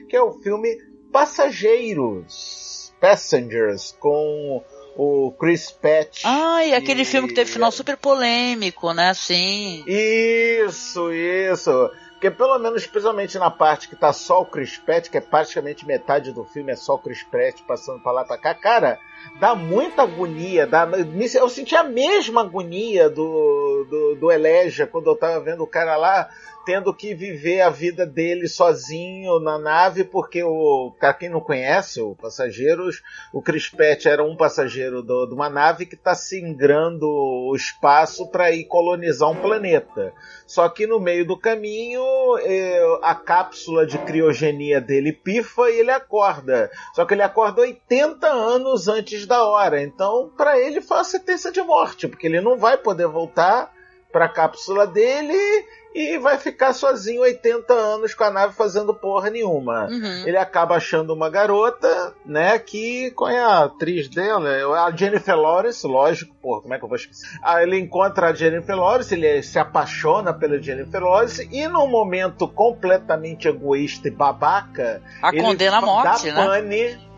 que 0.07 0.15
é 0.15 0.23
o 0.23 0.31
filme 0.41 0.77
Passageiros, 1.11 2.93
Passengers, 3.01 3.93
com 3.99 4.63
o 4.95 5.33
Chris 5.37 5.69
Pratt. 5.69 6.21
Ah, 6.23 6.65
e 6.65 6.73
aquele 6.73 7.03
filme 7.03 7.27
que 7.27 7.33
teve 7.33 7.51
final 7.51 7.73
super 7.73 7.97
polêmico, 7.97 8.93
né? 8.93 9.13
Sim. 9.13 9.83
Isso, 9.85 11.11
isso. 11.11 11.91
Porque 12.21 12.37
pelo 12.37 12.59
menos, 12.59 12.83
especialmente 12.83 13.39
na 13.39 13.49
parte 13.49 13.89
que 13.89 13.95
tá 13.95 14.13
só 14.13 14.41
o 14.41 14.45
Chris 14.45 14.77
Pratt, 14.77 15.09
que 15.09 15.17
é 15.17 15.21
praticamente 15.21 15.87
metade 15.87 16.31
do 16.31 16.45
filme, 16.45 16.71
é 16.71 16.75
só 16.75 16.93
o 16.93 16.99
Chris 16.99 17.23
Pratt 17.23 17.63
passando 17.63 17.99
pra 17.99 18.11
lá 18.11 18.23
pra 18.23 18.37
cá, 18.37 18.53
cara, 18.53 18.99
dá 19.39 19.55
muita 19.55 20.03
agonia. 20.03 20.67
Dá, 20.67 20.87
eu 21.35 21.49
senti 21.49 21.75
a 21.75 21.83
mesma 21.83 22.41
agonia 22.41 23.09
do, 23.09 23.85
do, 23.89 24.15
do 24.15 24.31
Eleja 24.31 24.85
quando 24.87 25.09
eu 25.09 25.15
tava 25.15 25.39
vendo 25.39 25.63
o 25.63 25.67
cara 25.67 25.95
lá 25.97 26.29
tendo 26.65 26.93
que 26.93 27.13
viver 27.13 27.61
a 27.61 27.69
vida 27.69 28.05
dele 28.05 28.47
sozinho 28.47 29.39
na 29.39 29.57
nave, 29.57 30.03
porque 30.03 30.43
o, 30.43 30.93
para 30.99 31.13
quem 31.13 31.29
não 31.29 31.41
conhece, 31.41 32.01
o 32.01 32.15
Passageiros, 32.15 33.01
o 33.33 33.41
Chris 33.41 33.71
era 34.05 34.23
um 34.23 34.35
passageiro 34.35 35.01
do, 35.01 35.25
de 35.25 35.33
uma 35.33 35.49
nave 35.49 35.85
que 35.85 35.95
está 35.95 36.13
singrando 36.13 37.07
o 37.07 37.55
espaço 37.55 38.29
para 38.29 38.51
ir 38.51 38.65
colonizar 38.65 39.29
um 39.29 39.35
planeta. 39.35 40.13
Só 40.45 40.67
que 40.69 40.85
no 40.85 40.99
meio 40.99 41.25
do 41.25 41.37
caminho, 41.37 42.03
eh, 42.39 42.99
a 43.01 43.15
cápsula 43.15 43.85
de 43.85 43.97
criogenia 43.99 44.81
dele 44.81 45.13
pifa 45.13 45.69
e 45.69 45.79
ele 45.79 45.91
acorda. 45.91 46.69
Só 46.93 47.05
que 47.05 47.13
ele 47.13 47.21
acorda 47.21 47.61
80 47.61 48.27
anos 48.27 48.87
antes 48.87 49.10
da 49.25 49.43
hora. 49.43 49.81
Então, 49.81 50.31
para 50.35 50.59
ele 50.59 50.81
foi 50.81 50.97
uma 50.97 51.03
sentença 51.03 51.51
de 51.51 51.61
morte, 51.61 52.07
porque 52.07 52.27
ele 52.27 52.41
não 52.41 52.57
vai 52.57 52.77
poder 52.77 53.07
voltar 53.07 53.71
pra 54.11 54.27
cápsula 54.27 54.85
dele 54.85 55.65
e 55.93 56.17
vai 56.17 56.37
ficar 56.37 56.73
sozinho 56.73 57.21
80 57.21 57.73
anos 57.73 58.13
com 58.13 58.23
a 58.23 58.29
nave 58.29 58.53
fazendo 58.53 58.93
porra 58.93 59.29
nenhuma. 59.29 59.87
Uhum. 59.87 60.23
Ele 60.25 60.37
acaba 60.37 60.75
achando 60.75 61.13
uma 61.13 61.29
garota, 61.29 62.13
né, 62.25 62.57
que 62.59 63.11
qual 63.11 63.29
é 63.29 63.39
a 63.39 63.65
atriz 63.65 64.07
dela? 64.07 64.49
A 64.85 64.91
Jennifer 64.95 65.35
Lawrence, 65.35 65.85
lógico, 65.85 66.33
porra, 66.41 66.61
como 66.61 66.73
é 66.73 66.77
que 66.77 66.83
eu 66.85 66.89
vou 66.89 66.95
esquecer? 66.95 67.27
Aí 67.43 67.63
ele 67.63 67.77
encontra 67.77 68.27
a 68.27 68.33
Jennifer 68.33 68.75
Lawrence, 68.75 69.13
ele 69.13 69.43
se 69.43 69.59
apaixona 69.59 70.33
pela 70.33 70.61
Jennifer 70.61 71.01
Lawrence 71.01 71.47
e 71.51 71.67
num 71.67 71.87
momento 71.87 72.47
completamente 72.47 73.47
egoísta 73.47 74.07
e 74.07 74.11
babaca, 74.11 75.01
A 75.21 75.29
ele 75.29 75.41
condena 75.41 75.77
à 75.77 75.81
morte, 75.81 76.31
dá 76.31 76.35
né? 76.35 76.45
pane, 76.45 77.10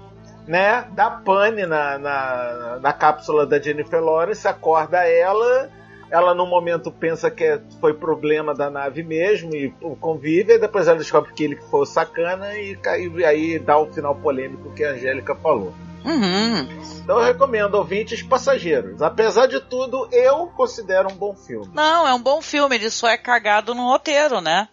né? 0.48 0.88
Dá 0.92 1.10
pane 1.10 1.66
na, 1.66 1.98
na, 1.98 2.80
na 2.82 2.94
cápsula 2.94 3.46
da 3.46 3.60
Jennifer 3.60 4.02
Lawrence, 4.02 4.48
acorda 4.48 5.08
ela. 5.08 5.70
Ela, 6.12 6.36
no 6.36 6.46
momento, 6.46 6.92
pensa 6.92 7.32
que 7.32 7.44
é- 7.44 7.62
foi 7.82 7.94
problema 7.96 8.54
da 8.54 8.70
nave 8.70 9.02
mesmo 9.02 9.56
e 9.56 9.74
convive, 10.00 10.54
e 10.54 10.60
depois 10.60 10.88
ela 10.88 10.98
descobre 10.98 11.34
que 11.34 11.44
ele 11.44 11.56
foi 11.56 11.82
o 11.82 11.86
sacana 11.86 12.56
e, 12.56 12.78
e 13.18 13.26
aí 13.26 13.58
dá 13.58 13.80
o 13.80 13.92
final 13.92 14.14
polêmico 14.16 14.72
que 14.74 14.84
a 14.84 14.92
Angélica 14.92 15.34
falou. 15.34 15.74
Uhum. 16.06 16.68
Então 17.02 17.18
eu 17.18 17.24
recomendo 17.26 17.76
ouvintes 17.76 18.22
passageiros. 18.22 19.02
Apesar 19.02 19.48
de 19.48 19.60
tudo, 19.60 20.08
eu 20.12 20.48
considero 20.48 21.10
um 21.12 21.16
bom 21.16 21.34
filme. 21.34 21.70
Não, 21.74 22.08
é 22.08 22.14
um 22.14 22.22
bom 22.22 22.42
filme, 22.42 22.76
ele 22.76 22.90
só 22.90 23.08
é 23.08 23.18
cagado 23.18 23.74
no 23.74 23.88
roteiro, 23.88 24.42
né? 24.42 24.68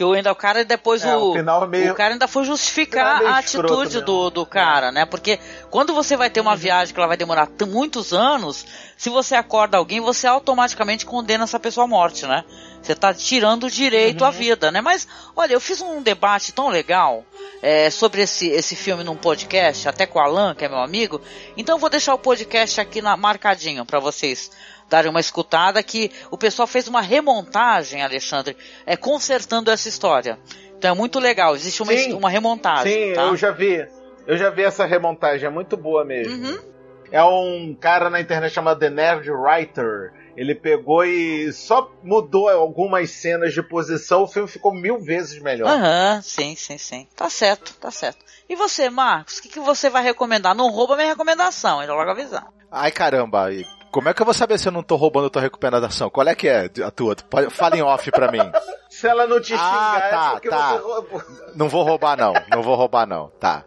Que 0.00 0.04
o, 0.04 0.14
ainda, 0.14 0.32
o 0.32 0.34
cara 0.34 0.64
depois 0.64 1.04
É, 1.04 1.14
o, 1.14 1.32
o 1.32 1.66
meio- 1.66 1.92
o 1.92 1.94
cara 1.94 2.14
ainda 2.14 2.26
foi 2.26 2.42
justificar 2.44 3.20
é 3.20 3.26
a 3.26 3.36
atitude 3.36 4.00
do, 4.00 4.30
do 4.30 4.46
cara, 4.46 4.90
né? 4.90 5.04
Porque 5.04 5.38
quando 5.68 5.92
você 5.92 6.16
vai 6.16 6.30
ter 6.30 6.40
uma 6.40 6.56
viagem 6.56 6.94
que 6.94 6.98
ela 6.98 7.06
vai 7.06 7.18
demorar 7.18 7.46
muitos 7.68 8.14
anos, 8.14 8.64
se 8.96 9.10
você 9.10 9.34
acorda 9.34 9.76
alguém, 9.76 10.00
você 10.00 10.26
automaticamente 10.26 11.04
condena 11.04 11.44
essa 11.44 11.60
pessoa 11.60 11.84
à 11.84 11.86
morte, 11.86 12.24
né? 12.26 12.44
Você 12.80 12.94
tá 12.94 13.12
tirando 13.12 13.64
o 13.64 13.70
direito 13.70 14.24
à 14.24 14.30
vida, 14.30 14.70
né? 14.72 14.80
Mas, 14.80 15.06
olha, 15.36 15.52
eu 15.52 15.60
fiz 15.60 15.82
um 15.82 16.00
debate 16.00 16.50
tão 16.50 16.70
legal 16.70 17.22
é, 17.60 17.90
sobre 17.90 18.22
esse, 18.22 18.48
esse 18.48 18.74
filme 18.74 19.04
num 19.04 19.16
podcast, 19.16 19.86
até 19.86 20.06
com 20.06 20.18
o 20.18 20.22
Alan, 20.22 20.54
que 20.54 20.64
é 20.64 20.68
meu 20.70 20.78
amigo. 20.78 21.20
Então 21.58 21.74
eu 21.76 21.78
vou 21.78 21.90
deixar 21.90 22.14
o 22.14 22.18
podcast 22.18 22.80
aqui 22.80 23.02
na, 23.02 23.18
marcadinho 23.18 23.84
para 23.84 24.00
vocês 24.00 24.50
darem 24.90 25.08
uma 25.10 25.20
escutada, 25.20 25.82
que 25.82 26.10
o 26.30 26.36
pessoal 26.36 26.66
fez 26.66 26.88
uma 26.88 27.00
remontagem, 27.00 28.02
Alexandre, 28.02 28.56
é, 28.84 28.96
consertando 28.96 29.70
essa 29.70 29.88
história. 29.88 30.38
Então 30.76 30.90
é 30.90 30.94
muito 30.94 31.18
legal, 31.18 31.54
existe 31.54 31.82
uma, 31.82 31.92
Sim. 31.92 32.12
uma 32.12 32.28
remontagem. 32.28 32.92
Sim, 32.92 33.12
tá? 33.14 33.22
eu 33.22 33.36
já 33.36 33.50
vi. 33.52 33.86
Eu 34.26 34.36
já 34.36 34.50
vi 34.50 34.62
essa 34.62 34.84
remontagem, 34.84 35.46
é 35.46 35.50
muito 35.50 35.76
boa 35.76 36.04
mesmo. 36.04 36.34
Uhum. 36.34 36.58
É 37.12 37.22
um 37.24 37.76
cara 37.78 38.10
na 38.10 38.20
internet 38.20 38.52
chamado 38.52 38.78
The 38.78 38.90
Nerd 38.90 39.30
Writer. 39.30 40.12
Ele 40.36 40.54
pegou 40.54 41.04
e 41.04 41.52
só 41.52 41.90
mudou 42.02 42.48
algumas 42.48 43.10
cenas 43.10 43.52
de 43.52 43.62
posição, 43.62 44.22
o 44.22 44.26
filme 44.28 44.48
ficou 44.48 44.72
mil 44.72 44.98
vezes 44.98 45.40
melhor. 45.40 45.68
Aham, 45.68 46.20
sim, 46.22 46.54
sim, 46.54 46.78
sim. 46.78 47.06
Tá 47.16 47.28
certo, 47.28 47.74
tá 47.74 47.90
certo. 47.90 48.24
E 48.48 48.54
você, 48.54 48.88
Marcos, 48.88 49.38
o 49.38 49.42
que, 49.42 49.48
que 49.48 49.60
você 49.60 49.90
vai 49.90 50.02
recomendar? 50.02 50.54
Não 50.54 50.70
rouba 50.70 50.96
minha 50.96 51.08
recomendação, 51.08 51.80
ainda 51.80 51.92
logo 51.92 52.10
avisar. 52.10 52.46
Ai 52.70 52.92
caramba, 52.92 53.52
e 53.52 53.66
como 53.90 54.08
é 54.08 54.14
que 54.14 54.22
eu 54.22 54.24
vou 54.24 54.34
saber 54.34 54.58
se 54.58 54.68
eu 54.68 54.72
não 54.72 54.82
tô 54.82 54.96
roubando 54.96 55.30
tua 55.30 55.42
recomendação? 55.42 56.08
Qual 56.10 56.26
é 56.26 56.34
que 56.34 56.48
é 56.48 56.70
a 56.84 56.90
tua? 56.90 57.16
Fala 57.50 57.76
em 57.76 57.82
off 57.82 58.10
pra 58.10 58.30
mim. 58.30 58.38
Se 58.88 59.06
ela 59.06 59.26
não 59.26 59.40
te 59.40 59.54
Ah, 59.54 59.56
xingar, 59.56 60.10
tá, 60.10 60.40
é 60.42 60.48
tá. 60.48 60.70
roubou. 60.78 61.22
Não 61.54 61.68
vou 61.68 61.82
roubar 61.82 62.16
não, 62.16 62.32
não 62.50 62.62
vou 62.62 62.74
roubar 62.76 63.06
não, 63.06 63.28
tá. 63.40 63.64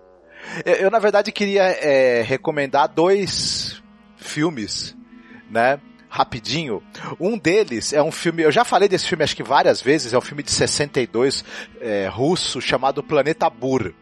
Eu, 0.66 0.74
eu, 0.76 0.92
na 0.92 1.00
verdade 1.00 1.32
queria 1.32 1.64
é, 1.64 2.22
recomendar 2.22 2.88
dois 2.90 3.82
filmes, 4.18 4.96
né? 5.50 5.80
Rapidinho. 6.10 6.84
Um 7.20 7.38
deles 7.38 7.92
é 7.92 8.02
um 8.04 8.12
filme, 8.12 8.44
eu 8.44 8.52
já 8.52 8.64
falei 8.64 8.88
desse 8.88 9.08
filme 9.08 9.24
acho 9.24 9.36
que 9.36 9.42
várias 9.44 9.82
vezes, 9.82 10.14
é 10.14 10.18
um 10.18 10.22
filme 10.22 10.44
de 10.44 10.52
62 10.52 11.44
é, 11.82 12.08
russo 12.08 12.62
chamado 12.62 13.02
Planeta 13.02 13.50
Bur, 13.50 13.94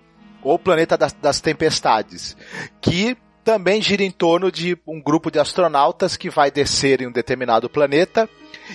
ou 0.43 0.59
Planeta 0.59 0.97
das, 0.97 1.13
das 1.13 1.39
Tempestades, 1.39 2.35
que 2.81 3.15
também 3.43 3.81
gira 3.81 4.03
em 4.03 4.11
torno 4.11 4.51
de 4.51 4.77
um 4.87 5.01
grupo 5.01 5.31
de 5.31 5.39
astronautas 5.39 6.15
que 6.15 6.29
vai 6.29 6.51
descer 6.51 7.01
em 7.01 7.07
um 7.07 7.11
determinado 7.11 7.69
planeta 7.69 8.29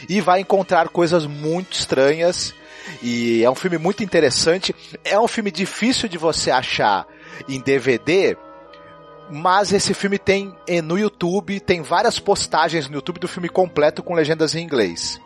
e 0.09 0.21
vai 0.21 0.41
encontrar 0.41 0.89
coisas 0.89 1.27
muito 1.27 1.73
estranhas. 1.73 2.55
E 3.03 3.43
é 3.43 3.51
um 3.51 3.55
filme 3.55 3.79
muito 3.79 4.03
interessante. 4.03 4.75
É 5.05 5.19
um 5.19 5.29
filme 5.29 5.51
difícil 5.51 6.09
de 6.09 6.19
você 6.19 6.51
achar 6.51 7.07
em 7.49 7.61
DVD, 7.61 8.37
mas 9.31 9.73
esse 9.73 9.93
filme 9.93 10.19
tem 10.19 10.55
eh, 10.67 10.81
no 10.81 10.99
YouTube, 10.99 11.61
tem 11.61 11.83
várias 11.83 12.19
postagens 12.19 12.89
no 12.89 12.95
YouTube 12.95 13.19
do 13.19 13.29
filme 13.29 13.49
completo 13.49 14.03
com 14.03 14.15
legendas 14.15 14.55
em 14.55 14.63
inglês. 14.63 15.21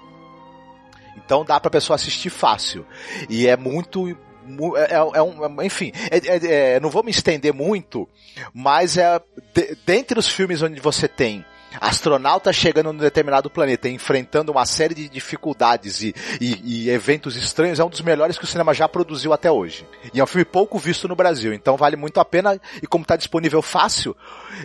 Então 1.17 1.45
dá 1.45 1.61
pra 1.61 1.71
pessoa 1.71 1.95
assistir 1.95 2.31
fácil. 2.31 2.85
E 3.29 3.47
é 3.47 3.57
muito. 3.57 4.17
Mu- 4.45 4.77
É, 4.77 4.95
é 4.95 5.23
um, 5.23 5.61
é- 5.61 5.67
enfim, 5.67 5.93
é- 6.11 6.19
é- 6.19 6.75
é- 6.77 6.81
não 6.81 6.91
vou 6.91 7.03
me 7.03 7.11
estender 7.11 7.53
muito, 7.53 8.09
mas 8.55 8.97
é 8.97 9.21
de- 9.55 9.77
dentre 9.87 10.19
os 10.19 10.29
filmes 10.29 10.63
onde 10.63 10.81
você 10.81 11.07
tem 11.09 11.45
astronautas 11.81 12.57
chegando 12.57 12.93
num 12.93 12.99
determinado 12.99 13.49
planeta 13.49 13.89
enfrentando 13.89 14.51
uma 14.51 14.67
série 14.67 14.93
de 14.93 15.09
dificuldades 15.09 16.03
e, 16.03 16.13
e- 16.41 16.61
e 16.87 16.91
eventos 16.91 17.37
estranhos, 17.37 17.79
é 17.79 17.85
um 17.85 17.89
dos 17.89 18.01
melhores 18.01 18.37
que 18.37 18.43
o 18.43 18.47
cinema 18.47 18.75
já 18.75 18.89
produziu 18.89 19.33
até 19.33 19.51
hoje. 19.53 19.87
E 20.13 20.19
é 20.19 20.25
um 20.25 20.27
filme 20.27 20.45
pouco 20.45 20.79
visto 20.81 21.07
no 21.07 21.15
Brasil, 21.15 21.53
então 21.55 21.77
vale 21.77 21.95
muito 21.95 22.19
a 22.19 22.25
pena 22.25 22.61
e 22.83 22.87
como 22.89 23.03
está 23.03 23.15
disponível 23.15 23.63
fácil. 23.63 24.17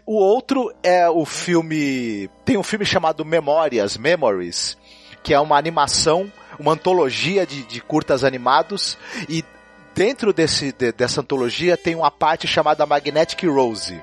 O 0.03 0.15
outro 0.15 0.73
é 0.81 1.07
o 1.07 1.25
filme, 1.25 2.27
tem 2.43 2.57
um 2.57 2.63
filme 2.63 2.85
chamado 2.85 3.23
Memórias, 3.23 3.97
Memories, 3.97 4.75
que 5.21 5.31
é 5.31 5.39
uma 5.39 5.57
animação, 5.57 6.31
uma 6.59 6.71
antologia 6.73 7.45
de, 7.45 7.63
de 7.63 7.81
curtas 7.81 8.23
animados 8.23 8.97
e 9.29 9.43
dentro 9.95 10.33
desse, 10.33 10.71
de- 10.73 10.91
dessa 10.91 11.21
antologia 11.21 11.77
tem 11.77 11.95
uma 11.95 12.11
parte 12.11 12.45
chamada 12.47 12.85
Magnetic 12.85 13.43
Rose 13.47 13.99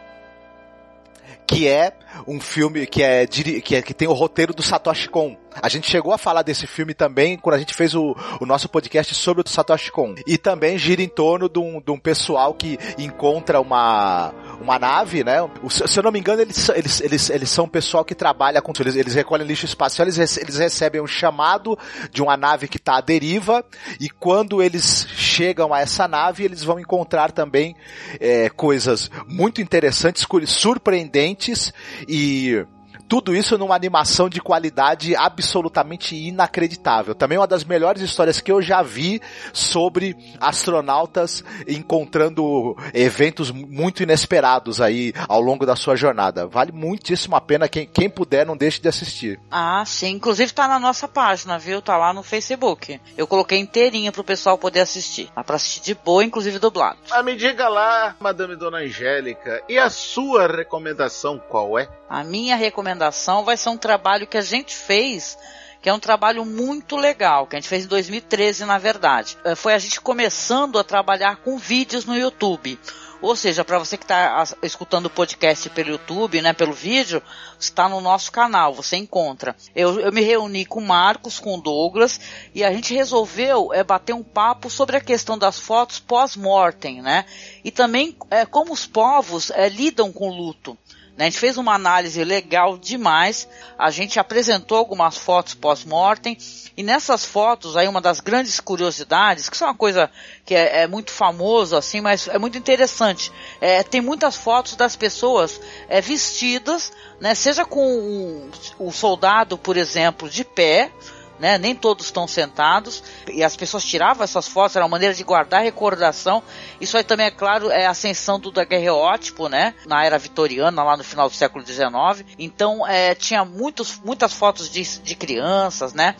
que 1.47 1.68
é 1.68 1.93
um 2.26 2.40
filme 2.40 2.86
que 2.86 3.03
é, 3.03 3.26
que 3.26 3.76
é 3.76 3.82
que 3.82 3.93
tem 3.93 4.09
o 4.09 4.12
roteiro 4.14 4.55
do 4.55 4.62
Satoshi 4.62 5.09
Kon. 5.09 5.36
A 5.61 5.69
gente 5.69 5.91
chegou 5.91 6.13
a 6.13 6.19
falar 6.19 6.43
desse 6.43 6.67
filme 6.67 6.95
também 6.95 7.37
quando 7.37 7.57
a 7.57 7.59
gente 7.59 7.75
fez 7.75 7.95
o, 7.95 8.17
o 8.41 8.47
nosso 8.47 8.69
podcast 8.69 9.15
sobre 9.15 9.43
o 9.45 9.49
Satoshi 9.49 9.91
Kon. 9.93 10.15
E 10.27 10.39
também 10.39 10.79
gira 10.79 11.03
em 11.03 11.09
torno 11.09 11.49
de 11.49 11.59
um, 11.59 11.81
de 11.81 11.91
um 11.91 11.99
pessoal 11.99 12.55
que 12.55 12.79
encontra 12.99 13.61
uma, 13.61 14.33
uma 14.61 14.79
nave, 14.79 15.23
né? 15.23 15.43
O- 15.63 15.71
se 15.71 15.99
eu 15.99 16.03
não 16.03 16.11
me 16.13 16.19
engano, 16.19 16.43
eles, 16.43 16.69
eles, 16.71 17.01
eles, 17.01 17.31
eles 17.31 17.51
são 17.51 17.65
um 17.67 17.69
pessoal 17.69 18.05
que 18.05 18.15
trabalha 18.15 18.61
com. 18.63 18.73
Eles, 18.81 18.97
eles 18.97 19.15
recolhem 19.15 19.47
lixo 19.47 19.65
espacial, 19.67 20.07
eles, 20.09 20.37
eles 20.37 20.57
recebem 20.57 21.01
um 21.01 21.07
chamado 21.07 21.79
de 22.11 22.23
uma 22.23 22.37
nave 22.37 22.67
que 22.69 22.79
está 22.79 22.97
à 22.97 23.01
deriva. 23.01 23.65
E 24.01 24.09
quando 24.09 24.63
eles 24.63 25.07
chegam 25.15 25.73
a 25.75 25.81
essa 25.81 26.09
nave, 26.09 26.45
eles 26.45 26.65
vão 26.65 26.81
encontrar 26.81 27.31
também 27.31 27.77
é, 28.19 28.49
coisas 28.51 29.11
muito 29.29 29.61
interessantes, 29.61 30.27
surpreendentes 30.47 31.73
e 32.09 32.65
tudo 33.13 33.37
isso 33.37 33.59
numa 33.59 33.75
animação 33.75 34.27
de 34.27 34.41
qualidade 34.41 35.15
absolutamente 35.15 36.17
inacreditável. 36.17 37.15
Também 37.15 37.37
uma 37.37 37.47
das 37.47 37.63
melhores 37.63 38.01
histórias 38.01 38.41
que 38.41 38.51
eu 38.51 38.63
já 38.63 38.81
vi 38.81 39.21
sobre 39.53 40.17
astronautas 40.41 41.45
encontrando 41.69 42.75
eventos 42.95 43.51
muito 43.51 44.03
inesperados 44.03 44.81
aí 44.81 45.13
ao 45.29 45.43
longo 45.43 45.67
da 45.67 45.77
sua 45.77 45.95
jornada. 45.95 46.47
Vale 46.47 46.73
muitíssimo 46.73 47.37
a 47.37 47.41
pena. 47.43 47.69
Quem, 47.69 47.87
quem 47.87 48.09
puder, 48.09 48.47
não 48.47 48.57
deixe 48.57 48.81
de 48.81 48.89
assistir. 48.89 49.39
Ah, 49.51 49.85
sim. 49.85 50.13
Inclusive 50.13 50.51
tá 50.51 50.67
na 50.67 50.79
nossa 50.79 51.07
página, 51.07 51.59
viu? 51.59 51.83
Tá 51.83 51.99
lá 51.99 52.15
no 52.15 52.23
Facebook. 52.23 52.99
Eu 53.15 53.27
coloquei 53.27 53.59
inteirinha 53.59 54.11
pro 54.11 54.25
pessoal 54.25 54.57
poder 54.57 54.81
assistir. 54.81 55.29
Dá 55.37 55.45
pra 55.45 55.57
assistir 55.57 55.83
de 55.83 55.95
boa, 55.95 56.25
inclusive 56.25 56.59
dublado. 56.59 56.97
Ah, 57.11 57.23
me 57.23 57.37
diga 57.37 57.69
lá, 57.69 58.17
Madame 58.19 58.57
Dona 58.57 58.79
Angélica, 58.79 59.63
e 59.69 59.77
a 59.77 59.91
sua 59.91 60.47
recomendação 60.47 61.39
qual 61.39 61.79
é? 61.79 61.87
A 62.09 62.25
minha 62.25 62.57
recomendação 62.57 63.02
vai 63.45 63.57
ser 63.57 63.69
um 63.69 63.77
trabalho 63.77 64.27
que 64.27 64.37
a 64.37 64.43
gente 64.43 64.75
fez, 64.75 65.37
que 65.81 65.89
é 65.89 65.95
um 65.95 65.99
trabalho 65.99 66.45
muito 66.45 66.97
legal, 66.97 67.47
que 67.47 67.57
a 67.57 67.61
gente 67.61 67.69
fez 67.69 67.85
em 67.85 67.89
2013, 67.89 68.65
na 68.65 68.79
verdade. 68.79 69.37
Eh, 69.45 69.55
Foi 69.55 69.75
a 69.75 69.79
gente 69.79 70.01
começando 70.01 70.79
a 70.79 70.85
trabalhar 70.85 71.37
com 71.37 71.59
vídeos 71.59 72.05
no 72.05 72.17
YouTube. 72.17 72.79
Ou 73.23 73.37
seja, 73.37 73.65
para 73.65 73.79
você 73.79 73.97
que 73.97 74.03
está 74.03 74.45
escutando 74.65 75.07
o 75.07 75.11
podcast 75.11 75.71
pelo 75.71 75.91
YouTube, 75.91 76.43
né, 76.43 76.53
pelo 76.53 76.73
vídeo, 76.73 77.23
está 77.59 77.89
no 77.89 78.01
nosso 78.01 78.33
canal, 78.33 78.75
você 78.75 78.97
encontra. 78.97 79.55
Eu, 79.77 80.01
eu 80.01 80.13
me 80.13 80.21
reuni 80.21 80.65
com 80.65 80.81
o 80.81 80.87
Marcos, 80.87 81.39
com 81.39 81.55
o 81.55 81.61
Douglas, 81.61 82.21
e 82.53 82.65
a 82.65 82.73
gente 82.73 82.93
resolveu 82.93 83.73
é, 83.73 83.85
bater 83.85 84.13
um 84.13 84.25
papo 84.25 84.69
sobre 84.69 84.97
a 84.97 85.01
questão 85.01 85.39
das 85.39 85.57
fotos 85.57 86.01
pós-mortem, 86.01 87.01
né? 87.01 87.25
E 87.63 87.71
também 87.71 88.17
é, 88.29 88.45
como 88.45 88.73
os 88.73 88.87
povos 88.87 89.53
é, 89.53 89.69
lidam 89.69 90.13
com 90.13 90.29
o 90.29 90.35
luto. 90.35 90.77
Né? 91.17 91.27
A 91.27 91.31
gente 91.31 91.39
fez 91.39 91.57
uma 91.57 91.75
análise 91.75 92.23
legal 92.25 92.79
demais. 92.79 93.49
A 93.79 93.91
gente 93.91 94.19
apresentou 94.19 94.79
algumas 94.79 95.17
fotos 95.19 95.55
pós-mortem. 95.55 96.37
E 96.77 96.83
nessas 96.83 97.25
fotos, 97.25 97.77
aí 97.77 97.87
uma 97.87 98.01
das 98.01 98.19
grandes 98.19 98.59
curiosidades, 98.59 99.49
que 99.49 99.55
isso 99.55 99.65
é 99.65 99.67
uma 99.67 99.77
coisa 99.77 100.11
que 100.45 100.55
é, 100.55 100.83
é 100.83 100.87
muito 100.87 101.11
famoso 101.11 101.77
assim, 101.77 102.01
mas 102.01 102.29
é 102.29 102.39
muito 102.39 102.57
interessante. 102.57 103.31
É, 103.61 103.83
tem 103.83 104.01
muitas 104.01 104.37
fotos 104.37 104.75
das 104.75 104.97
pessoas 104.97 105.61
é, 105.89 106.01
vestidas, 106.01 106.91
né? 107.21 107.35
Seja 107.35 107.65
com 107.65 108.51
o, 108.79 108.87
o 108.87 108.93
soldado, 108.93 109.59
por 109.59 109.77
exemplo, 109.77 110.31
de 110.31 110.45
pé, 110.45 110.91
né? 111.39 111.59
Nem 111.59 111.74
todos 111.74 112.07
estão 112.07 112.26
sentados 112.26 113.03
e 113.28 113.43
as 113.43 113.57
pessoas 113.57 113.85
tiravam 113.85 114.22
essas 114.24 114.49
fotos, 114.49 114.76
era 114.76 114.85
uma 114.85 114.91
maneira 114.91 115.14
de 115.14 115.24
guardar 115.24 115.62
recordação. 115.62 116.43
Isso 116.80 116.97
aí 116.97 117.05
também 117.05 117.26
é 117.26 117.30
claro, 117.30 117.70
é 117.70 117.87
a 117.87 117.91
ascensão 117.91 118.39
do 118.39 118.51
daguerreótipo, 118.51 119.49
né? 119.49 119.74
Na 119.87 120.05
era 120.05 120.18
vitoriana, 120.18 120.83
lá 120.83 120.97
no 120.97 121.05
final 121.05 121.28
do 121.28 121.35
século 121.35 121.64
XIX. 121.64 122.24
Então, 122.39 122.87
é, 122.87 123.14
tinha 123.14 123.45
muitos, 123.45 124.01
muitas 124.05 124.33
fotos 124.33 124.70
de, 124.70 124.83
de 125.01 125.14
crianças, 125.14 125.93
né? 125.93 126.14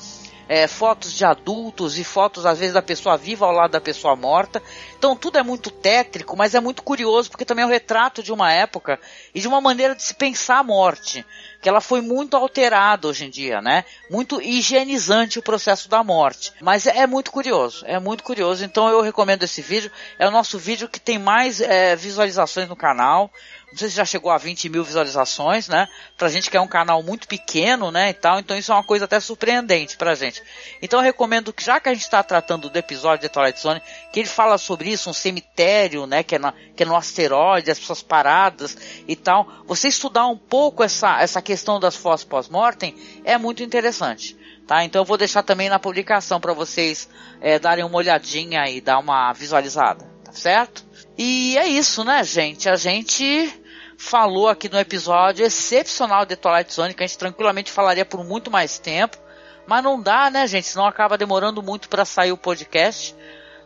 é, 0.49 0.67
fotos 0.67 1.15
de 1.15 1.25
adultos 1.25 1.99
e 1.99 2.05
fotos, 2.05 2.45
às 2.45 2.59
vezes, 2.59 2.75
da 2.75 2.83
pessoa 2.83 3.17
viva 3.17 3.47
ao 3.47 3.53
lado 3.53 3.71
da 3.71 3.81
pessoa 3.81 4.15
morta. 4.15 4.63
Então, 4.99 5.17
tudo 5.17 5.39
é 5.39 5.43
muito 5.43 5.71
tétrico, 5.71 6.37
mas 6.37 6.55
é 6.55 6.61
muito 6.61 6.83
curioso, 6.83 7.31
porque 7.31 7.45
também 7.45 7.63
é 7.63 7.67
um 7.67 7.71
retrato 7.71 8.23
de 8.23 8.31
uma 8.31 8.53
época 8.53 9.01
e 9.35 9.41
de 9.41 9.49
uma 9.49 9.63
maneira 9.63 9.95
de 9.95 10.03
se 10.03 10.13
pensar 10.13 10.59
a 10.59 10.63
morte, 10.63 11.25
que 11.63 11.69
ela 11.69 11.81
foi 11.81 12.01
muito 12.01 12.37
alterada 12.37 13.07
hoje 13.07 13.25
em 13.25 13.31
dia, 13.31 13.63
né? 13.63 13.85
Muito 14.11 14.43
higienizante 14.43 15.39
o 15.39 15.43
processo 15.43 15.89
da 15.89 16.03
morte. 16.03 16.53
Mas 16.61 16.89
é, 16.89 16.99
é 16.99 17.07
muito 17.07 17.31
curioso, 17.31 17.85
é 17.87 18.01
muito 18.01 18.25
curioso. 18.25 18.65
Então, 18.65 18.89
eu 18.89 19.01
recomendo 19.01 19.45
esse 19.45 19.63
vídeo. 19.63 19.91
É 20.19 20.27
o 20.27 20.33
nosso 20.33 20.59
vídeo 20.59 20.89
que 20.89 20.99
tem 20.99 21.21
mais 21.21 21.61
é, 21.61 21.95
visualizações 21.95 22.69
no 22.69 22.75
canal. 22.75 23.31
Não 23.73 23.79
sei 23.79 23.89
se 23.89 23.97
já 23.97 24.05
chegou 24.05 24.31
a 24.31 24.37
20 24.37 24.69
mil 24.69 24.85
visualizações, 24.85 25.67
né? 25.67 25.89
Pra 26.19 26.29
gente 26.29 26.51
que 26.51 26.57
é 26.57 26.61
um 26.61 26.69
canal 26.69 27.03
muito 27.03 27.27
pequeno, 27.27 27.91
né? 27.91 28.11
E 28.11 28.13
tal, 28.13 28.39
então 28.39 28.57
isso 28.57 28.71
é 28.71 28.75
uma 28.75 28.85
coisa 28.85 29.07
até 29.07 29.19
surpreendente 29.19 29.97
pra 29.97 30.15
gente. 30.15 30.43
Então 30.83 31.01
eu 31.01 31.05
recomendo 31.05 31.55
que, 31.55 31.65
já 31.65 31.81
que 31.81 31.89
a 31.89 31.95
gente 31.95 32.03
está 32.03 32.23
tratando 32.23 32.69
do 32.69 32.79
episódio 32.79 33.23
de 33.23 33.33
Twilight 33.33 33.59
Zone, 33.59 33.81
que 34.13 34.21
ele 34.21 34.29
fala 34.29 34.59
sobre 34.59 34.91
isso, 34.91 35.09
um 35.09 35.15
cemitério, 35.15 36.07
né? 36.07 36.23
Que 36.23 36.35
é, 36.35 36.39
na, 36.39 36.53
que 36.77 36.83
é 36.83 36.87
no 36.87 36.95
asteroide, 36.95 37.71
as 37.71 37.79
pessoas 37.79 38.03
paradas 38.03 38.77
e 39.09 39.17
tal. 39.17 39.49
Você 39.67 39.89
estudar 39.89 40.27
um 40.27 40.37
pouco 40.37 40.85
essa, 40.85 41.23
essa 41.23 41.41
questão 41.41 41.52
das 41.81 41.97
fotos 41.97 42.25
pós-mortem 42.25 42.95
é 43.25 43.37
muito 43.37 43.63
interessante. 43.63 44.37
Tá? 44.67 44.85
Então 44.85 45.03
eu 45.03 45.07
vou 45.07 45.19
deixar 45.19 45.43
também 45.43 45.69
na 45.69 45.79
publicação 45.79 46.41
para 46.41 46.53
vocês 46.53 47.09
é, 47.41 47.59
darem 47.59 47.85
uma 47.85 47.97
olhadinha 47.97 48.69
e 48.69 48.81
dar 48.81 48.99
uma 48.99 49.33
visualizada, 49.33 50.05
tá 50.25 50.33
certo? 50.33 50.85
E 51.19 51.59
é 51.59 51.67
isso, 51.67 52.05
né, 52.05 52.23
gente? 52.25 52.69
A 52.69 52.77
gente 52.77 53.53
falou 53.99 54.49
aqui 54.49 54.69
no 54.69 54.79
episódio 54.79 55.45
excepcional 55.45 56.25
de 56.25 56.37
Twilight 56.37 56.73
Zone, 56.73 56.95
que 56.95 57.03
a 57.03 57.07
gente 57.07 57.19
tranquilamente 57.19 57.71
falaria 57.71 58.05
por 58.05 58.25
muito 58.25 58.51
mais 58.51 58.79
tempo. 58.79 59.19
Mas 59.67 59.85
não 59.85 60.01
dá, 60.01 60.31
né, 60.31 60.47
gente? 60.47 60.67
Senão 60.67 60.87
acaba 60.87 61.17
demorando 61.17 61.63
muito 61.63 61.89
para 61.89 62.05
sair 62.05 62.33
o 62.33 62.37
podcast. 62.37 63.15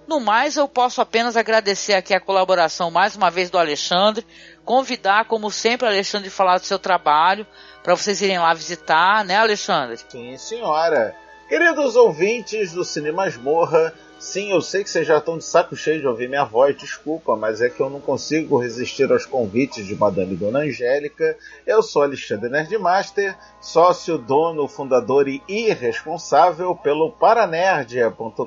No 0.06 0.20
mais, 0.20 0.56
eu 0.56 0.68
posso 0.68 1.00
apenas 1.00 1.36
agradecer 1.36 1.94
aqui 1.94 2.14
a 2.14 2.20
colaboração 2.20 2.90
mais 2.90 3.16
uma 3.16 3.30
vez 3.30 3.50
do 3.50 3.58
Alexandre, 3.58 4.24
convidar, 4.64 5.24
como 5.24 5.50
sempre, 5.50 5.86
Alexandre 5.86 6.28
a 6.28 6.30
falar 6.30 6.58
do 6.58 6.64
seu 6.64 6.78
trabalho, 6.78 7.46
para 7.82 7.94
vocês 7.94 8.20
irem 8.20 8.38
lá 8.38 8.54
visitar, 8.54 9.24
né, 9.24 9.36
Alexandre? 9.36 9.98
Sim, 10.08 10.36
senhora. 10.36 11.14
Queridos 11.48 11.96
ouvintes 11.96 12.72
do 12.72 12.84
Cinema 12.84 13.24
Masmorra, 13.24 13.92
Sim, 14.18 14.50
eu 14.50 14.62
sei 14.62 14.82
que 14.82 14.88
vocês 14.88 15.06
já 15.06 15.18
estão 15.18 15.36
de 15.36 15.44
saco 15.44 15.76
cheio 15.76 16.00
de 16.00 16.06
ouvir 16.06 16.26
minha 16.26 16.44
voz, 16.44 16.74
desculpa, 16.74 17.36
mas 17.36 17.60
é 17.60 17.68
que 17.68 17.80
eu 17.80 17.90
não 17.90 18.00
consigo 18.00 18.56
resistir 18.56 19.12
aos 19.12 19.26
convites 19.26 19.84
de 19.84 19.94
Madame 19.94 20.34
Dona 20.34 20.60
Angélica. 20.60 21.36
Eu 21.66 21.82
sou 21.82 22.02
Alexandre 22.02 22.48
Nerdmaster, 22.48 23.36
sócio, 23.60 24.16
dono, 24.16 24.66
fundador 24.68 25.28
e 25.28 25.42
irresponsável 25.46 26.74
pelo 26.74 27.12
paranerdia.com.br, 27.12 28.46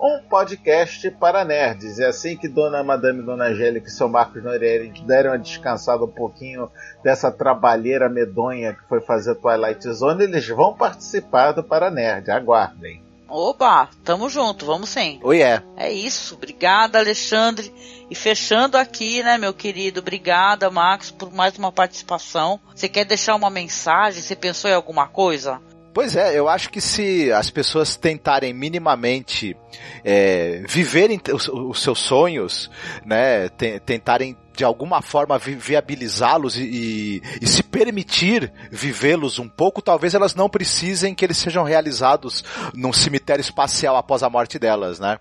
um 0.00 0.22
podcast 0.30 1.10
para 1.10 1.44
nerds. 1.44 1.98
É 1.98 2.06
assim 2.06 2.34
que 2.34 2.48
Dona 2.48 2.82
Madame 2.82 3.22
Dona 3.22 3.48
Angélica 3.48 3.88
e 3.88 3.90
seu 3.90 4.08
Marcos 4.08 4.42
Noreira 4.42 4.90
deram 5.06 5.32
uma 5.32 5.38
descansada 5.38 6.04
um 6.04 6.10
pouquinho 6.10 6.70
dessa 7.04 7.30
trabalheira 7.30 8.08
medonha 8.08 8.72
que 8.72 8.88
foi 8.88 9.02
fazer 9.02 9.34
Twilight 9.34 9.86
Zone, 9.92 10.24
eles 10.24 10.48
vão 10.48 10.74
participar 10.74 11.52
do 11.52 11.62
Paranerd, 11.62 12.30
aguardem. 12.30 13.11
Oba, 13.28 13.88
tamo 14.04 14.28
junto, 14.28 14.66
vamos 14.66 14.90
sim. 14.90 15.18
Oh, 15.22 15.32
yeah. 15.32 15.64
É 15.76 15.90
isso, 15.90 16.34
obrigada 16.34 16.98
Alexandre. 16.98 17.72
E 18.10 18.14
fechando 18.14 18.76
aqui, 18.76 19.22
né, 19.22 19.38
meu 19.38 19.54
querido, 19.54 20.00
obrigada 20.00 20.70
Max 20.70 21.10
por 21.10 21.32
mais 21.32 21.56
uma 21.56 21.72
participação. 21.72 22.60
Você 22.74 22.88
quer 22.88 23.06
deixar 23.06 23.34
uma 23.34 23.48
mensagem? 23.48 24.20
Você 24.20 24.36
pensou 24.36 24.70
em 24.70 24.74
alguma 24.74 25.08
coisa? 25.08 25.60
Pois 25.94 26.16
é, 26.16 26.38
eu 26.38 26.48
acho 26.48 26.70
que 26.70 26.80
se 26.80 27.30
as 27.30 27.50
pessoas 27.50 27.96
tentarem 27.96 28.54
minimamente 28.54 29.54
é, 30.02 30.62
viverem 30.66 31.20
os, 31.34 31.48
os, 31.48 31.82
seus 31.82 31.98
sonhos, 31.98 32.70
né, 33.04 33.50
tentarem 33.84 34.36
de 34.54 34.64
alguma 34.64 35.02
forma 35.02 35.38
vi 35.38 35.54
viabilizá-los 35.54 36.56
e, 36.56 36.62
e, 36.62 37.22
e, 37.40 37.46
se 37.46 37.62
permitir 37.62 38.52
vivê-los 38.70 39.38
um 39.38 39.48
pouco, 39.48 39.82
talvez 39.82 40.14
elas 40.14 40.34
não 40.34 40.48
precisem 40.48 41.14
que 41.14 41.24
eles 41.24 41.36
sejam 41.38 41.64
realizados 41.64 42.42
num 42.74 42.92
cemitério 42.92 43.42
espacial 43.42 43.96
após 43.96 44.22
a 44.22 44.30
morte 44.30 44.58
delas, 44.58 44.98
né? 44.98 45.18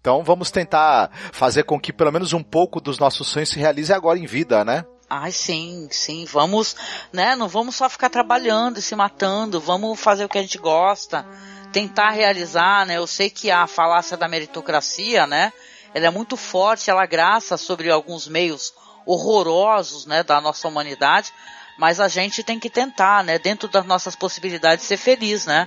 Então 0.00 0.22
vamos 0.22 0.50
tentar 0.50 1.10
fazer 1.32 1.64
com 1.64 1.80
que 1.80 1.92
pelo 1.92 2.12
menos 2.12 2.32
um 2.32 2.42
pouco 2.42 2.80
dos 2.80 2.98
nossos 2.98 3.26
sonhos 3.28 3.48
se 3.48 3.58
realize 3.58 3.92
agora 3.92 4.18
em 4.18 4.26
vida, 4.26 4.64
né? 4.64 4.84
Ai, 5.08 5.30
sim, 5.30 5.88
sim, 5.90 6.24
vamos, 6.24 6.74
né? 7.12 7.36
Não 7.36 7.48
vamos 7.48 7.76
só 7.76 7.88
ficar 7.88 8.10
trabalhando 8.10 8.78
e 8.78 8.82
se 8.82 8.96
matando, 8.96 9.60
vamos 9.60 10.00
fazer 10.00 10.24
o 10.24 10.28
que 10.28 10.38
a 10.38 10.42
gente 10.42 10.58
gosta, 10.58 11.24
tentar 11.72 12.10
realizar, 12.10 12.84
né? 12.86 12.96
Eu 12.96 13.06
sei 13.06 13.30
que 13.30 13.50
a 13.50 13.66
falácia 13.66 14.16
da 14.16 14.26
meritocracia, 14.26 15.26
né? 15.26 15.52
ela 15.96 16.08
é 16.08 16.10
muito 16.10 16.36
forte, 16.36 16.90
ela 16.90 17.06
graça 17.06 17.56
sobre 17.56 17.90
alguns 17.90 18.28
meios 18.28 18.74
horrorosos, 19.06 20.04
né, 20.04 20.22
da 20.22 20.42
nossa 20.42 20.68
humanidade, 20.68 21.32
mas 21.78 22.00
a 22.00 22.06
gente 22.06 22.42
tem 22.42 22.60
que 22.60 22.68
tentar, 22.68 23.24
né, 23.24 23.38
dentro 23.38 23.66
das 23.66 23.86
nossas 23.86 24.14
possibilidades 24.14 24.84
ser 24.84 24.98
feliz, 24.98 25.46
né? 25.46 25.66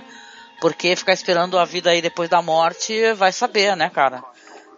Porque 0.60 0.94
ficar 0.94 1.14
esperando 1.14 1.58
a 1.58 1.64
vida 1.64 1.90
aí 1.90 2.00
depois 2.00 2.28
da 2.28 2.40
morte, 2.40 3.12
vai 3.14 3.32
saber, 3.32 3.74
né, 3.76 3.90
cara? 3.90 4.22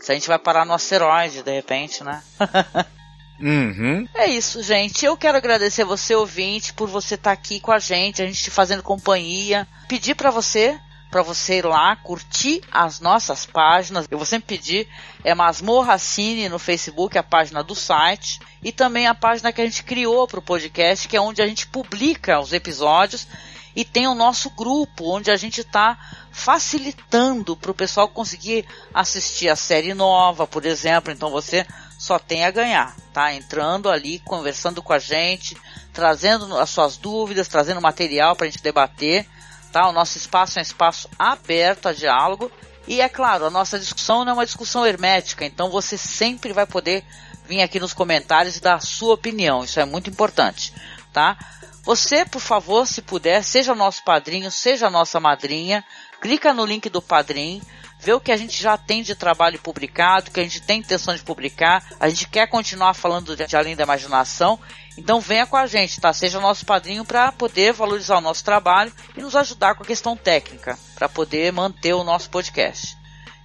Se 0.01 0.11
a 0.11 0.15
gente 0.15 0.27
vai 0.27 0.39
parar 0.39 0.65
no 0.65 0.73
asteroide, 0.73 1.43
de 1.43 1.53
repente, 1.53 2.03
né? 2.03 2.23
Uhum. 3.43 4.07
É 4.15 4.27
isso, 4.27 4.63
gente. 4.63 5.05
Eu 5.05 5.17
quero 5.17 5.37
agradecer 5.37 5.85
você, 5.85 6.15
ouvinte, 6.15 6.73
por 6.73 6.89
você 6.89 7.17
estar 7.17 7.31
tá 7.31 7.33
aqui 7.33 7.59
com 7.59 7.73
a 7.73 7.79
gente, 7.81 8.23
a 8.23 8.27
gente 8.27 8.43
te 8.43 8.51
fazendo 8.51 8.83
companhia. 8.83 9.67
Pedir 9.89 10.15
para 10.15 10.31
você 10.31 10.79
para 11.11 11.23
você 11.23 11.59
ir 11.59 11.67
lá 11.67 11.95
curtir 11.95 12.63
as 12.73 12.99
nossas 12.99 13.45
páginas. 13.45 14.07
Eu 14.11 14.17
vou 14.17 14.27
sempre 14.27 14.57
pedir 14.57 14.89
é 15.23 15.35
Masmorra 15.35 15.99
Cine 15.99 16.49
no 16.49 16.59
Facebook, 16.59 17.19
a 17.19 17.23
página 17.23 17.63
do 17.63 17.75
site, 17.75 18.41
e 18.63 18.73
também 18.73 19.07
a 19.07 19.15
página 19.15 19.53
que 19.53 19.61
a 19.61 19.65
gente 19.65 19.85
criou 19.85 20.27
para 20.27 20.39
o 20.39 20.43
podcast, 20.43 21.07
que 21.07 21.15
é 21.15 21.21
onde 21.21 21.43
a 21.43 21.47
gente 21.47 21.67
publica 21.67 22.41
os 22.41 22.55
episódios 22.55 23.29
e 23.77 23.85
tem 23.85 24.07
o 24.07 24.15
nosso 24.15 24.49
grupo, 24.51 25.15
onde 25.15 25.31
a 25.31 25.37
gente 25.37 25.61
está 25.61 25.99
facilitando 26.31 27.55
para 27.57 27.71
o 27.71 27.75
pessoal 27.75 28.09
conseguir 28.09 28.67
assistir 28.95 29.51
a 29.51 29.57
série 29.57 29.93
nova, 29.93 30.47
por 30.47 30.65
exemplo. 30.65 31.13
Então 31.13 31.31
você 31.31 31.67
só 32.03 32.19
tem 32.19 32.45
a 32.45 32.51
ganhar, 32.51 32.97
tá? 33.13 33.33
Entrando 33.33 33.89
ali, 33.89 34.19
conversando 34.21 34.83
com 34.83 34.93
a 34.93 34.99
gente, 34.99 35.57
trazendo 35.93 36.59
as 36.59 36.71
suas 36.71 36.97
dúvidas, 36.97 37.49
trazendo 37.49 37.81
material 37.81 38.35
para 38.35 38.47
a 38.47 38.51
gente 38.51 38.63
debater 38.63 39.27
tá? 39.73 39.89
O 39.89 39.93
nosso 39.93 40.19
espaço 40.19 40.59
é 40.59 40.61
um 40.61 40.63
espaço 40.63 41.09
aberto 41.19 41.89
a 41.89 41.93
diálogo 41.93 42.53
e 42.87 43.01
é 43.01 43.09
claro, 43.09 43.47
a 43.47 43.51
nossa 43.51 43.79
discussão 43.79 44.25
não 44.25 44.33
é 44.33 44.35
uma 44.35 44.45
discussão 44.45 44.87
hermética, 44.87 45.47
então 45.47 45.71
você 45.71 45.97
sempre 45.97 46.53
vai 46.53 46.67
poder 46.67 47.03
vir 47.47 47.63
aqui 47.63 47.81
nos 47.81 47.95
comentários 47.95 48.57
e 48.57 48.61
dar 48.61 48.75
a 48.75 48.81
sua 48.81 49.15
opinião. 49.15 49.65
Isso 49.65 49.81
é 49.81 49.85
muito 49.85 50.11
importante, 50.11 50.75
tá? 51.13 51.39
Você, 51.85 52.25
por 52.25 52.41
favor, 52.41 52.87
se 52.87 53.03
puder, 53.03 53.43
seja 53.43 53.75
nosso 53.75 54.05
padrinho, 54.05 54.51
seja 54.51 54.91
nossa 54.91 55.19
madrinha, 55.19 55.85
clica 56.21 56.53
no 56.53 56.65
link 56.65 56.89
do 56.89 57.03
padrinho, 57.03 57.63
vê 58.03 58.13
o 58.13 58.21
que 58.21 58.33
a 58.33 58.37
gente 58.37 58.61
já 58.61 58.77
tem 58.77 59.03
de 59.03 59.15
trabalho 59.15 59.59
publicado, 59.61 60.31
que 60.31 60.41
a 60.41 60.43
gente 60.43 60.61
tem 60.61 60.81
intenção 60.81 61.15
de 61.15 61.23
publicar, 61.23 61.85
a 61.99 62.09
gente 62.09 62.29
quer 62.29 62.49
continuar 62.49 62.95
falando 62.95 63.37
de 63.37 63.57
Além 63.57 63.77
da 63.77 63.85
Imaginação 63.85 64.59
então 64.97 65.21
venha 65.21 65.47
com 65.47 65.57
a 65.57 65.67
gente, 65.67 66.01
tá? 66.01 66.13
Seja 66.13 66.41
nosso 66.41 66.67
padrinho 66.67 67.05
para 67.05 67.33
poder 67.33 67.73
valorizar 67.73 68.19
o 68.19 68.21
nosso 68.21 68.45
trabalho 68.45 68.93
e 69.17 69.23
nos 69.23 69.35
ajudar 69.35 69.75
com 69.75 69.83
a 69.83 69.87
questão 69.87 70.17
técnica, 70.17 70.79
para 70.95 71.09
poder 71.09 71.53
manter 71.53 71.95
o 71.95 72.05
nosso 72.05 72.29
podcast. 72.31 72.97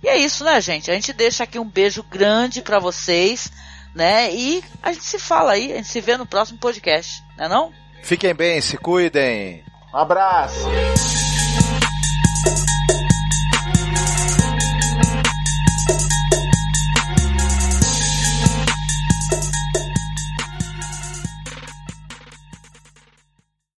E 0.04 0.08
é 0.08 0.18
isso, 0.18 0.44
né, 0.44 0.60
gente? 0.62 0.92
A 0.92 0.94
gente 0.94 1.14
deixa 1.14 1.44
aqui 1.44 1.58
um 1.58 1.68
beijo 1.68 2.04
grande 2.04 2.62
para 2.62 2.80
vocês, 2.80 3.52
né? 3.96 4.34
E 4.34 4.64
a 4.84 4.92
gente 4.92 5.06
se 5.06 5.18
fala 5.18 5.54
aí, 5.54 5.72
a 5.74 5.78
gente 5.78 5.88
se 5.88 6.02
vê 6.02 6.18
no 6.18 6.26
próximo 6.26 6.60
podcast, 6.60 7.24
né 7.38 7.48
não? 7.48 7.72
Fiquem 8.04 8.34
bem, 8.34 8.62
se 8.62 8.78
cuidem. 8.78 9.64
Um 9.94 9.98
abraço. 9.98 10.68